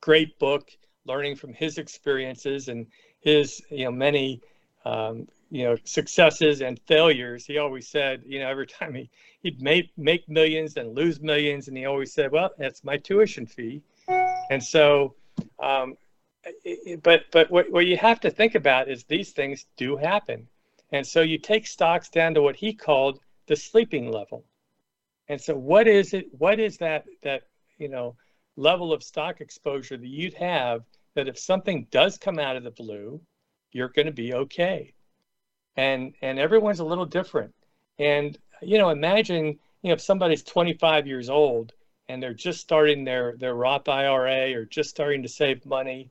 Great 0.00 0.38
book, 0.38 0.70
learning 1.06 1.36
from 1.36 1.52
his 1.52 1.78
experiences 1.78 2.68
and 2.68 2.86
his 3.20 3.62
you 3.70 3.84
know 3.84 3.90
many 3.90 4.40
um, 4.84 5.26
you 5.50 5.64
know 5.64 5.76
successes 5.84 6.60
and 6.60 6.80
failures. 6.86 7.46
He 7.46 7.58
always 7.58 7.88
said 7.88 8.22
you 8.26 8.38
know 8.38 8.48
every 8.48 8.66
time 8.78 8.94
he 8.94 9.10
he'd 9.42 9.60
make 9.60 9.90
make 9.96 10.28
millions 10.28 10.76
and 10.76 10.94
lose 10.94 11.20
millions 11.20 11.68
and 11.68 11.76
he 11.76 11.86
always 11.86 12.12
said 12.12 12.32
well 12.32 12.50
that's 12.58 12.84
my 12.84 12.96
tuition 12.96 13.46
fee. 13.46 13.82
And 14.50 14.62
so 14.62 15.14
um, 15.60 15.96
but 17.02 17.24
but 17.32 17.50
what, 17.50 17.70
what 17.70 17.86
you 17.86 17.96
have 17.96 18.20
to 18.20 18.30
think 18.30 18.54
about 18.54 18.88
is 18.88 19.04
these 19.04 19.32
things 19.32 19.66
do 19.76 19.96
happen. 19.96 20.46
And 20.92 21.06
so 21.06 21.20
you 21.20 21.38
take 21.38 21.66
stocks 21.66 22.08
down 22.08 22.34
to 22.34 22.42
what 22.42 22.56
he 22.56 22.72
called 22.72 23.18
the 23.48 23.56
sleeping 23.56 24.10
level. 24.10 24.44
And 25.28 25.40
so 25.40 25.56
what 25.56 25.88
is 25.88 26.14
it 26.14 26.26
what 26.38 26.60
is 26.60 26.78
that 26.78 27.04
that 27.22 27.42
you 27.78 27.88
know 27.88 28.16
level 28.56 28.92
of 28.92 29.02
stock 29.02 29.40
exposure 29.40 29.96
that 29.96 30.06
you'd 30.06 30.34
have 30.34 30.84
that 31.14 31.28
if 31.28 31.38
something 31.38 31.86
does 31.90 32.18
come 32.18 32.38
out 32.38 32.56
of 32.56 32.64
the 32.64 32.70
blue 32.70 33.20
you're 33.76 33.88
going 33.88 34.06
to 34.06 34.12
be 34.12 34.32
okay. 34.34 34.92
And 35.76 36.14
and 36.22 36.38
everyone's 36.38 36.80
a 36.80 36.84
little 36.84 37.04
different. 37.04 37.54
And 37.98 38.38
you 38.62 38.78
know 38.78 38.88
imagine 38.88 39.46
you 39.82 39.88
know 39.88 39.92
if 39.92 40.00
somebody's 40.00 40.42
25 40.42 41.06
years 41.06 41.28
old 41.28 41.74
and 42.08 42.22
they're 42.22 42.34
just 42.34 42.60
starting 42.60 43.04
their 43.04 43.36
their 43.36 43.54
Roth 43.54 43.88
IRA 43.88 44.54
or 44.54 44.64
just 44.64 44.90
starting 44.90 45.22
to 45.22 45.28
save 45.28 45.66
money 45.66 46.08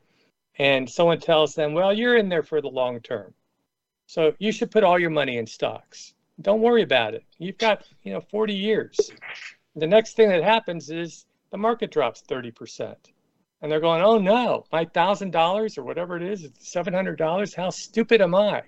and 0.60 0.90
someone 0.90 1.20
tells 1.20 1.56
them 1.56 1.74
well 1.74 1.92
you're 1.92 2.18
in 2.18 2.30
there 2.30 2.44
for 2.44 2.62
the 2.62 2.70
long 2.70 3.00
term. 3.00 3.34
So 4.08 4.36
you 4.38 4.52
should 4.52 4.70
put 4.70 4.84
all 4.84 5.00
your 5.00 5.10
money 5.10 5.38
in 5.38 5.48
stocks. 5.48 6.14
Don't 6.42 6.62
worry 6.62 6.84
about 6.84 7.16
it. 7.16 7.24
You've 7.40 7.58
got 7.58 7.88
you 8.04 8.14
know 8.14 8.22
40 8.22 8.54
years. 8.54 9.12
The 9.76 9.88
next 9.88 10.16
thing 10.16 10.30
that 10.30 10.44
happens 10.44 10.92
is 10.92 11.26
the 11.56 11.62
market 11.62 11.90
drops 11.90 12.22
30% 12.28 12.98
and 13.62 13.72
they're 13.72 13.80
going 13.80 14.02
oh 14.02 14.18
no 14.18 14.66
my 14.74 14.84
thousand 14.84 15.32
dollars 15.32 15.78
or 15.78 15.86
whatever 15.86 16.18
it 16.18 16.22
is 16.22 16.44
it's 16.44 16.70
$700 16.76 17.56
how 17.56 17.70
stupid 17.70 18.20
am 18.20 18.36
i 18.36 18.62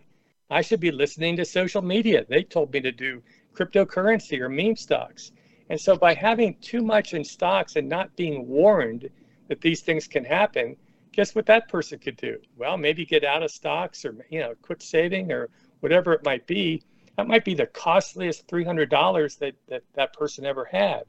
I 0.49 0.61
should 0.61 0.79
be 0.79 0.91
listening 0.91 1.35
to 1.35 1.43
social 1.43 1.81
media. 1.81 2.23
They 2.29 2.43
told 2.43 2.71
me 2.71 2.79
to 2.79 2.93
do 2.93 3.21
cryptocurrency 3.53 4.39
or 4.39 4.47
meme 4.47 4.77
stocks. 4.77 5.33
And 5.69 5.77
so 5.77 5.97
by 5.97 6.13
having 6.13 6.55
too 6.61 6.81
much 6.81 7.13
in 7.13 7.25
stocks 7.25 7.75
and 7.75 7.89
not 7.89 8.15
being 8.15 8.47
warned 8.47 9.09
that 9.49 9.59
these 9.59 9.81
things 9.81 10.07
can 10.07 10.23
happen, 10.23 10.77
guess 11.11 11.35
what 11.35 11.47
that 11.47 11.67
person 11.67 11.99
could 11.99 12.15
do? 12.15 12.37
Well, 12.55 12.77
maybe 12.77 13.05
get 13.05 13.25
out 13.25 13.43
of 13.43 13.51
stocks 13.51 14.05
or 14.05 14.25
you 14.29 14.39
know, 14.39 14.55
quit 14.61 14.81
saving 14.81 15.33
or 15.33 15.49
whatever 15.81 16.13
it 16.13 16.23
might 16.23 16.47
be. 16.47 16.81
That 17.17 17.27
might 17.27 17.43
be 17.43 17.53
the 17.53 17.67
costliest 17.67 18.47
$300 18.47 19.39
that 19.39 19.55
that, 19.67 19.83
that 19.95 20.13
person 20.13 20.45
ever 20.45 20.63
had. 20.63 21.03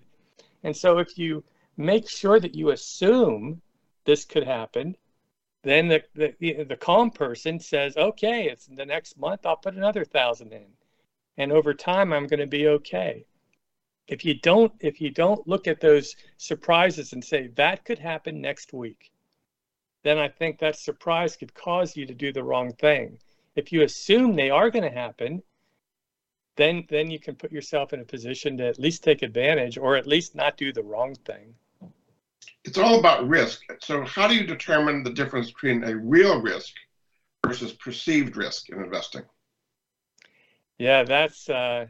And 0.64 0.76
so 0.76 0.98
if 0.98 1.16
you 1.16 1.44
make 1.78 2.08
sure 2.08 2.38
that 2.38 2.54
you 2.54 2.70
assume 2.70 3.62
this 4.04 4.26
could 4.26 4.44
happen 4.44 4.94
then 5.62 5.88
the, 5.88 6.04
the, 6.14 6.64
the 6.64 6.76
calm 6.76 7.10
person 7.10 7.58
says, 7.58 7.96
okay, 7.96 8.48
it's 8.48 8.66
the 8.66 8.86
next 8.86 9.18
month, 9.18 9.44
I'll 9.44 9.56
put 9.56 9.74
another 9.74 10.04
thousand 10.04 10.52
in. 10.52 10.66
And 11.36 11.52
over 11.52 11.74
time, 11.74 12.12
I'm 12.12 12.26
going 12.26 12.40
to 12.40 12.46
be 12.46 12.68
okay. 12.68 13.26
If 14.06 14.24
you 14.24 14.34
don't, 14.40 14.72
if 14.80 15.00
you 15.00 15.10
don't 15.10 15.46
look 15.46 15.66
at 15.66 15.80
those 15.80 16.14
surprises 16.36 17.12
and 17.12 17.24
say 17.24 17.48
that 17.48 17.84
could 17.84 17.98
happen 17.98 18.40
next 18.40 18.72
week, 18.72 19.10
then 20.04 20.16
I 20.16 20.28
think 20.28 20.58
that 20.58 20.76
surprise 20.76 21.36
could 21.36 21.52
cause 21.54 21.96
you 21.96 22.06
to 22.06 22.14
do 22.14 22.32
the 22.32 22.44
wrong 22.44 22.72
thing. 22.72 23.18
If 23.54 23.72
you 23.72 23.82
assume 23.82 24.34
they 24.34 24.50
are 24.50 24.70
going 24.70 24.84
to 24.84 24.90
happen, 24.90 25.42
then 26.56 26.86
then 26.88 27.10
you 27.10 27.20
can 27.20 27.34
put 27.36 27.52
yourself 27.52 27.92
in 27.92 28.00
a 28.00 28.04
position 28.04 28.56
to 28.56 28.66
at 28.66 28.78
least 28.78 29.04
take 29.04 29.22
advantage 29.22 29.76
or 29.76 29.96
at 29.96 30.06
least 30.06 30.34
not 30.34 30.56
do 30.56 30.72
the 30.72 30.82
wrong 30.82 31.14
thing 31.14 31.54
it's 32.64 32.78
all 32.78 32.98
about 32.98 33.28
risk. 33.28 33.62
So, 33.80 34.04
how 34.04 34.28
do 34.28 34.34
you 34.34 34.46
determine 34.46 35.02
the 35.02 35.10
difference 35.10 35.50
between 35.50 35.84
a 35.84 35.96
real 35.96 36.40
risk 36.40 36.74
versus 37.46 37.72
perceived 37.72 38.36
risk 38.36 38.68
in 38.68 38.82
investing? 38.82 39.22
Yeah, 40.78 41.02
that's 41.04 41.48
uh, 41.48 41.86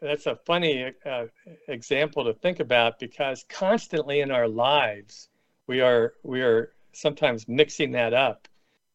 that's 0.00 0.26
a 0.26 0.36
funny 0.46 0.92
uh, 1.04 1.26
example 1.68 2.24
to 2.24 2.34
think 2.34 2.60
about 2.60 2.98
because 2.98 3.44
constantly 3.48 4.20
in 4.20 4.30
our 4.30 4.48
lives 4.48 5.28
we 5.66 5.80
are 5.80 6.14
we 6.22 6.42
are 6.42 6.72
sometimes 6.92 7.48
mixing 7.48 7.92
that 7.92 8.14
up. 8.14 8.48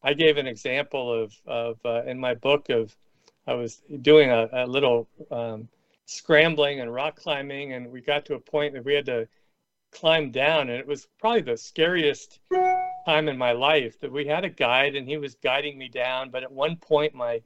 I 0.04 0.14
gave 0.14 0.38
an 0.38 0.48
example 0.48 1.24
of 1.24 1.34
of 1.46 1.80
uh, 1.86 2.04
in 2.04 2.20
my 2.20 2.34
book 2.36 2.70
of 2.70 2.96
I 3.48 3.54
was 3.56 3.82
doing 4.02 4.30
a, 4.30 4.48
a 4.54 4.68
little 4.68 5.08
um, 5.32 5.68
scrambling 6.06 6.80
and 6.80 6.94
rock 6.94 7.16
climbing, 7.16 7.74
and 7.74 7.92
we 7.92 8.02
got 8.02 8.26
to 8.26 8.36
a 8.36 8.40
point 8.40 8.74
that 8.74 8.86
we 8.86 8.94
had 8.94 9.06
to 9.08 9.28
climbed 9.92 10.34
down 10.34 10.70
and 10.70 10.80
it 10.80 10.88
was 10.88 11.08
probably 11.20 11.42
the 11.42 11.58
scariest 11.58 12.40
time 13.06 13.28
in 13.28 13.38
my 13.38 13.52
life 13.52 14.00
that 14.00 14.12
we 14.12 14.26
had 14.26 14.46
a 14.46 14.50
guide 14.50 14.96
and 14.96 15.08
he 15.08 15.18
was 15.18 15.36
guiding 15.36 15.78
me 15.78 15.90
down 15.90 16.30
but 16.30 16.44
at 16.44 16.52
one 16.52 16.76
point 16.76 17.14
my 17.14 17.42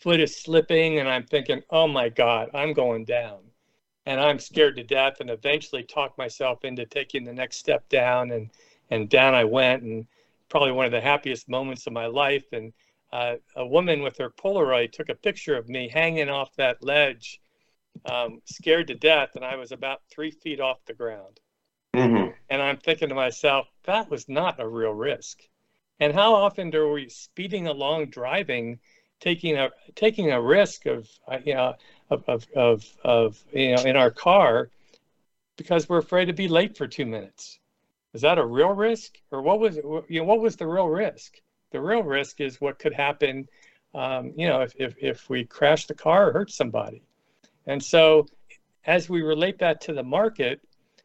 foot 0.00 0.20
is 0.20 0.36
slipping 0.36 0.98
and 0.98 1.08
i'm 1.08 1.24
thinking 1.26 1.62
oh 1.70 1.86
my 1.86 2.08
god 2.08 2.48
i'm 2.54 2.72
going 2.72 3.04
down. 3.04 3.38
And 4.06 4.20
i'm 4.20 4.38
scared 4.38 4.76
to 4.76 4.82
death 4.82 5.20
and 5.20 5.30
eventually 5.30 5.82
talk 5.82 6.16
myself 6.18 6.64
into 6.64 6.84
taking 6.86 7.24
the 7.24 7.32
next 7.32 7.56
step 7.56 7.88
down 7.88 8.30
and 8.30 8.50
and 8.90 9.08
down 9.08 9.34
i 9.34 9.44
went 9.44 9.82
and 9.82 10.06
probably 10.54 10.70
one 10.70 10.86
of 10.86 10.92
the 10.92 11.00
happiest 11.00 11.48
moments 11.48 11.86
of 11.88 11.92
my 11.92 12.06
life. 12.06 12.44
And 12.52 12.72
uh, 13.12 13.34
a 13.56 13.66
woman 13.66 14.02
with 14.02 14.16
her 14.18 14.30
polaroid 14.30 14.92
took 14.92 15.08
a 15.08 15.14
picture 15.14 15.56
of 15.56 15.68
me 15.68 15.88
hanging 15.88 16.28
off 16.28 16.54
that 16.54 16.80
ledge 16.80 17.40
um, 18.04 18.40
scared 18.44 18.88
to 18.88 18.94
death, 18.94 19.30
and 19.34 19.44
I 19.44 19.56
was 19.56 19.72
about 19.72 20.02
three 20.10 20.30
feet 20.30 20.60
off 20.60 20.84
the 20.86 20.94
ground. 20.94 21.40
Mm-hmm. 21.94 22.30
And 22.50 22.62
I'm 22.62 22.76
thinking 22.76 23.08
to 23.08 23.14
myself, 23.14 23.68
that 23.84 24.10
was 24.10 24.28
not 24.28 24.60
a 24.60 24.68
real 24.68 24.92
risk. 24.92 25.40
And 26.00 26.12
how 26.12 26.34
often 26.34 26.74
are 26.74 26.90
we 26.90 27.08
speeding 27.08 27.66
along, 27.66 28.06
driving, 28.06 28.80
taking 29.20 29.56
a 29.56 29.70
taking 29.94 30.32
a 30.32 30.40
risk 30.40 30.86
of 30.86 31.08
uh, 31.28 31.38
you 31.44 31.54
know 31.54 31.74
of, 32.10 32.24
of, 32.28 32.46
of, 32.54 32.84
of 33.04 33.44
you 33.52 33.76
know 33.76 33.82
in 33.82 33.96
our 33.96 34.10
car 34.10 34.70
because 35.56 35.88
we're 35.88 35.98
afraid 35.98 36.26
to 36.26 36.32
be 36.32 36.48
late 36.48 36.76
for 36.76 36.86
two 36.86 37.06
minutes? 37.06 37.58
Is 38.12 38.22
that 38.22 38.38
a 38.38 38.46
real 38.46 38.70
risk, 38.70 39.18
or 39.30 39.40
what 39.42 39.60
was 39.60 39.76
you 39.76 40.20
know 40.20 40.24
what 40.24 40.40
was 40.40 40.56
the 40.56 40.66
real 40.66 40.88
risk? 40.88 41.34
The 41.70 41.80
real 41.80 42.02
risk 42.02 42.40
is 42.40 42.60
what 42.60 42.78
could 42.78 42.92
happen, 42.92 43.48
um, 43.94 44.32
you 44.36 44.48
know, 44.48 44.62
if, 44.62 44.74
if 44.76 44.94
if 45.00 45.30
we 45.30 45.44
crash 45.44 45.86
the 45.86 45.94
car 45.94 46.28
or 46.28 46.32
hurt 46.32 46.50
somebody. 46.50 47.02
And 47.66 47.82
so, 47.82 48.26
as 48.84 49.08
we 49.08 49.22
relate 49.22 49.58
that 49.58 49.80
to 49.82 49.92
the 49.92 50.02
market, 50.02 50.60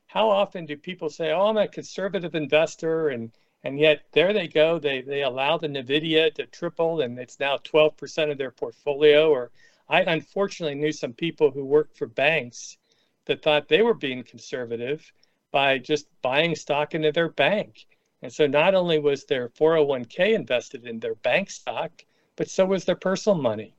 how 0.07 0.29
often 0.29 0.65
do 0.65 0.75
people 0.75 1.09
say, 1.09 1.31
"Oh, 1.31 1.47
I'm 1.47 1.57
a 1.57 1.67
conservative 1.67 2.35
investor," 2.35 3.09
and 3.09 3.31
and 3.63 3.79
yet 3.79 4.03
there 4.11 4.33
they 4.33 4.47
go. 4.47 4.79
They 4.79 5.01
they 5.01 5.23
allow 5.23 5.57
the 5.57 5.67
Nvidia 5.67 6.33
to 6.33 6.45
triple, 6.47 7.01
and 7.01 7.17
it's 7.19 7.39
now 7.39 7.57
12% 7.57 8.31
of 8.31 8.37
their 8.37 8.51
portfolio. 8.51 9.29
Or 9.29 9.51
I 9.87 10.01
unfortunately 10.01 10.75
knew 10.75 10.91
some 10.91 11.13
people 11.13 11.51
who 11.51 11.65
worked 11.65 11.97
for 11.97 12.07
banks 12.07 12.77
that 13.25 13.41
thought 13.41 13.67
they 13.67 13.81
were 13.81 13.93
being 13.93 14.23
conservative 14.23 15.13
by 15.51 15.77
just 15.77 16.07
buying 16.21 16.55
stock 16.55 16.95
into 16.95 17.11
their 17.11 17.29
bank. 17.29 17.85
And 18.21 18.33
so 18.33 18.47
not 18.47 18.75
only 18.75 18.99
was 18.99 19.25
their 19.25 19.49
401k 19.49 20.33
invested 20.33 20.85
in 20.85 20.99
their 20.99 21.15
bank 21.15 21.49
stock, 21.49 22.03
but 22.35 22.49
so 22.49 22.65
was 22.65 22.85
their 22.85 22.95
personal 22.95 23.37
money. 23.37 23.73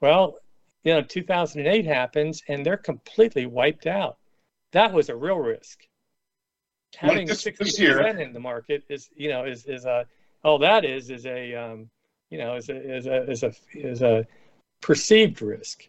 Well, 0.00 0.38
you 0.84 0.94
know 0.94 1.02
2008 1.02 1.84
happens 1.84 2.42
and 2.48 2.64
they're 2.64 2.76
completely 2.76 3.46
wiped 3.46 3.86
out. 3.86 4.18
That 4.72 4.92
was 4.92 5.08
a 5.08 5.16
real 5.16 5.38
risk. 5.38 5.80
Having 6.96 7.28
like 7.28 7.36
60% 7.36 8.20
in 8.20 8.32
the 8.32 8.40
market 8.40 8.84
is 8.88 9.10
you 9.14 9.28
know 9.28 9.44
is 9.44 9.66
is 9.66 9.84
a 9.84 10.06
all 10.44 10.58
that 10.58 10.84
is 10.84 11.10
is 11.10 11.26
a 11.26 11.54
um, 11.54 11.90
you 12.30 12.38
know 12.38 12.56
is 12.56 12.68
a 12.68 12.96
is 12.96 13.06
a 13.06 13.30
is 13.30 13.42
a 13.42 13.52
is 13.74 14.02
a 14.02 14.26
perceived 14.80 15.42
risk. 15.42 15.88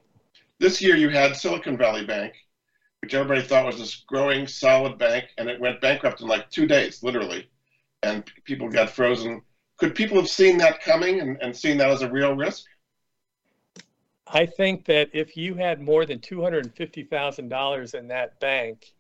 This 0.60 0.82
year 0.82 0.96
you 0.96 1.10
had 1.10 1.36
silicon 1.36 1.78
valley 1.78 2.06
bank 2.06 2.34
which 3.02 3.14
everybody 3.14 3.42
thought 3.42 3.66
was 3.66 3.78
this 3.78 4.04
growing 4.08 4.48
solid 4.48 4.98
bank 4.98 5.26
and 5.38 5.50
it 5.50 5.60
went 5.60 5.82
bankrupt 5.82 6.22
in 6.22 6.28
like 6.28 6.50
two 6.50 6.68
days 6.68 7.04
literally. 7.04 7.50
And 8.04 8.24
people 8.46 8.70
got 8.70 8.90
frozen. 8.90 9.42
Could 9.78 9.96
people 9.96 10.18
have 10.18 10.30
seen 10.30 10.58
that 10.58 10.82
coming 10.82 11.22
and, 11.22 11.38
and 11.42 11.56
seen 11.56 11.78
that 11.78 11.90
as 11.90 12.02
a 12.02 12.12
real 12.12 12.34
risk 12.36 12.66
I 14.32 14.46
think 14.46 14.86
that 14.86 15.10
if 15.12 15.36
you 15.36 15.56
had 15.56 15.82
more 15.82 16.06
than 16.06 16.20
$250,000 16.20 17.96
in 17.96 18.08
that 18.10 18.40
bank, 18.40 18.94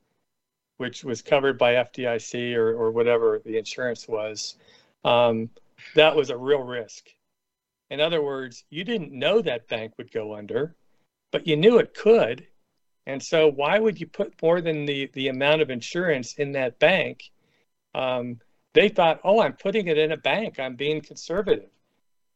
which 0.77 1.03
was 1.03 1.21
covered 1.21 1.57
by 1.57 1.73
FDIC 1.73 2.55
or, 2.55 2.73
or 2.73 2.91
whatever 2.91 3.39
the 3.45 3.57
insurance 3.57 4.07
was, 4.07 4.55
um, 5.05 5.49
that 5.93 6.15
was 6.15 6.31
a 6.31 6.37
real 6.37 6.63
risk. 6.63 7.09
In 7.91 8.01
other 8.01 8.23
words, 8.23 8.63
you 8.69 8.83
didn't 8.83 9.11
know 9.11 9.41
that 9.41 9.67
bank 9.67 9.93
would 9.97 10.11
go 10.11 10.35
under, 10.35 10.75
but 11.31 11.45
you 11.45 11.55
knew 11.55 11.77
it 11.77 11.93
could. 11.93 12.47
And 13.05 13.21
so, 13.21 13.47
why 13.51 13.79
would 13.79 13.99
you 13.99 14.07
put 14.07 14.41
more 14.41 14.61
than 14.61 14.85
the, 14.85 15.09
the 15.13 15.29
amount 15.29 15.61
of 15.61 15.69
insurance 15.69 16.35
in 16.35 16.51
that 16.53 16.79
bank? 16.79 17.31
Um, 17.95 18.39
they 18.73 18.89
thought, 18.89 19.19
oh, 19.23 19.41
I'm 19.41 19.53
putting 19.53 19.87
it 19.87 19.97
in 19.97 20.11
a 20.11 20.17
bank, 20.17 20.59
I'm 20.59 20.75
being 20.75 21.01
conservative. 21.01 21.69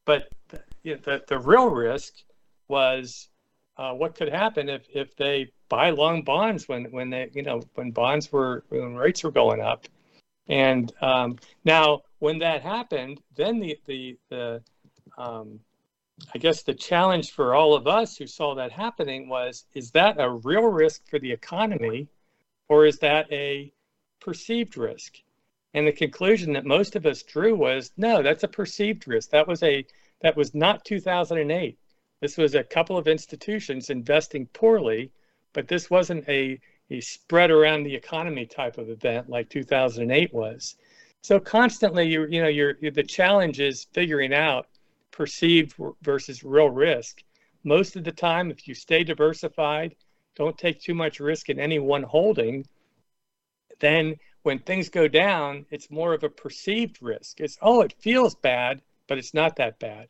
But 0.05 0.29
the, 0.49 0.61
the, 0.83 1.23
the 1.27 1.39
real 1.39 1.69
risk 1.69 2.23
was 2.67 3.29
uh, 3.77 3.93
what 3.93 4.15
could 4.15 4.29
happen 4.31 4.69
if, 4.69 4.87
if 4.93 5.15
they 5.17 5.51
buy 5.69 5.91
long 5.91 6.23
bonds 6.23 6.67
when, 6.67 6.85
when 6.91 7.09
they 7.09 7.29
you 7.33 7.43
know 7.43 7.61
when 7.75 7.91
bonds 7.91 8.31
were 8.31 8.63
when 8.69 8.95
rates 8.95 9.23
were 9.23 9.31
going 9.31 9.61
up 9.61 9.87
And 10.47 10.91
um, 11.01 11.37
now, 11.65 12.01
when 12.19 12.39
that 12.39 12.63
happened, 12.63 13.21
then 13.35 13.59
the 13.59 13.79
the 13.87 14.17
the 14.29 14.61
um, 15.17 15.59
I 16.33 16.39
guess 16.39 16.63
the 16.63 16.75
challenge 16.75 17.31
for 17.31 17.55
all 17.55 17.75
of 17.75 17.87
us 17.87 18.17
who 18.17 18.27
saw 18.27 18.55
that 18.55 18.71
happening 18.71 19.29
was: 19.29 19.65
is 19.75 19.91
that 19.91 20.19
a 20.19 20.29
real 20.29 20.63
risk 20.65 21.07
for 21.09 21.19
the 21.19 21.31
economy, 21.31 22.09
or 22.69 22.85
is 22.85 22.99
that 22.99 23.31
a 23.31 23.73
perceived 24.21 24.77
risk? 24.77 25.15
And 25.73 25.87
the 25.87 25.93
conclusion 25.93 26.53
that 26.53 26.65
most 26.65 26.95
of 26.95 27.05
us 27.05 27.23
drew 27.23 27.55
was, 27.55 27.91
no, 27.97 28.23
that's 28.23 28.43
a 28.43 28.49
perceived 28.49 29.07
risk. 29.07 29.31
That 29.31 29.47
was 29.47 29.63
a 29.63 29.85
that 30.21 30.37
was 30.37 30.55
not 30.55 30.85
2008. 30.85 31.77
This 32.23 32.37
was 32.37 32.55
a 32.55 32.63
couple 32.63 32.97
of 32.97 33.09
institutions 33.09 33.89
investing 33.89 34.45
poorly, 34.53 35.11
but 35.51 35.67
this 35.67 35.89
wasn't 35.89 36.25
a, 36.29 36.57
a 36.89 37.01
spread 37.01 37.51
around 37.51 37.83
the 37.83 37.93
economy 37.93 38.45
type 38.45 38.77
of 38.77 38.89
event 38.89 39.27
like 39.27 39.49
2008 39.49 40.33
was. 40.33 40.77
So 41.21 41.37
constantly, 41.37 42.07
you 42.07 42.25
you 42.27 42.41
know, 42.41 42.47
you're, 42.47 42.75
the 42.79 43.03
challenge 43.03 43.59
is 43.59 43.87
figuring 43.91 44.33
out 44.33 44.69
perceived 45.11 45.75
versus 46.01 46.45
real 46.45 46.69
risk. 46.69 47.21
Most 47.65 47.97
of 47.97 48.05
the 48.05 48.11
time, 48.13 48.51
if 48.51 48.69
you 48.69 48.73
stay 48.73 49.03
diversified, 49.03 49.93
don't 50.35 50.57
take 50.57 50.79
too 50.79 50.95
much 50.95 51.19
risk 51.19 51.49
in 51.49 51.59
any 51.59 51.79
one 51.79 52.03
holding, 52.03 52.65
then 53.81 54.15
when 54.43 54.59
things 54.59 54.87
go 54.87 55.09
down, 55.09 55.65
it's 55.71 55.91
more 55.91 56.13
of 56.13 56.23
a 56.23 56.29
perceived 56.29 57.01
risk. 57.01 57.41
It's, 57.41 57.57
oh, 57.61 57.81
it 57.81 57.91
feels 57.99 58.33
bad, 58.33 58.81
but 59.07 59.17
it's 59.17 59.33
not 59.33 59.57
that 59.57 59.77
bad. 59.77 60.07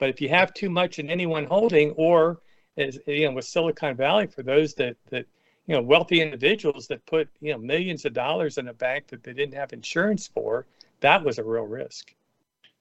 But 0.00 0.08
if 0.08 0.20
you 0.20 0.30
have 0.30 0.52
too 0.54 0.70
much 0.70 0.98
in 0.98 1.08
any 1.08 1.26
one 1.26 1.44
holding, 1.44 1.92
or 1.92 2.40
as 2.76 2.98
you 3.06 3.28
know, 3.28 3.34
with 3.34 3.44
Silicon 3.44 3.94
Valley, 3.94 4.26
for 4.26 4.42
those 4.42 4.74
that 4.74 4.96
that 5.10 5.26
you 5.66 5.76
know, 5.76 5.82
wealthy 5.82 6.20
individuals 6.20 6.88
that 6.88 7.04
put 7.06 7.28
you 7.40 7.52
know 7.52 7.58
millions 7.58 8.04
of 8.04 8.14
dollars 8.14 8.58
in 8.58 8.68
a 8.68 8.74
bank 8.74 9.06
that 9.08 9.22
they 9.22 9.34
didn't 9.34 9.54
have 9.54 9.72
insurance 9.72 10.26
for, 10.26 10.66
that 11.00 11.22
was 11.22 11.38
a 11.38 11.44
real 11.44 11.66
risk. 11.66 12.14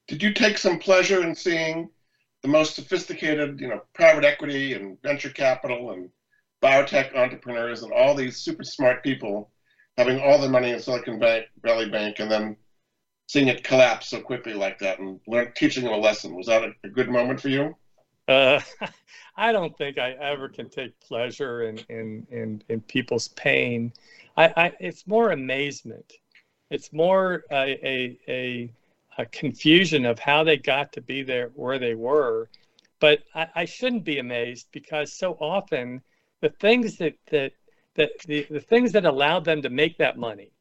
Did 0.08 0.24
you 0.24 0.34
take 0.34 0.58
some 0.58 0.80
pleasure 0.80 1.22
in 1.22 1.36
seeing 1.36 1.90
the 2.42 2.48
most 2.48 2.74
sophisticated, 2.74 3.60
you 3.60 3.68
know, 3.68 3.82
private 3.94 4.24
equity 4.24 4.74
and 4.74 5.00
venture 5.04 5.30
capital 5.30 5.92
and 5.92 6.10
biotech 6.64 7.16
entrepreneurs 7.16 7.84
and 7.84 7.92
all 7.92 8.16
these 8.16 8.38
super 8.38 8.64
smart 8.64 9.04
people 9.04 9.52
having 9.98 10.22
all 10.22 10.40
their 10.40 10.50
money 10.50 10.72
in 10.72 10.80
Silicon 10.80 11.20
Valley 11.20 11.90
Bank 11.90 12.20
and 12.20 12.32
then 12.32 12.56
seeing 13.30 13.48
it 13.48 13.64
collapse 13.64 14.08
so 14.08 14.20
quickly 14.20 14.56
like 14.56 14.80
that 14.80 14.98
and 14.98 15.20
learn, 15.28 15.52
teaching 15.56 15.84
them 15.84 15.94
a 15.94 15.98
lesson. 15.98 16.34
Was 16.34 16.48
that 16.48 16.64
a, 16.64 16.72
a 16.84 16.90
good 16.90 17.10
moment 17.10 17.40
for 17.40 17.50
you? 17.50 17.76
Uh, 18.28 18.60
I 19.38 19.52
don't 19.52 19.78
think 19.78 20.00
I 20.00 20.14
ever 20.14 20.50
can 20.50 20.68
take 20.68 21.00
pleasure 21.00 21.62
in 21.62 21.78
in 21.90 22.26
in, 22.32 22.64
in 22.70 22.82
people's 22.82 23.28
pain. 23.28 23.94
I, 24.36 24.46
I, 24.58 24.72
it's 24.80 25.06
more 25.06 25.32
amazement. 25.32 26.12
It's 26.72 26.92
more 26.92 27.44
a, 27.52 28.18
a, 28.28 28.74
a 29.20 29.26
confusion 29.28 30.06
of 30.06 30.18
how 30.18 30.44
they 30.44 30.58
got 30.58 30.92
to 30.94 31.02
be 31.02 31.22
there 31.22 31.52
where 31.54 31.78
they 31.78 31.94
were. 31.94 32.50
But 33.00 33.20
I, 33.36 33.48
I 33.54 33.66
shouldn't 33.66 34.06
be 34.06 34.18
amazed 34.18 34.70
because 34.72 35.14
so 35.14 35.34
often 35.34 36.02
the 36.42 36.50
things 36.50 36.98
that 36.98 37.14
that 37.30 37.52
that 37.94 38.10
the, 38.26 38.48
the 38.50 38.60
things 38.60 38.92
that 38.94 39.06
allowed 39.06 39.46
them 39.46 39.62
to 39.62 39.70
make 39.70 40.00
that 40.00 40.18
money, 40.18 40.52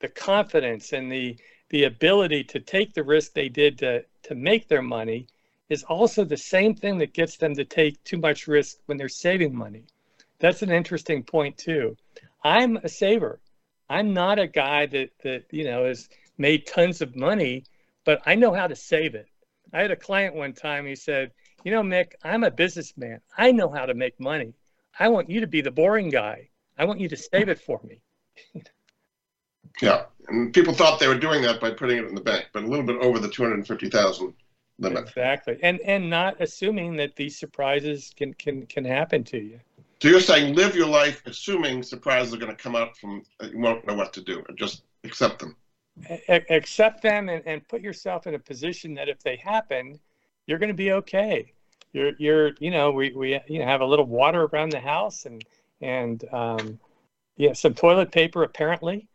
the 0.00 0.08
confidence 0.08 0.92
and 0.92 1.12
the 1.12 1.36
the 1.70 1.84
ability 1.84 2.44
to 2.44 2.60
take 2.60 2.92
the 2.92 3.02
risk 3.02 3.32
they 3.32 3.48
did 3.48 3.78
to 3.78 4.04
to 4.22 4.34
make 4.34 4.68
their 4.68 4.82
money 4.82 5.26
is 5.68 5.84
also 5.84 6.24
the 6.24 6.36
same 6.36 6.74
thing 6.74 6.98
that 6.98 7.14
gets 7.14 7.36
them 7.36 7.54
to 7.54 7.64
take 7.64 8.02
too 8.04 8.18
much 8.18 8.48
risk 8.48 8.78
when 8.86 8.98
they're 8.98 9.08
saving 9.08 9.54
money. 9.54 9.84
That's 10.40 10.62
an 10.62 10.70
interesting 10.70 11.22
point 11.22 11.56
too. 11.56 11.96
I'm 12.44 12.76
a 12.78 12.88
saver. 12.88 13.40
I'm 13.88 14.12
not 14.12 14.38
a 14.38 14.46
guy 14.46 14.86
that 14.86 15.10
that 15.22 15.44
you 15.50 15.64
know 15.64 15.84
has 15.84 16.08
made 16.38 16.66
tons 16.66 17.00
of 17.00 17.16
money, 17.16 17.64
but 18.04 18.20
I 18.26 18.34
know 18.34 18.52
how 18.52 18.66
to 18.66 18.76
save 18.76 19.14
it. 19.14 19.28
I 19.72 19.82
had 19.82 19.90
a 19.92 19.96
client 19.96 20.34
one 20.34 20.52
time. 20.52 20.86
He 20.86 20.96
said, 20.96 21.30
"You 21.64 21.70
know, 21.70 21.82
Mick, 21.82 22.14
I'm 22.24 22.44
a 22.44 22.50
businessman. 22.50 23.20
I 23.36 23.52
know 23.52 23.68
how 23.68 23.86
to 23.86 23.94
make 23.94 24.18
money. 24.18 24.54
I 24.98 25.08
want 25.08 25.30
you 25.30 25.40
to 25.40 25.46
be 25.46 25.60
the 25.60 25.70
boring 25.70 26.10
guy. 26.10 26.48
I 26.76 26.84
want 26.84 27.00
you 27.00 27.08
to 27.08 27.16
save 27.16 27.48
it 27.48 27.60
for 27.60 27.80
me. 27.84 28.00
yeah, 29.80 30.04
and 30.28 30.52
people 30.52 30.74
thought 30.74 31.00
they 31.00 31.08
were 31.08 31.18
doing 31.18 31.42
that 31.42 31.60
by 31.60 31.70
putting 31.70 31.98
it 31.98 32.04
in 32.04 32.14
the 32.14 32.20
bank, 32.20 32.46
but 32.52 32.62
a 32.62 32.66
little 32.66 32.84
bit 32.84 32.96
over 32.96 33.18
the 33.18 33.28
two 33.28 33.42
hundred 33.42 33.66
fifty 33.66 33.88
thousand 33.88 34.34
limit. 34.78 35.04
Exactly, 35.08 35.58
and 35.62 35.80
and 35.80 36.08
not 36.08 36.36
assuming 36.40 36.96
that 36.96 37.16
these 37.16 37.38
surprises 37.38 38.12
can 38.16 38.34
can 38.34 38.66
can 38.66 38.84
happen 38.84 39.24
to 39.24 39.38
you. 39.38 39.60
So 40.02 40.08
you're 40.08 40.20
saying 40.20 40.54
live 40.54 40.74
your 40.74 40.86
life 40.86 41.22
assuming 41.26 41.82
surprises 41.82 42.32
are 42.32 42.38
going 42.38 42.54
to 42.54 42.62
come 42.62 42.74
out 42.74 42.96
from 42.96 43.22
you 43.42 43.58
won't 43.58 43.86
know 43.86 43.94
what 43.94 44.12
to 44.14 44.22
do, 44.22 44.42
and 44.48 44.58
just 44.58 44.82
accept 45.04 45.40
them. 45.40 45.56
A- 46.08 46.54
accept 46.54 47.02
them 47.02 47.28
and, 47.28 47.42
and 47.46 47.66
put 47.68 47.82
yourself 47.82 48.26
in 48.26 48.34
a 48.34 48.38
position 48.38 48.94
that 48.94 49.08
if 49.08 49.22
they 49.22 49.36
happen, 49.36 49.98
you're 50.46 50.58
going 50.58 50.68
to 50.68 50.74
be 50.74 50.92
okay. 50.92 51.52
You're 51.92 52.12
you're 52.18 52.52
you 52.60 52.70
know 52.70 52.90
we 52.90 53.12
we 53.12 53.40
you 53.48 53.58
know 53.58 53.66
have 53.66 53.80
a 53.80 53.86
little 53.86 54.06
water 54.06 54.44
around 54.44 54.70
the 54.70 54.80
house 54.80 55.26
and 55.26 55.44
and 55.82 56.24
um, 56.32 56.78
yeah, 57.36 57.54
some 57.54 57.74
toilet 57.74 58.12
paper 58.12 58.42
apparently, 58.42 59.08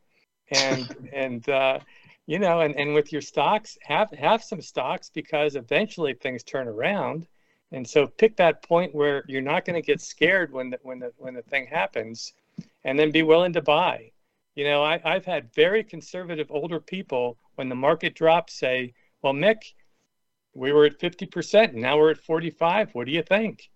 and 0.50 1.10
and 1.14 1.50
uh, 1.50 1.80
you 2.28 2.40
know, 2.40 2.62
and, 2.62 2.76
and 2.76 2.94
with 2.94 3.12
your 3.12 3.22
stocks, 3.22 3.78
have 3.84 4.12
have 4.12 4.44
some 4.44 4.62
stocks 4.62 5.10
because 5.14 5.56
eventually 5.56 6.14
things 6.14 6.44
turn 6.44 6.68
around, 6.68 7.28
and 7.72 7.88
so 7.88 8.08
pick 8.08 8.36
that 8.38 8.64
point 8.64 8.94
where 8.96 9.24
you're 9.28 9.42
not 9.42 9.66
going 9.66 9.76
to 9.82 9.86
get 9.86 10.02
scared 10.02 10.52
when 10.52 10.70
the 10.70 10.80
when 10.84 11.00
the 11.00 11.12
when 11.18 11.34
the 11.34 11.42
thing 11.44 11.68
happens, 11.68 12.34
and 12.84 12.98
then 12.98 13.12
be 13.12 13.24
willing 13.24 13.54
to 13.54 13.62
buy. 13.62 14.12
You 14.56 14.64
know, 14.64 14.84
I, 14.84 15.02
I've 15.04 15.26
had 15.26 15.54
very 15.54 15.84
conservative 15.84 16.48
older 16.50 16.80
people 16.80 17.38
when 17.56 17.70
the 17.70 17.76
market 17.76 18.16
drops 18.16 18.54
say, 18.54 18.94
"Well, 19.22 19.34
Mick, 19.34 19.74
we 20.54 20.72
were 20.72 20.86
at 20.86 21.00
50%, 21.00 21.74
and 21.74 21.82
now 21.82 21.98
we're 21.98 22.12
at 22.12 22.18
45. 22.18 22.94
What 22.94 23.06
do 23.06 23.12
you 23.12 23.24
think?" 23.24 23.70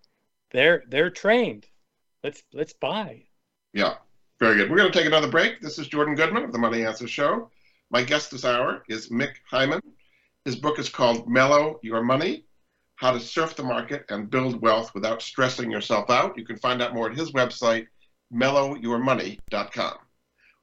They're 0.51 0.83
they're 0.87 1.11
trained 1.11 1.67
let's 2.23 2.43
let's 2.53 2.73
buy. 2.73 3.23
Yeah, 3.73 3.95
very 4.39 4.55
good. 4.55 4.69
We're 4.69 4.77
going 4.77 4.91
to 4.91 4.97
take 4.97 5.07
another 5.07 5.29
break. 5.29 5.59
This 5.61 5.77
is 5.77 5.87
Jordan 5.87 6.15
Goodman 6.15 6.43
of 6.43 6.51
the 6.51 6.57
Money 6.57 6.85
Answer 6.85 7.07
Show. 7.07 7.49
My 7.91 8.03
guest 8.03 8.31
this 8.31 8.45
hour 8.45 8.83
is 8.87 9.09
Mick 9.09 9.33
Heyman. 9.51 9.81
His 10.45 10.55
book 10.55 10.79
is 10.79 10.87
called 10.87 11.27
Mellow 11.27 11.79
Your 11.83 12.01
Money 12.01 12.45
How 12.95 13.11
to 13.11 13.19
Surf 13.19 13.55
the 13.55 13.63
Market 13.63 14.05
and 14.09 14.29
Build 14.29 14.61
Wealth 14.61 14.93
Without 14.95 15.21
Stressing 15.21 15.69
Yourself 15.69 16.09
Out. 16.09 16.37
You 16.37 16.45
can 16.45 16.57
find 16.57 16.81
out 16.81 16.93
more 16.93 17.09
at 17.09 17.17
his 17.17 17.31
website, 17.31 17.87
mellowyourmoney.com. 18.33 19.97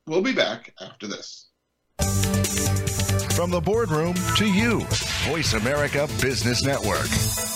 We'll 0.06 0.22
be 0.22 0.32
back 0.32 0.72
after 0.80 1.06
this. 1.06 1.48
From 3.34 3.50
the 3.50 3.60
boardroom 3.62 4.14
to 4.36 4.46
you, 4.46 4.80
Voice 5.28 5.52
America 5.52 6.08
Business 6.22 6.64
Network. 6.64 7.55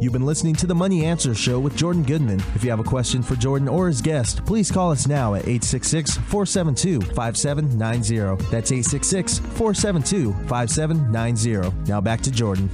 You've 0.00 0.12
been 0.12 0.26
listening 0.26 0.54
to 0.56 0.66
the 0.66 0.74
Money 0.74 1.04
Answer 1.04 1.34
Show 1.34 1.58
with 1.58 1.76
Jordan 1.76 2.02
Goodman. 2.02 2.40
If 2.54 2.64
you 2.64 2.70
have 2.70 2.80
a 2.80 2.84
question 2.84 3.22
for 3.22 3.36
Jordan 3.36 3.68
or 3.68 3.86
his 3.86 4.02
guest, 4.02 4.44
please 4.44 4.70
call 4.70 4.90
us 4.90 5.06
now 5.06 5.34
at 5.34 5.42
866 5.42 6.16
472 6.16 7.00
5790. 7.14 8.44
That's 8.50 8.72
866 8.72 9.38
472 9.38 10.32
5790. 10.48 11.90
Now 11.90 12.00
back 12.00 12.20
to 12.22 12.30
Jordan. 12.30 12.68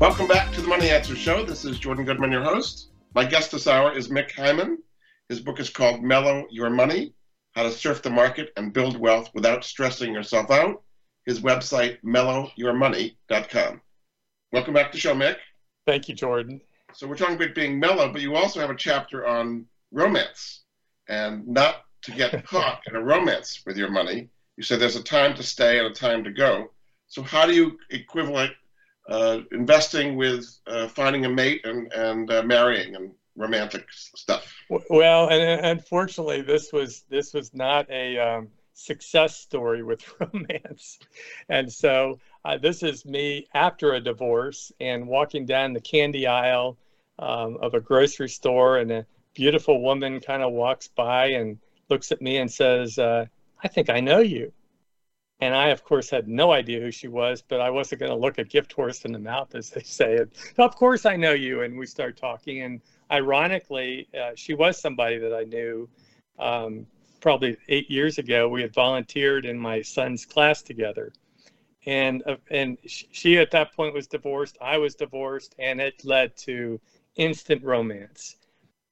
Welcome 0.00 0.26
back 0.26 0.52
to 0.52 0.60
the 0.60 0.68
Money 0.68 0.90
Answer 0.90 1.16
Show. 1.16 1.44
This 1.44 1.64
is 1.64 1.78
Jordan 1.78 2.04
Goodman, 2.04 2.32
your 2.32 2.42
host. 2.42 2.90
My 3.14 3.24
guest 3.24 3.52
this 3.52 3.66
hour 3.66 3.96
is 3.96 4.08
Mick 4.08 4.32
Heyman. 4.32 4.76
His 5.28 5.40
book 5.40 5.60
is 5.60 5.70
called 5.70 6.02
Mellow 6.02 6.46
Your 6.50 6.70
Money 6.70 7.14
how 7.54 7.62
to 7.62 7.70
surf 7.70 8.02
the 8.02 8.10
market 8.10 8.52
and 8.56 8.72
build 8.72 8.98
wealth 8.98 9.30
without 9.34 9.64
stressing 9.64 10.12
yourself 10.12 10.50
out. 10.50 10.82
His 11.24 11.40
website, 11.40 11.98
mellowyourmoney.com. 12.04 13.80
Welcome 14.52 14.74
back 14.74 14.90
to 14.90 14.96
the 14.96 15.00
show, 15.00 15.14
Mick. 15.14 15.36
Thank 15.86 16.08
you, 16.08 16.14
Jordan. 16.14 16.60
So 16.92 17.06
we're 17.06 17.16
talking 17.16 17.36
about 17.36 17.54
being 17.54 17.78
mellow, 17.78 18.12
but 18.12 18.22
you 18.22 18.36
also 18.36 18.60
have 18.60 18.70
a 18.70 18.76
chapter 18.76 19.26
on 19.26 19.66
romance 19.92 20.62
and 21.08 21.46
not 21.46 21.84
to 22.02 22.12
get 22.12 22.46
caught 22.46 22.80
in 22.86 22.96
a 22.96 23.02
romance 23.02 23.62
with 23.66 23.76
your 23.76 23.90
money. 23.90 24.28
You 24.56 24.62
said 24.62 24.80
there's 24.80 24.96
a 24.96 25.02
time 25.02 25.34
to 25.34 25.42
stay 25.42 25.78
and 25.78 25.88
a 25.88 25.92
time 25.92 26.24
to 26.24 26.30
go. 26.30 26.70
So 27.08 27.22
how 27.22 27.46
do 27.46 27.54
you 27.54 27.78
equivalent 27.90 28.52
uh, 29.08 29.40
investing 29.52 30.16
with 30.16 30.46
uh, 30.66 30.88
finding 30.88 31.24
a 31.24 31.28
mate 31.28 31.62
and, 31.64 31.92
and 31.92 32.30
uh, 32.30 32.42
marrying 32.42 32.94
and 32.94 33.12
romantic 33.36 33.84
stuff? 33.90 34.54
Well, 34.88 35.28
and 35.28 35.66
unfortunately, 35.66 36.42
this 36.42 36.72
was 36.72 37.04
this 37.10 37.34
was 37.34 37.52
not 37.52 37.90
a 37.90 38.18
um, 38.18 38.48
success 38.74 39.36
story 39.36 39.82
with 39.82 40.04
romance, 40.20 40.98
and 41.48 41.72
so 41.72 42.18
uh, 42.44 42.58
this 42.58 42.82
is 42.82 43.04
me 43.04 43.46
after 43.54 43.94
a 43.94 44.00
divorce 44.00 44.70
and 44.80 45.06
walking 45.06 45.46
down 45.46 45.72
the 45.72 45.80
candy 45.80 46.26
aisle 46.26 46.76
um, 47.18 47.56
of 47.60 47.74
a 47.74 47.80
grocery 47.80 48.28
store, 48.28 48.78
and 48.78 48.90
a 48.90 49.06
beautiful 49.34 49.80
woman 49.82 50.20
kind 50.20 50.42
of 50.42 50.52
walks 50.52 50.88
by 50.88 51.26
and 51.26 51.58
looks 51.88 52.12
at 52.12 52.20
me 52.20 52.36
and 52.38 52.50
says, 52.50 52.98
uh, 52.98 53.24
"I 53.62 53.68
think 53.68 53.88
I 53.88 54.00
know 54.00 54.18
you." 54.18 54.52
And 55.40 55.54
I, 55.54 55.68
of 55.68 55.84
course, 55.84 56.10
had 56.10 56.28
no 56.28 56.52
idea 56.52 56.80
who 56.80 56.90
she 56.90 57.08
was, 57.08 57.42
but 57.42 57.60
I 57.60 57.68
wasn't 57.68 58.00
going 58.00 58.10
to 58.10 58.16
look 58.16 58.38
a 58.38 58.44
gift 58.44 58.72
horse 58.72 59.04
in 59.04 59.12
the 59.12 59.18
mouth, 59.18 59.54
as 59.54 59.70
they 59.70 59.82
say. 59.82 60.18
Of 60.58 60.76
course, 60.76 61.04
I 61.04 61.16
know 61.16 61.32
you. 61.32 61.62
And 61.62 61.76
we 61.76 61.86
start 61.86 62.16
talking. 62.16 62.62
And 62.62 62.80
ironically, 63.10 64.08
uh, 64.18 64.30
she 64.36 64.54
was 64.54 64.78
somebody 64.78 65.18
that 65.18 65.34
I 65.34 65.44
knew 65.44 65.88
um, 66.38 66.86
probably 67.24 67.56
eight 67.70 67.90
years 67.90 68.18
ago. 68.18 68.46
We 68.50 68.60
had 68.60 68.74
volunteered 68.74 69.46
in 69.46 69.58
my 69.58 69.80
son's 69.80 70.26
class 70.26 70.60
together. 70.60 71.10
And, 71.86 72.22
uh, 72.26 72.36
and 72.50 72.76
she 72.84 73.38
at 73.38 73.50
that 73.52 73.74
point 73.74 73.94
was 73.94 74.06
divorced. 74.06 74.58
I 74.60 74.76
was 74.76 74.94
divorced. 74.94 75.54
And 75.58 75.80
it 75.80 76.04
led 76.04 76.36
to 76.48 76.78
instant 77.16 77.64
romance. 77.64 78.36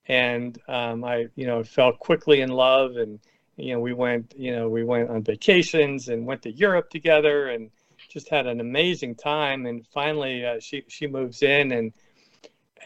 And 0.06 0.58
um, 0.66 1.04
I, 1.04 1.26
you 1.34 1.46
know, 1.46 1.62
fell 1.62 1.92
quickly 1.92 2.40
in 2.40 2.48
love 2.48 2.96
and 2.96 3.20
you 3.56 3.74
know 3.74 3.80
we 3.80 3.92
went 3.92 4.34
you 4.34 4.50
know 4.56 4.66
we 4.66 4.82
went 4.82 5.10
on 5.10 5.22
vacations 5.22 6.08
and 6.08 6.26
went 6.26 6.40
to 6.40 6.50
Europe 6.50 6.88
together 6.88 7.50
and 7.50 7.70
just 8.08 8.30
had 8.30 8.46
an 8.46 8.60
amazing 8.60 9.14
time 9.14 9.66
and 9.66 9.86
finally 9.92 10.44
uh, 10.46 10.58
she 10.58 10.82
she 10.88 11.06
moves 11.06 11.42
in 11.42 11.70
and 11.70 11.92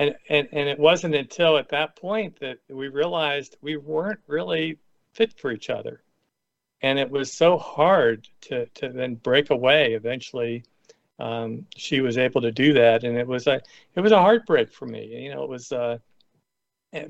and, 0.00 0.16
and 0.28 0.48
and 0.50 0.68
it 0.68 0.78
wasn't 0.78 1.14
until 1.14 1.56
at 1.56 1.68
that 1.68 1.94
point 1.94 2.40
that 2.40 2.58
we 2.68 2.88
realized 2.88 3.56
we 3.62 3.76
weren't 3.76 4.18
really 4.26 4.76
fit 5.16 5.38
for 5.38 5.50
each 5.50 5.70
other 5.70 6.02
and 6.82 6.98
it 6.98 7.10
was 7.10 7.32
so 7.32 7.56
hard 7.56 8.28
to 8.40 8.66
to 8.66 8.88
then 8.90 9.14
break 9.14 9.50
away 9.50 9.94
eventually 9.94 10.62
um, 11.18 11.66
she 11.74 12.00
was 12.00 12.18
able 12.18 12.42
to 12.42 12.52
do 12.52 12.74
that 12.74 13.02
and 13.02 13.16
it 13.16 13.26
was 13.26 13.46
a 13.46 13.60
it 13.94 14.00
was 14.00 14.12
a 14.12 14.20
heartbreak 14.20 14.70
for 14.72 14.86
me 14.86 15.22
you 15.24 15.30
know 15.34 15.42
it 15.42 15.48
was 15.48 15.72
uh, 15.72 15.96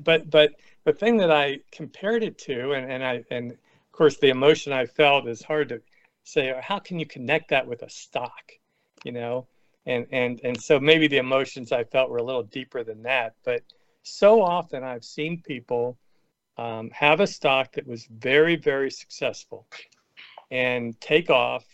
but 0.03 0.29
but 0.29 0.53
the 0.83 0.93
thing 0.93 1.17
that 1.17 1.31
I 1.31 1.59
compared 1.71 2.23
it 2.23 2.37
to, 2.39 2.73
and, 2.73 2.91
and 2.91 3.03
I 3.03 3.23
and 3.29 3.51
of 3.51 3.91
course 3.91 4.17
the 4.17 4.29
emotion 4.29 4.73
I 4.73 4.85
felt 4.85 5.27
is 5.27 5.41
hard 5.43 5.69
to 5.69 5.81
say. 6.23 6.53
How 6.61 6.79
can 6.79 6.99
you 6.99 7.05
connect 7.05 7.49
that 7.49 7.67
with 7.67 7.83
a 7.83 7.89
stock? 7.89 8.51
You 9.03 9.11
know, 9.11 9.47
and 9.85 10.07
and 10.11 10.39
and 10.43 10.61
so 10.61 10.79
maybe 10.79 11.07
the 11.07 11.17
emotions 11.17 11.71
I 11.71 11.83
felt 11.83 12.09
were 12.09 12.17
a 12.17 12.23
little 12.23 12.43
deeper 12.43 12.83
than 12.83 13.03
that. 13.03 13.35
But 13.43 13.63
so 14.03 14.41
often 14.41 14.83
I've 14.83 15.05
seen 15.05 15.41
people 15.41 15.97
um, 16.57 16.89
have 16.91 17.19
a 17.19 17.27
stock 17.27 17.73
that 17.73 17.87
was 17.87 18.05
very 18.05 18.55
very 18.55 18.91
successful 18.91 19.67
and 20.51 20.99
take 21.01 21.29
off, 21.29 21.65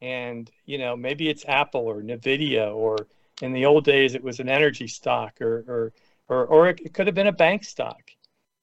and 0.00 0.50
you 0.64 0.78
know 0.78 0.96
maybe 0.96 1.28
it's 1.28 1.44
Apple 1.46 1.82
or 1.82 2.02
Nvidia 2.02 2.74
or 2.74 2.96
in 3.42 3.52
the 3.52 3.66
old 3.66 3.84
days 3.84 4.14
it 4.14 4.22
was 4.22 4.40
an 4.40 4.48
energy 4.48 4.88
stock 4.88 5.40
or 5.40 5.64
or 5.68 5.92
or, 6.28 6.46
or 6.46 6.68
it 6.68 6.92
could 6.92 7.06
have 7.06 7.14
been 7.14 7.26
a 7.26 7.32
bank 7.32 7.64
stock. 7.64 8.10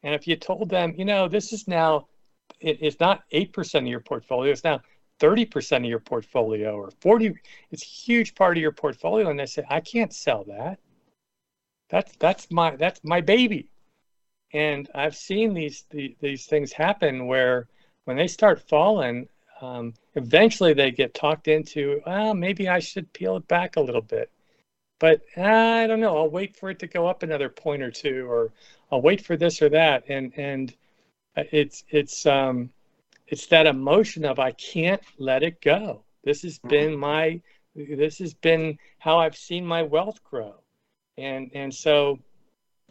And 0.03 0.13
if 0.13 0.28
you 0.28 0.36
told 0.36 0.69
them, 0.69 0.93
you 0.97 1.05
know, 1.05 1.28
this 1.28 1.51
is 1.51 1.67
now, 1.67 2.07
it, 2.59 2.78
it's 2.82 2.99
not 2.99 3.23
8% 3.32 3.80
of 3.80 3.88
your 3.88 3.99
portfolio, 3.99 4.51
it's 4.51 4.63
now 4.63 4.82
30% 5.19 5.78
of 5.78 5.86
your 5.86 5.99
portfolio 5.99 6.76
or 6.76 6.91
40, 7.01 7.34
it's 7.71 7.84
a 7.84 7.86
huge 7.86 8.36
part 8.36 8.57
of 8.57 8.61
your 8.61 8.71
portfolio. 8.71 9.30
And 9.30 9.39
they 9.39 9.45
say, 9.45 9.63
I 9.69 9.80
can't 9.80 10.13
sell 10.13 10.43
that. 10.45 10.80
That's, 11.89 12.15
that's 12.17 12.51
my, 12.51 12.76
that's 12.76 12.99
my 13.03 13.21
baby. 13.21 13.69
And 14.55 14.89
I've 14.95 15.15
seen 15.15 15.53
these, 15.53 15.85
the, 15.91 16.15
these 16.21 16.45
things 16.45 16.71
happen 16.71 17.27
where 17.27 17.67
when 18.05 18.17
they 18.17 18.27
start 18.27 18.67
falling, 18.67 19.27
um, 19.61 19.93
eventually 20.15 20.73
they 20.73 20.91
get 20.91 21.13
talked 21.13 21.47
into, 21.47 22.01
well, 22.05 22.33
maybe 22.33 22.69
I 22.69 22.79
should 22.79 23.11
peel 23.13 23.37
it 23.37 23.47
back 23.47 23.75
a 23.75 23.81
little 23.81 24.01
bit 24.01 24.29
but 24.99 25.21
I 25.37 25.87
don't 25.87 25.99
know. 25.99 26.17
I'll 26.17 26.29
wait 26.29 26.55
for 26.55 26.69
it 26.69 26.79
to 26.79 26.87
go 26.87 27.07
up 27.07 27.23
another 27.23 27.49
point 27.49 27.81
or 27.81 27.91
two, 27.91 28.29
or 28.29 28.51
I'll 28.91 29.01
wait 29.01 29.25
for 29.25 29.35
this 29.37 29.61
or 29.61 29.69
that. 29.69 30.03
And 30.07 30.33
and 30.37 30.73
uh, 31.35 31.43
it's 31.51 31.83
it's 31.89 32.25
um 32.25 32.69
it's 33.27 33.47
that 33.47 33.67
emotion 33.67 34.25
of 34.25 34.39
I 34.39 34.51
can't 34.51 35.01
let 35.17 35.43
it 35.43 35.61
go. 35.61 36.03
This 36.23 36.43
has 36.43 36.59
mm-hmm. 36.59 36.69
been 36.69 36.97
my 36.97 37.41
this 37.75 38.19
has 38.19 38.33
been 38.33 38.77
how 38.99 39.19
I've 39.19 39.35
seen 39.35 39.65
my 39.65 39.83
wealth 39.83 40.23
grow, 40.23 40.55
and 41.17 41.51
and 41.53 41.73
so 41.73 42.19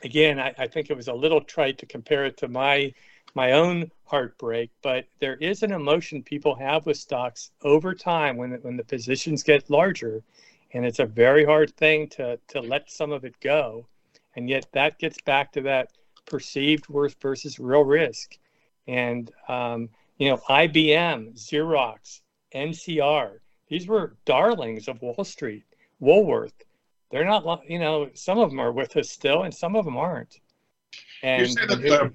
again, 0.03 0.39
I, 0.39 0.55
I 0.59 0.67
think 0.67 0.91
it 0.91 0.97
was 0.97 1.09
a 1.09 1.15
little 1.15 1.41
trite 1.41 1.79
to 1.79 1.87
compare 1.87 2.25
it 2.25 2.37
to 2.39 2.49
my 2.49 2.93
my 3.37 3.53
own 3.53 3.91
heartbreak, 4.05 4.71
but 4.81 5.07
there 5.19 5.35
is 5.37 5.65
an 5.65 5.73
emotion 5.73 6.23
people 6.23 6.55
have 6.55 6.87
with 6.87 6.97
stocks 6.97 7.51
over 7.63 7.95
time 7.95 8.37
when 8.37 8.53
when 8.63 8.77
the 8.77 8.85
positions 8.85 9.43
get 9.43 9.71
larger 9.71 10.23
and 10.73 10.85
it's 10.85 10.99
a 11.01 11.07
very 11.07 11.45
hard 11.45 11.75
thing 11.77 12.09
to 12.09 12.39
to 12.49 12.61
let 12.61 12.91
some 12.91 13.13
of 13.13 13.25
it 13.25 13.39
go. 13.41 13.87
And 14.37 14.49
yet 14.49 14.67
that 14.73 14.99
gets 14.99 15.21
back 15.23 15.53
to 15.53 15.61
that 15.63 15.91
perceived 16.27 16.89
worth 16.89 17.17
versus 17.21 17.59
real 17.59 17.85
risk. 17.85 18.39
And 18.87 19.31
um, 19.49 19.89
you 20.19 20.29
know 20.29 20.37
ibm 20.49 21.35
xerox 21.35 22.21
ncr 22.55 23.39
these 23.69 23.87
were 23.87 24.17
darlings 24.25 24.89
of 24.89 25.01
wall 25.03 25.25
street 25.25 25.65
woolworth 26.01 26.55
they're 27.15 27.25
not 27.25 27.63
you 27.69 27.79
know 27.79 28.11
some 28.15 28.39
of 28.39 28.51
them 28.51 28.61
are 28.61 28.73
with 28.73 28.97
us 28.97 29.09
still 29.09 29.45
and 29.45 29.55
some 29.55 29.77
of 29.77 29.85
them 29.85 29.97
aren't 29.97 30.41
and 31.23 31.43
you 31.43 31.47
say 31.47 31.67
that 31.67 31.91
uh, 31.91 32.09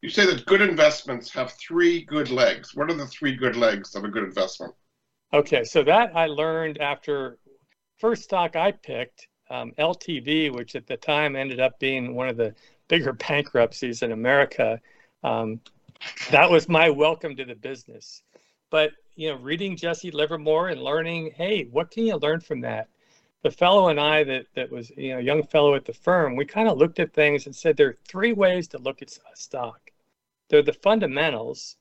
you 0.00 0.08
say 0.08 0.24
that 0.26 0.44
good 0.46 0.60
investments 0.60 1.30
have 1.32 1.52
three 1.52 2.04
good 2.04 2.30
legs 2.30 2.74
what 2.74 2.90
are 2.90 2.94
the 2.94 3.06
three 3.06 3.34
good 3.36 3.56
legs 3.56 3.94
of 3.94 4.04
a 4.04 4.08
good 4.08 4.24
investment 4.24 4.72
okay 5.32 5.64
so 5.64 5.82
that 5.82 6.14
i 6.16 6.26
learned 6.26 6.78
after 6.78 7.38
first 7.98 8.22
stock 8.22 8.56
I 8.56 8.72
picked, 8.72 9.28
um, 9.50 9.72
LTV, 9.78 10.54
which 10.54 10.76
at 10.76 10.86
the 10.86 10.96
time 10.96 11.36
ended 11.36 11.60
up 11.60 11.78
being 11.78 12.14
one 12.14 12.28
of 12.28 12.36
the 12.36 12.54
bigger 12.86 13.12
bankruptcies 13.28 14.02
in 14.02 14.12
America, 14.12 14.80
um, 15.24 15.60
that 16.30 16.48
was 16.48 16.68
my 16.68 16.88
welcome 16.88 17.34
to 17.36 17.44
the 17.44 17.56
business. 17.56 18.22
But 18.70 18.92
you 19.16 19.30
know, 19.30 19.36
reading 19.36 19.76
Jesse 19.76 20.12
Livermore 20.12 20.68
and 20.68 20.80
learning, 20.80 21.32
hey, 21.34 21.64
what 21.72 21.90
can 21.90 22.06
you 22.06 22.16
learn 22.16 22.40
from 22.40 22.60
that? 22.60 22.88
The 23.42 23.50
fellow 23.50 23.88
and 23.88 24.00
I 24.00 24.24
that 24.24 24.46
that 24.54 24.70
was 24.70 24.90
you 24.96 25.14
know 25.14 25.18
young 25.18 25.42
fellow 25.44 25.74
at 25.74 25.84
the 25.84 25.92
firm, 25.92 26.36
we 26.36 26.44
kind 26.44 26.68
of 26.68 26.78
looked 26.78 26.98
at 26.98 27.12
things 27.12 27.46
and 27.46 27.54
said 27.54 27.76
there 27.76 27.88
are 27.88 27.98
three 28.08 28.32
ways 28.32 28.68
to 28.68 28.78
look 28.78 29.02
at 29.02 29.16
a 29.32 29.36
stock. 29.36 29.92
They're 30.48 30.62
the 30.62 30.72
fundamentals, 30.72 31.76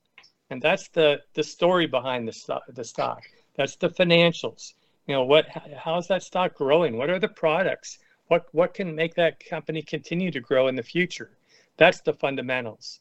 and 0.49 0.62
that's 0.62 0.88
the 0.89 1.22
the 1.34 1.43
story 1.43 1.88
behind 1.88 2.28
the 2.28 2.34
stock. 2.34 2.64
The 2.68 2.84
stock. 2.84 3.24
That's 3.55 3.76
the 3.76 3.89
financials 3.89 4.74
you 5.08 5.16
know 5.16 5.24
what 5.24 5.47
how 5.76 5.97
is 5.97 6.08
that 6.08 6.22
stock 6.22 6.53
growing 6.53 6.97
what 6.97 7.10
are 7.10 7.20
the 7.20 7.28
products 7.28 7.97
what 8.28 8.45
what 8.51 8.74
can 8.74 8.93
make 8.93 9.16
that 9.16 9.43
company 9.43 9.82
continue 9.82 10.30
to 10.30 10.39
grow 10.39 10.68
in 10.68 10.76
the 10.76 10.84
future 10.84 11.32
that's 11.78 12.01
the 12.01 12.14
fundamentals 12.14 12.99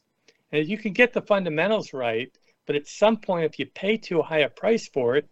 and 0.51 0.67
you 0.67 0.77
can 0.77 0.93
get 0.93 1.13
the 1.13 1.21
fundamentals 1.21 1.93
right 1.93 2.31
but 2.65 2.75
at 2.75 2.87
some 2.87 3.17
point 3.17 3.45
if 3.45 3.59
you 3.59 3.65
pay 3.65 3.97
too 3.97 4.21
high 4.21 4.39
a 4.39 4.49
price 4.49 4.87
for 4.87 5.15
it 5.15 5.27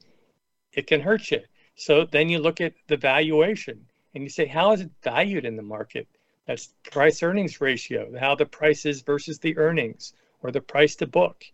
it 0.74 0.86
can 0.86 1.02
hurt 1.02 1.32
you 1.32 1.40
so 1.76 2.06
then 2.06 2.30
you 2.30 2.40
look 2.40 2.62
at 2.62 2.74
the 2.88 2.98
valuation 2.98 3.86
and 4.14 4.24
you 4.24 4.30
say 4.30 4.46
how 4.46 4.72
is 4.72 4.82
it 4.82 4.92
valued 5.04 5.46
in 5.46 5.56
the 5.56 5.62
market 5.62 6.08
that's 6.46 6.74
price 6.92 7.22
earnings 7.22 7.62
ratio 7.62 8.12
how 8.20 8.36
the 8.36 8.46
price 8.46 8.86
is 8.86 9.02
versus 9.02 9.40
the 9.40 9.58
earnings 9.58 10.14
or 10.42 10.52
the 10.52 10.62
price 10.62 10.96
to 10.96 11.06
book 11.06 11.46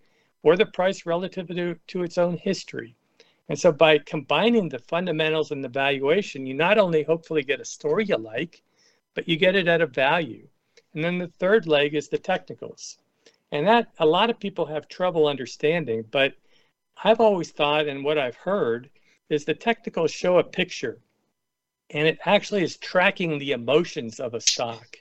or 0.44 0.56
the 0.56 0.66
price 0.66 1.06
relative 1.06 1.48
to, 1.48 1.76
to 1.88 2.04
its 2.04 2.18
own 2.18 2.38
history 2.38 2.96
and 3.52 3.60
so 3.60 3.74
by 3.74 3.98
combining 3.98 4.70
the 4.70 4.80
fundamentals 4.80 5.52
and 5.52 5.62
the 5.62 5.68
valuation, 5.68 6.46
you 6.46 6.54
not 6.54 6.78
only 6.78 7.04
hopefully 7.04 7.44
get 7.44 7.60
a 7.60 7.66
story 7.66 8.06
you 8.06 8.16
like, 8.16 8.62
but 9.14 9.28
you 9.28 9.36
get 9.36 9.58
it 9.58 9.68
at 9.68 9.82
a 9.82 9.88
value. 9.88 10.48
And 10.94 11.04
then 11.04 11.18
the 11.18 11.28
third 11.28 11.68
leg 11.68 11.94
is 11.94 12.08
the 12.08 12.18
technicals. 12.18 12.98
And 13.52 13.68
that 13.68 13.92
a 14.00 14.06
lot 14.06 14.30
of 14.30 14.40
people 14.40 14.68
have 14.68 14.88
trouble 14.88 15.28
understanding, 15.28 16.06
but 16.12 16.36
I've 17.04 17.20
always 17.20 17.52
thought 17.52 17.88
and 17.88 18.06
what 18.06 18.18
I've 18.18 18.38
heard 18.38 18.90
is 19.32 19.46
the 19.46 19.54
technicals 19.54 20.12
show 20.12 20.40
a 20.40 20.44
picture 20.44 21.00
and 21.90 22.08
it 22.08 22.20
actually 22.26 22.64
is 22.64 22.78
tracking 22.78 23.38
the 23.38 23.52
emotions 23.52 24.20
of 24.20 24.34
a 24.34 24.42
stock. 24.42 24.98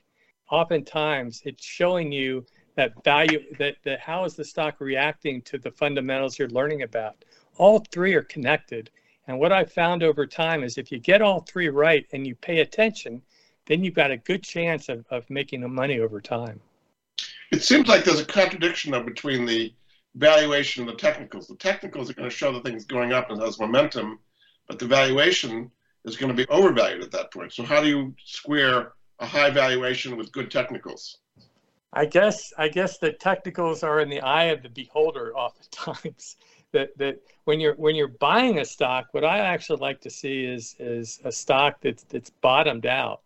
Oftentimes 0.50 1.42
it's 1.44 1.64
showing 1.64 2.10
you 2.10 2.44
that 2.76 3.04
value 3.04 3.42
that, 3.58 3.76
that 3.84 4.00
how 4.00 4.24
is 4.24 4.34
the 4.34 4.44
stock 4.44 4.80
reacting 4.80 5.42
to 5.42 5.58
the 5.58 5.70
fundamentals 5.70 6.38
you're 6.38 6.48
learning 6.48 6.82
about 6.82 7.24
all 7.58 7.84
three 7.92 8.14
are 8.14 8.22
connected 8.22 8.90
and 9.26 9.38
what 9.38 9.52
i've 9.52 9.72
found 9.72 10.02
over 10.02 10.26
time 10.26 10.62
is 10.62 10.78
if 10.78 10.90
you 10.90 10.98
get 10.98 11.20
all 11.20 11.40
three 11.40 11.68
right 11.68 12.06
and 12.12 12.26
you 12.26 12.34
pay 12.34 12.60
attention 12.60 13.20
then 13.66 13.84
you've 13.84 13.94
got 13.94 14.10
a 14.10 14.16
good 14.16 14.42
chance 14.42 14.88
of, 14.88 15.04
of 15.10 15.28
making 15.28 15.60
the 15.60 15.68
money 15.68 16.00
over 16.00 16.20
time 16.20 16.60
it 17.50 17.62
seems 17.62 17.88
like 17.88 18.04
there's 18.04 18.20
a 18.20 18.24
contradiction 18.24 18.92
between 19.04 19.44
the 19.44 19.72
valuation 20.14 20.82
and 20.82 20.92
the 20.92 20.96
technicals. 20.96 21.46
The 21.46 21.56
technicals 21.56 22.10
are 22.10 22.14
going 22.14 22.28
to 22.28 22.34
show 22.34 22.52
the 22.52 22.60
things 22.60 22.84
going 22.84 23.12
up 23.12 23.30
and 23.30 23.40
has 23.40 23.58
momentum 23.58 24.18
but 24.70 24.78
the 24.78 24.86
valuation 24.86 25.68
is 26.04 26.16
going 26.16 26.34
to 26.34 26.36
be 26.36 26.48
overvalued 26.48 27.02
at 27.02 27.10
that 27.10 27.32
point. 27.32 27.52
So 27.52 27.64
how 27.64 27.82
do 27.82 27.88
you 27.88 28.14
square 28.24 28.92
a 29.18 29.26
high 29.26 29.50
valuation 29.50 30.16
with 30.16 30.30
good 30.30 30.48
technicals? 30.48 31.18
I 31.92 32.06
guess 32.06 32.52
I 32.56 32.68
guess 32.68 32.98
the 32.98 33.12
technicals 33.12 33.82
are 33.82 33.98
in 33.98 34.08
the 34.08 34.20
eye 34.20 34.44
of 34.44 34.62
the 34.62 34.68
beholder 34.68 35.36
oftentimes. 35.36 36.36
that 36.72 36.96
that 36.98 37.16
when 37.46 37.58
you're 37.58 37.74
when 37.74 37.96
you're 37.96 38.16
buying 38.20 38.60
a 38.60 38.64
stock, 38.64 39.08
what 39.10 39.24
I 39.24 39.38
actually 39.40 39.80
like 39.80 40.00
to 40.02 40.10
see 40.10 40.44
is 40.44 40.76
is 40.78 41.20
a 41.24 41.32
stock 41.32 41.80
that's 41.82 42.04
that's 42.04 42.30
bottomed 42.30 42.86
out, 42.86 43.22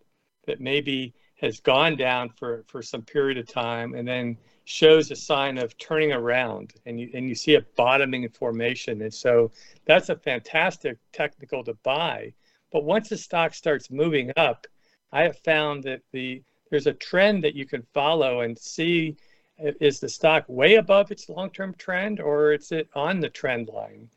that 0.47 0.63
maybe 0.63 1.13
has 1.43 1.61
gone 1.61 1.95
down 1.95 2.31
for 2.31 2.65
for 2.69 2.81
some 2.81 3.03
period 3.03 3.37
of 3.37 3.47
time 3.47 3.93
and 3.95 4.09
then 4.09 4.39
shows 4.65 5.11
a 5.11 5.17
sign 5.17 5.59
of 5.59 5.77
turning 5.79 6.13
around 6.13 6.75
and 6.87 6.99
you 6.99 7.11
and 7.15 7.29
you 7.29 7.35
see 7.35 7.55
a 7.55 7.61
bottoming 7.77 8.23
in 8.23 8.31
formation. 8.31 9.03
And 9.03 9.13
so 9.13 9.51
that's 9.85 10.09
a 10.09 10.17
fantastic 10.17 10.99
technical 11.13 11.63
to 11.65 11.75
buy. 11.83 12.33
But 12.73 12.85
once 12.85 13.09
the 13.09 13.19
stock 13.19 13.55
starts 13.55 13.91
moving 13.91 14.33
up, 14.37 14.67
I 15.13 15.23
have 15.23 15.39
found 15.39 15.85
that 15.85 16.01
the 16.13 16.43
there's 16.71 16.87
a 16.87 16.95
trend 16.95 17.45
that 17.45 17.55
you 17.55 17.67
can 17.67 17.83
follow 17.95 18.41
and 18.41 18.59
see 18.59 19.17
uh, 19.65 19.71
is 19.81 20.01
the 20.01 20.09
stock 20.09 20.45
way 20.49 20.75
above 20.75 21.13
its 21.13 21.29
long-term 21.29 21.75
trend 21.75 22.19
or 22.19 22.53
is 22.53 22.73
it 22.73 22.89
on 22.95 23.21
the 23.21 23.29
trend 23.29 23.69
line 23.69 24.09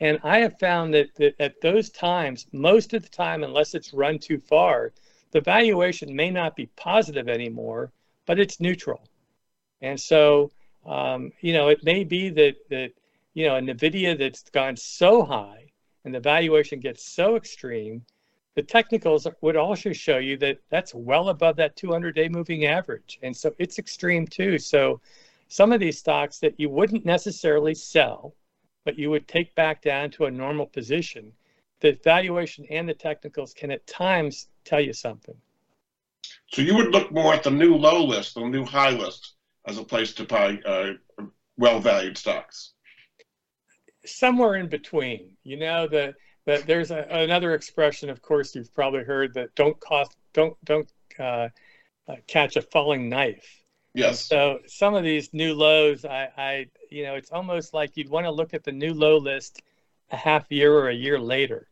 and 0.00 0.18
i 0.22 0.38
have 0.38 0.58
found 0.58 0.92
that, 0.92 1.08
that 1.14 1.34
at 1.40 1.58
those 1.62 1.88
times 1.88 2.46
most 2.52 2.92
of 2.92 3.02
the 3.02 3.08
time 3.08 3.42
unless 3.42 3.74
it's 3.74 3.94
run 3.94 4.18
too 4.18 4.38
far 4.38 4.92
the 5.30 5.40
valuation 5.40 6.14
may 6.14 6.30
not 6.30 6.54
be 6.54 6.66
positive 6.76 7.30
anymore 7.30 7.90
but 8.26 8.38
it's 8.38 8.60
neutral 8.60 9.00
and 9.82 10.00
so 10.00 10.50
um, 10.86 11.30
you 11.40 11.52
know 11.52 11.68
it 11.68 11.84
may 11.84 12.04
be 12.04 12.30
that 12.30 12.56
that 12.70 12.92
you 13.34 13.46
know 13.46 13.56
a 13.56 13.60
nvidia 13.60 14.18
that's 14.18 14.48
gone 14.50 14.76
so 14.76 15.22
high 15.22 15.66
and 16.04 16.14
the 16.14 16.20
valuation 16.20 16.80
gets 16.80 17.04
so 17.04 17.36
extreme 17.36 18.02
the 18.54 18.62
technicals 18.62 19.26
would 19.40 19.56
also 19.56 19.92
show 19.92 20.18
you 20.18 20.36
that 20.38 20.58
that's 20.68 20.94
well 20.94 21.30
above 21.30 21.56
that 21.56 21.76
200 21.76 22.14
day 22.14 22.28
moving 22.28 22.66
average. 22.66 23.18
And 23.22 23.36
so 23.36 23.54
it's 23.58 23.78
extreme 23.78 24.26
too. 24.26 24.58
So 24.58 25.00
some 25.48 25.72
of 25.72 25.80
these 25.80 25.98
stocks 25.98 26.38
that 26.40 26.58
you 26.58 26.68
wouldn't 26.68 27.04
necessarily 27.04 27.74
sell, 27.74 28.34
but 28.84 28.98
you 28.98 29.10
would 29.10 29.26
take 29.26 29.54
back 29.54 29.80
down 29.80 30.10
to 30.12 30.26
a 30.26 30.30
normal 30.30 30.66
position, 30.66 31.32
the 31.80 31.98
valuation 32.04 32.66
and 32.70 32.88
the 32.88 32.94
technicals 32.94 33.54
can 33.54 33.70
at 33.70 33.86
times 33.86 34.48
tell 34.64 34.80
you 34.80 34.92
something. 34.92 35.36
So 36.48 36.62
you 36.62 36.76
would 36.76 36.92
look 36.92 37.10
more 37.10 37.32
at 37.32 37.42
the 37.42 37.50
new 37.50 37.74
low 37.74 38.04
list, 38.04 38.34
the 38.34 38.46
new 38.46 38.64
high 38.64 38.90
list, 38.90 39.34
as 39.66 39.78
a 39.78 39.84
place 39.84 40.12
to 40.14 40.24
buy 40.24 40.58
uh, 40.66 40.92
well 41.56 41.80
valued 41.80 42.18
stocks. 42.18 42.72
Somewhere 44.04 44.56
in 44.56 44.68
between. 44.68 45.36
You 45.44 45.58
know, 45.58 45.86
that 45.88 46.14
but 46.44 46.66
there's 46.66 46.90
a, 46.90 47.06
another 47.10 47.54
expression, 47.54 48.10
of 48.10 48.20
course, 48.20 48.54
you've 48.54 48.74
probably 48.74 49.04
heard 49.04 49.34
that 49.34 49.54
don't 49.54 49.78
cost, 49.80 50.16
don't 50.32 50.56
don't 50.64 50.92
uh, 51.18 51.48
uh, 52.08 52.16
catch 52.26 52.56
a 52.56 52.62
falling 52.62 53.08
knife. 53.08 53.62
Yes. 53.94 54.26
so 54.26 54.58
some 54.66 54.94
of 54.94 55.04
these 55.04 55.34
new 55.34 55.54
lows, 55.54 56.06
I, 56.06 56.30
I, 56.36 56.66
you 56.90 57.04
know, 57.04 57.14
it's 57.14 57.30
almost 57.30 57.74
like 57.74 57.94
you'd 57.94 58.08
want 58.08 58.24
to 58.24 58.30
look 58.30 58.54
at 58.54 58.64
the 58.64 58.72
new 58.72 58.94
low 58.94 59.18
list 59.18 59.60
a 60.10 60.16
half 60.16 60.50
year 60.50 60.72
or 60.72 60.88
a 60.88 60.94
year 60.94 61.20
later. 61.20 61.68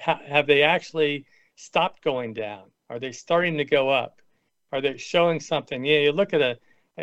Ha- 0.00 0.20
have 0.26 0.46
they 0.46 0.62
actually 0.62 1.24
stopped 1.56 2.02
going 2.02 2.34
down? 2.34 2.70
Are 2.90 2.98
they 2.98 3.12
starting 3.12 3.56
to 3.56 3.64
go 3.64 3.88
up? 3.88 4.20
Are 4.70 4.82
they 4.82 4.98
showing 4.98 5.40
something? 5.40 5.82
Yeah, 5.82 6.00
you 6.00 6.12
look 6.12 6.34
at 6.34 6.42
a, 6.42 6.58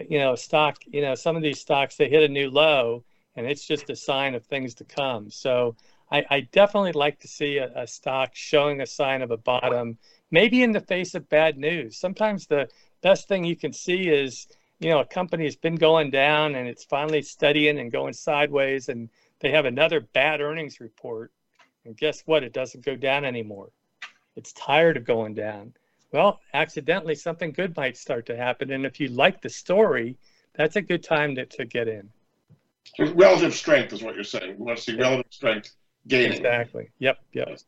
you 0.09 0.19
know, 0.19 0.35
stock. 0.35 0.77
You 0.85 1.01
know, 1.01 1.15
some 1.15 1.35
of 1.35 1.41
these 1.41 1.59
stocks 1.59 1.95
they 1.95 2.09
hit 2.09 2.29
a 2.29 2.33
new 2.33 2.49
low, 2.49 3.03
and 3.35 3.45
it's 3.45 3.65
just 3.65 3.89
a 3.89 3.95
sign 3.95 4.35
of 4.35 4.45
things 4.45 4.73
to 4.75 4.83
come. 4.83 5.29
So 5.29 5.75
I, 6.11 6.25
I 6.29 6.39
definitely 6.51 6.93
like 6.93 7.19
to 7.19 7.27
see 7.27 7.57
a, 7.57 7.71
a, 7.75 7.87
stock 7.87 8.31
showing 8.33 8.81
a 8.81 8.85
sign 8.87 9.21
of 9.21 9.31
a 9.31 9.37
bottom, 9.37 9.97
maybe 10.31 10.63
in 10.63 10.71
the 10.71 10.79
face 10.81 11.15
of 11.15 11.29
bad 11.29 11.57
news. 11.57 11.97
Sometimes 11.97 12.47
the 12.47 12.69
best 13.01 13.27
thing 13.27 13.43
you 13.43 13.55
can 13.55 13.73
see 13.73 14.07
is, 14.07 14.47
you 14.79 14.89
know, 14.89 14.99
a 14.99 15.05
company 15.05 15.45
has 15.45 15.55
been 15.55 15.75
going 15.75 16.09
down 16.09 16.55
and 16.55 16.67
it's 16.67 16.85
finally 16.85 17.21
studying 17.21 17.79
and 17.79 17.91
going 17.91 18.13
sideways, 18.13 18.89
and 18.89 19.09
they 19.39 19.51
have 19.51 19.65
another 19.65 20.01
bad 20.01 20.41
earnings 20.41 20.79
report. 20.79 21.31
And 21.85 21.95
guess 21.95 22.21
what? 22.25 22.43
It 22.43 22.53
doesn't 22.53 22.85
go 22.85 22.95
down 22.95 23.25
anymore. 23.25 23.69
It's 24.35 24.53
tired 24.53 24.97
of 24.97 25.05
going 25.05 25.33
down. 25.33 25.73
Well, 26.11 26.39
accidentally, 26.53 27.15
something 27.15 27.51
good 27.51 27.75
might 27.75 27.97
start 27.97 28.25
to 28.27 28.37
happen. 28.37 28.71
And 28.71 28.85
if 28.85 28.99
you 28.99 29.09
like 29.09 29.41
the 29.41 29.49
story, 29.49 30.17
that's 30.55 30.75
a 30.75 30.81
good 30.81 31.03
time 31.03 31.35
to, 31.35 31.45
to 31.45 31.65
get 31.65 31.87
in. 31.87 32.09
Relative 32.99 33.53
strength 33.53 33.93
is 33.93 34.01
what 34.01 34.15
you're 34.15 34.23
saying. 34.23 34.55
We 34.57 34.65
want 34.65 34.77
to 34.77 34.83
see 34.83 34.95
relative 34.95 35.25
strength 35.29 35.75
gaining. 36.07 36.37
Exactly. 36.37 36.89
Yep. 36.99 37.17
Yep. 37.33 37.59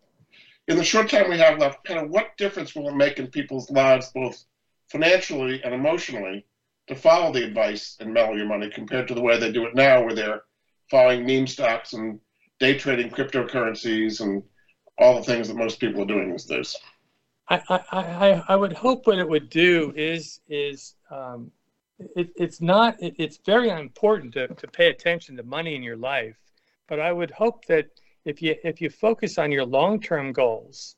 In 0.67 0.77
the 0.77 0.83
short 0.83 1.09
time 1.09 1.29
we 1.29 1.37
have 1.37 1.59
left, 1.59 1.83
kind 1.83 1.99
of 1.99 2.09
what 2.09 2.37
difference 2.37 2.75
will 2.75 2.89
it 2.89 2.95
make 2.95 3.19
in 3.19 3.27
people's 3.27 3.69
lives, 3.69 4.11
both 4.13 4.45
financially 4.91 5.61
and 5.63 5.73
emotionally, 5.73 6.45
to 6.87 6.95
follow 6.95 7.31
the 7.33 7.43
advice 7.43 7.97
and 7.99 8.13
mellow 8.13 8.35
your 8.35 8.47
money 8.47 8.69
compared 8.69 9.07
to 9.07 9.13
the 9.13 9.21
way 9.21 9.37
they 9.37 9.51
do 9.51 9.65
it 9.65 9.75
now, 9.75 10.03
where 10.03 10.15
they're 10.15 10.41
following 10.89 11.25
meme 11.25 11.47
stocks 11.47 11.93
and 11.93 12.19
day 12.59 12.77
trading 12.77 13.09
cryptocurrencies 13.09 14.21
and 14.21 14.43
all 14.97 15.15
the 15.15 15.23
things 15.23 15.47
that 15.47 15.57
most 15.57 15.79
people 15.79 16.01
are 16.01 16.07
doing 16.07 16.31
these 16.31 16.45
days? 16.45 16.75
I, 17.49 17.61
I, 17.91 18.43
I 18.49 18.55
would 18.55 18.73
hope 18.73 19.07
what 19.07 19.17
it 19.17 19.27
would 19.27 19.49
do 19.49 19.91
is 19.95 20.39
is 20.47 20.95
um, 21.09 21.51
it, 22.15 22.29
it's 22.35 22.61
not 22.61 23.01
it, 23.01 23.15
it's 23.17 23.39
very 23.43 23.69
important 23.69 24.33
to, 24.33 24.47
to 24.47 24.67
pay 24.67 24.89
attention 24.89 25.35
to 25.37 25.43
money 25.43 25.75
in 25.75 25.81
your 25.81 25.97
life, 25.97 26.37
but 26.87 26.99
I 26.99 27.11
would 27.11 27.31
hope 27.31 27.65
that 27.65 27.87
if 28.25 28.41
you 28.41 28.55
if 28.63 28.79
you 28.81 28.89
focus 28.89 29.39
on 29.39 29.51
your 29.51 29.65
long-term 29.65 30.31
goals 30.31 30.95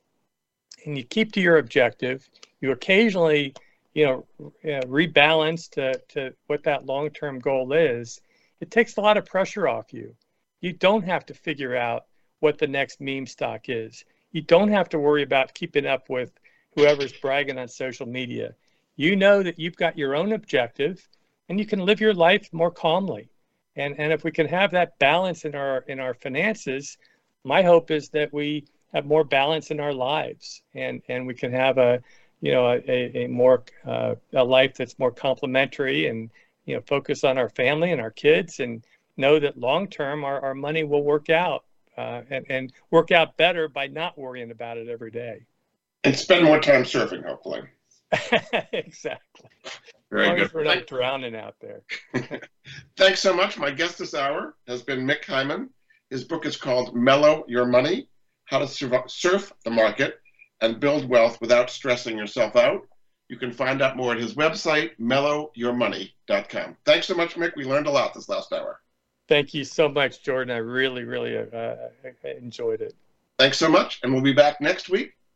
and 0.85 0.97
you 0.97 1.05
keep 1.05 1.31
to 1.33 1.41
your 1.41 1.57
objective, 1.57 2.29
you 2.59 2.71
occasionally 2.71 3.53
you 3.93 4.05
know 4.05 4.53
rebalance 4.65 5.69
to, 5.71 5.97
to 6.09 6.33
what 6.47 6.63
that 6.63 6.85
long-term 6.85 7.39
goal 7.39 7.71
is. 7.71 8.19
It 8.59 8.71
takes 8.71 8.97
a 8.97 9.01
lot 9.01 9.17
of 9.17 9.25
pressure 9.25 9.69
off 9.69 9.93
you. 9.93 10.13
You 10.59 10.73
don't 10.73 11.03
have 11.03 11.25
to 11.27 11.33
figure 11.33 11.75
out 11.77 12.05
what 12.41 12.57
the 12.57 12.67
next 12.67 12.99
meme 12.99 13.25
stock 13.25 13.69
is. 13.69 14.03
You 14.31 14.41
don't 14.41 14.69
have 14.69 14.89
to 14.89 14.99
worry 14.99 15.23
about 15.23 15.53
keeping 15.53 15.85
up 15.85 16.09
with 16.09 16.31
whoever's 16.75 17.13
bragging 17.13 17.57
on 17.57 17.67
social 17.67 18.05
media. 18.05 18.53
You 18.95 19.15
know 19.15 19.43
that 19.43 19.59
you've 19.59 19.75
got 19.75 19.97
your 19.97 20.15
own 20.15 20.33
objective 20.33 21.07
and 21.49 21.59
you 21.59 21.65
can 21.65 21.85
live 21.85 21.99
your 21.99 22.13
life 22.13 22.47
more 22.53 22.71
calmly. 22.71 23.29
And, 23.75 23.97
and 23.99 24.11
if 24.11 24.23
we 24.23 24.31
can 24.31 24.47
have 24.47 24.71
that 24.71 24.97
balance 24.99 25.45
in 25.45 25.55
our 25.55 25.79
in 25.87 25.99
our 25.99 26.13
finances, 26.13 26.97
my 27.43 27.61
hope 27.61 27.91
is 27.91 28.09
that 28.09 28.33
we 28.33 28.65
have 28.93 29.05
more 29.05 29.23
balance 29.23 29.71
in 29.71 29.79
our 29.79 29.93
lives 29.93 30.61
and 30.75 31.01
and 31.07 31.25
we 31.25 31.33
can 31.33 31.51
have 31.51 31.77
a 31.77 32.01
you 32.41 32.51
know 32.51 32.69
a, 32.71 33.23
a 33.23 33.27
more 33.27 33.63
uh, 33.85 34.15
a 34.33 34.43
life 34.43 34.75
that's 34.75 34.99
more 34.99 35.11
complementary 35.11 36.07
and 36.07 36.29
you 36.65 36.75
know 36.75 36.81
focus 36.85 37.23
on 37.23 37.37
our 37.37 37.49
family 37.49 37.91
and 37.91 38.01
our 38.01 38.11
kids 38.11 38.59
and 38.59 38.83
know 39.17 39.39
that 39.39 39.57
long 39.57 39.87
term 39.87 40.23
our, 40.23 40.41
our 40.41 40.53
money 40.53 40.83
will 40.83 41.03
work 41.03 41.29
out 41.29 41.65
uh, 41.97 42.21
and, 42.29 42.45
and 42.49 42.73
work 42.91 43.11
out 43.11 43.37
better 43.37 43.67
by 43.67 43.87
not 43.87 44.17
worrying 44.17 44.51
about 44.51 44.77
it 44.77 44.89
every 44.89 45.11
day 45.11 45.45
and 46.03 46.15
spend 46.15 46.45
more 46.45 46.59
time 46.59 46.83
surfing 46.83 47.25
hopefully 47.25 47.61
exactly 48.73 49.49
very 50.11 50.27
as 50.27 50.49
good 50.49 50.53
we're 50.53 50.63
not 50.63 50.85
drowning 50.87 51.35
out 51.35 51.55
there 51.61 51.81
thanks 52.97 53.19
so 53.19 53.33
much 53.33 53.57
my 53.57 53.71
guest 53.71 53.97
this 53.97 54.13
hour 54.13 54.55
has 54.67 54.81
been 54.81 55.05
mick 55.05 55.23
heyman 55.23 55.69
his 56.11 56.25
book 56.25 56.45
is 56.45 56.57
called 56.57 56.93
Mellow 56.93 57.45
Your 57.47 57.65
Money 57.65 58.09
How 58.43 58.59
to 58.59 58.67
Surf 58.67 59.53
the 59.63 59.71
Market 59.71 60.19
and 60.59 60.79
Build 60.79 61.07
Wealth 61.07 61.39
Without 61.39 61.69
Stressing 61.69 62.17
Yourself 62.17 62.57
Out. 62.57 62.85
You 63.29 63.37
can 63.37 63.53
find 63.53 63.81
out 63.81 63.95
more 63.95 64.11
at 64.11 64.19
his 64.19 64.33
website, 64.33 64.91
mellowyourmoney.com. 64.99 66.77
Thanks 66.83 67.07
so 67.07 67.15
much, 67.15 67.35
Mick. 67.35 67.55
We 67.55 67.63
learned 67.63 67.87
a 67.87 67.91
lot 67.91 68.13
this 68.13 68.27
last 68.27 68.51
hour. 68.51 68.81
Thank 69.29 69.53
you 69.53 69.63
so 69.63 69.87
much, 69.87 70.21
Jordan. 70.21 70.53
I 70.53 70.57
really, 70.57 71.05
really 71.05 71.37
uh, 71.37 71.75
enjoyed 72.25 72.81
it. 72.81 72.93
Thanks 73.39 73.57
so 73.57 73.69
much. 73.69 74.01
And 74.03 74.11
we'll 74.11 74.21
be 74.21 74.33
back 74.33 74.59
next 74.59 74.89
week 74.89 75.13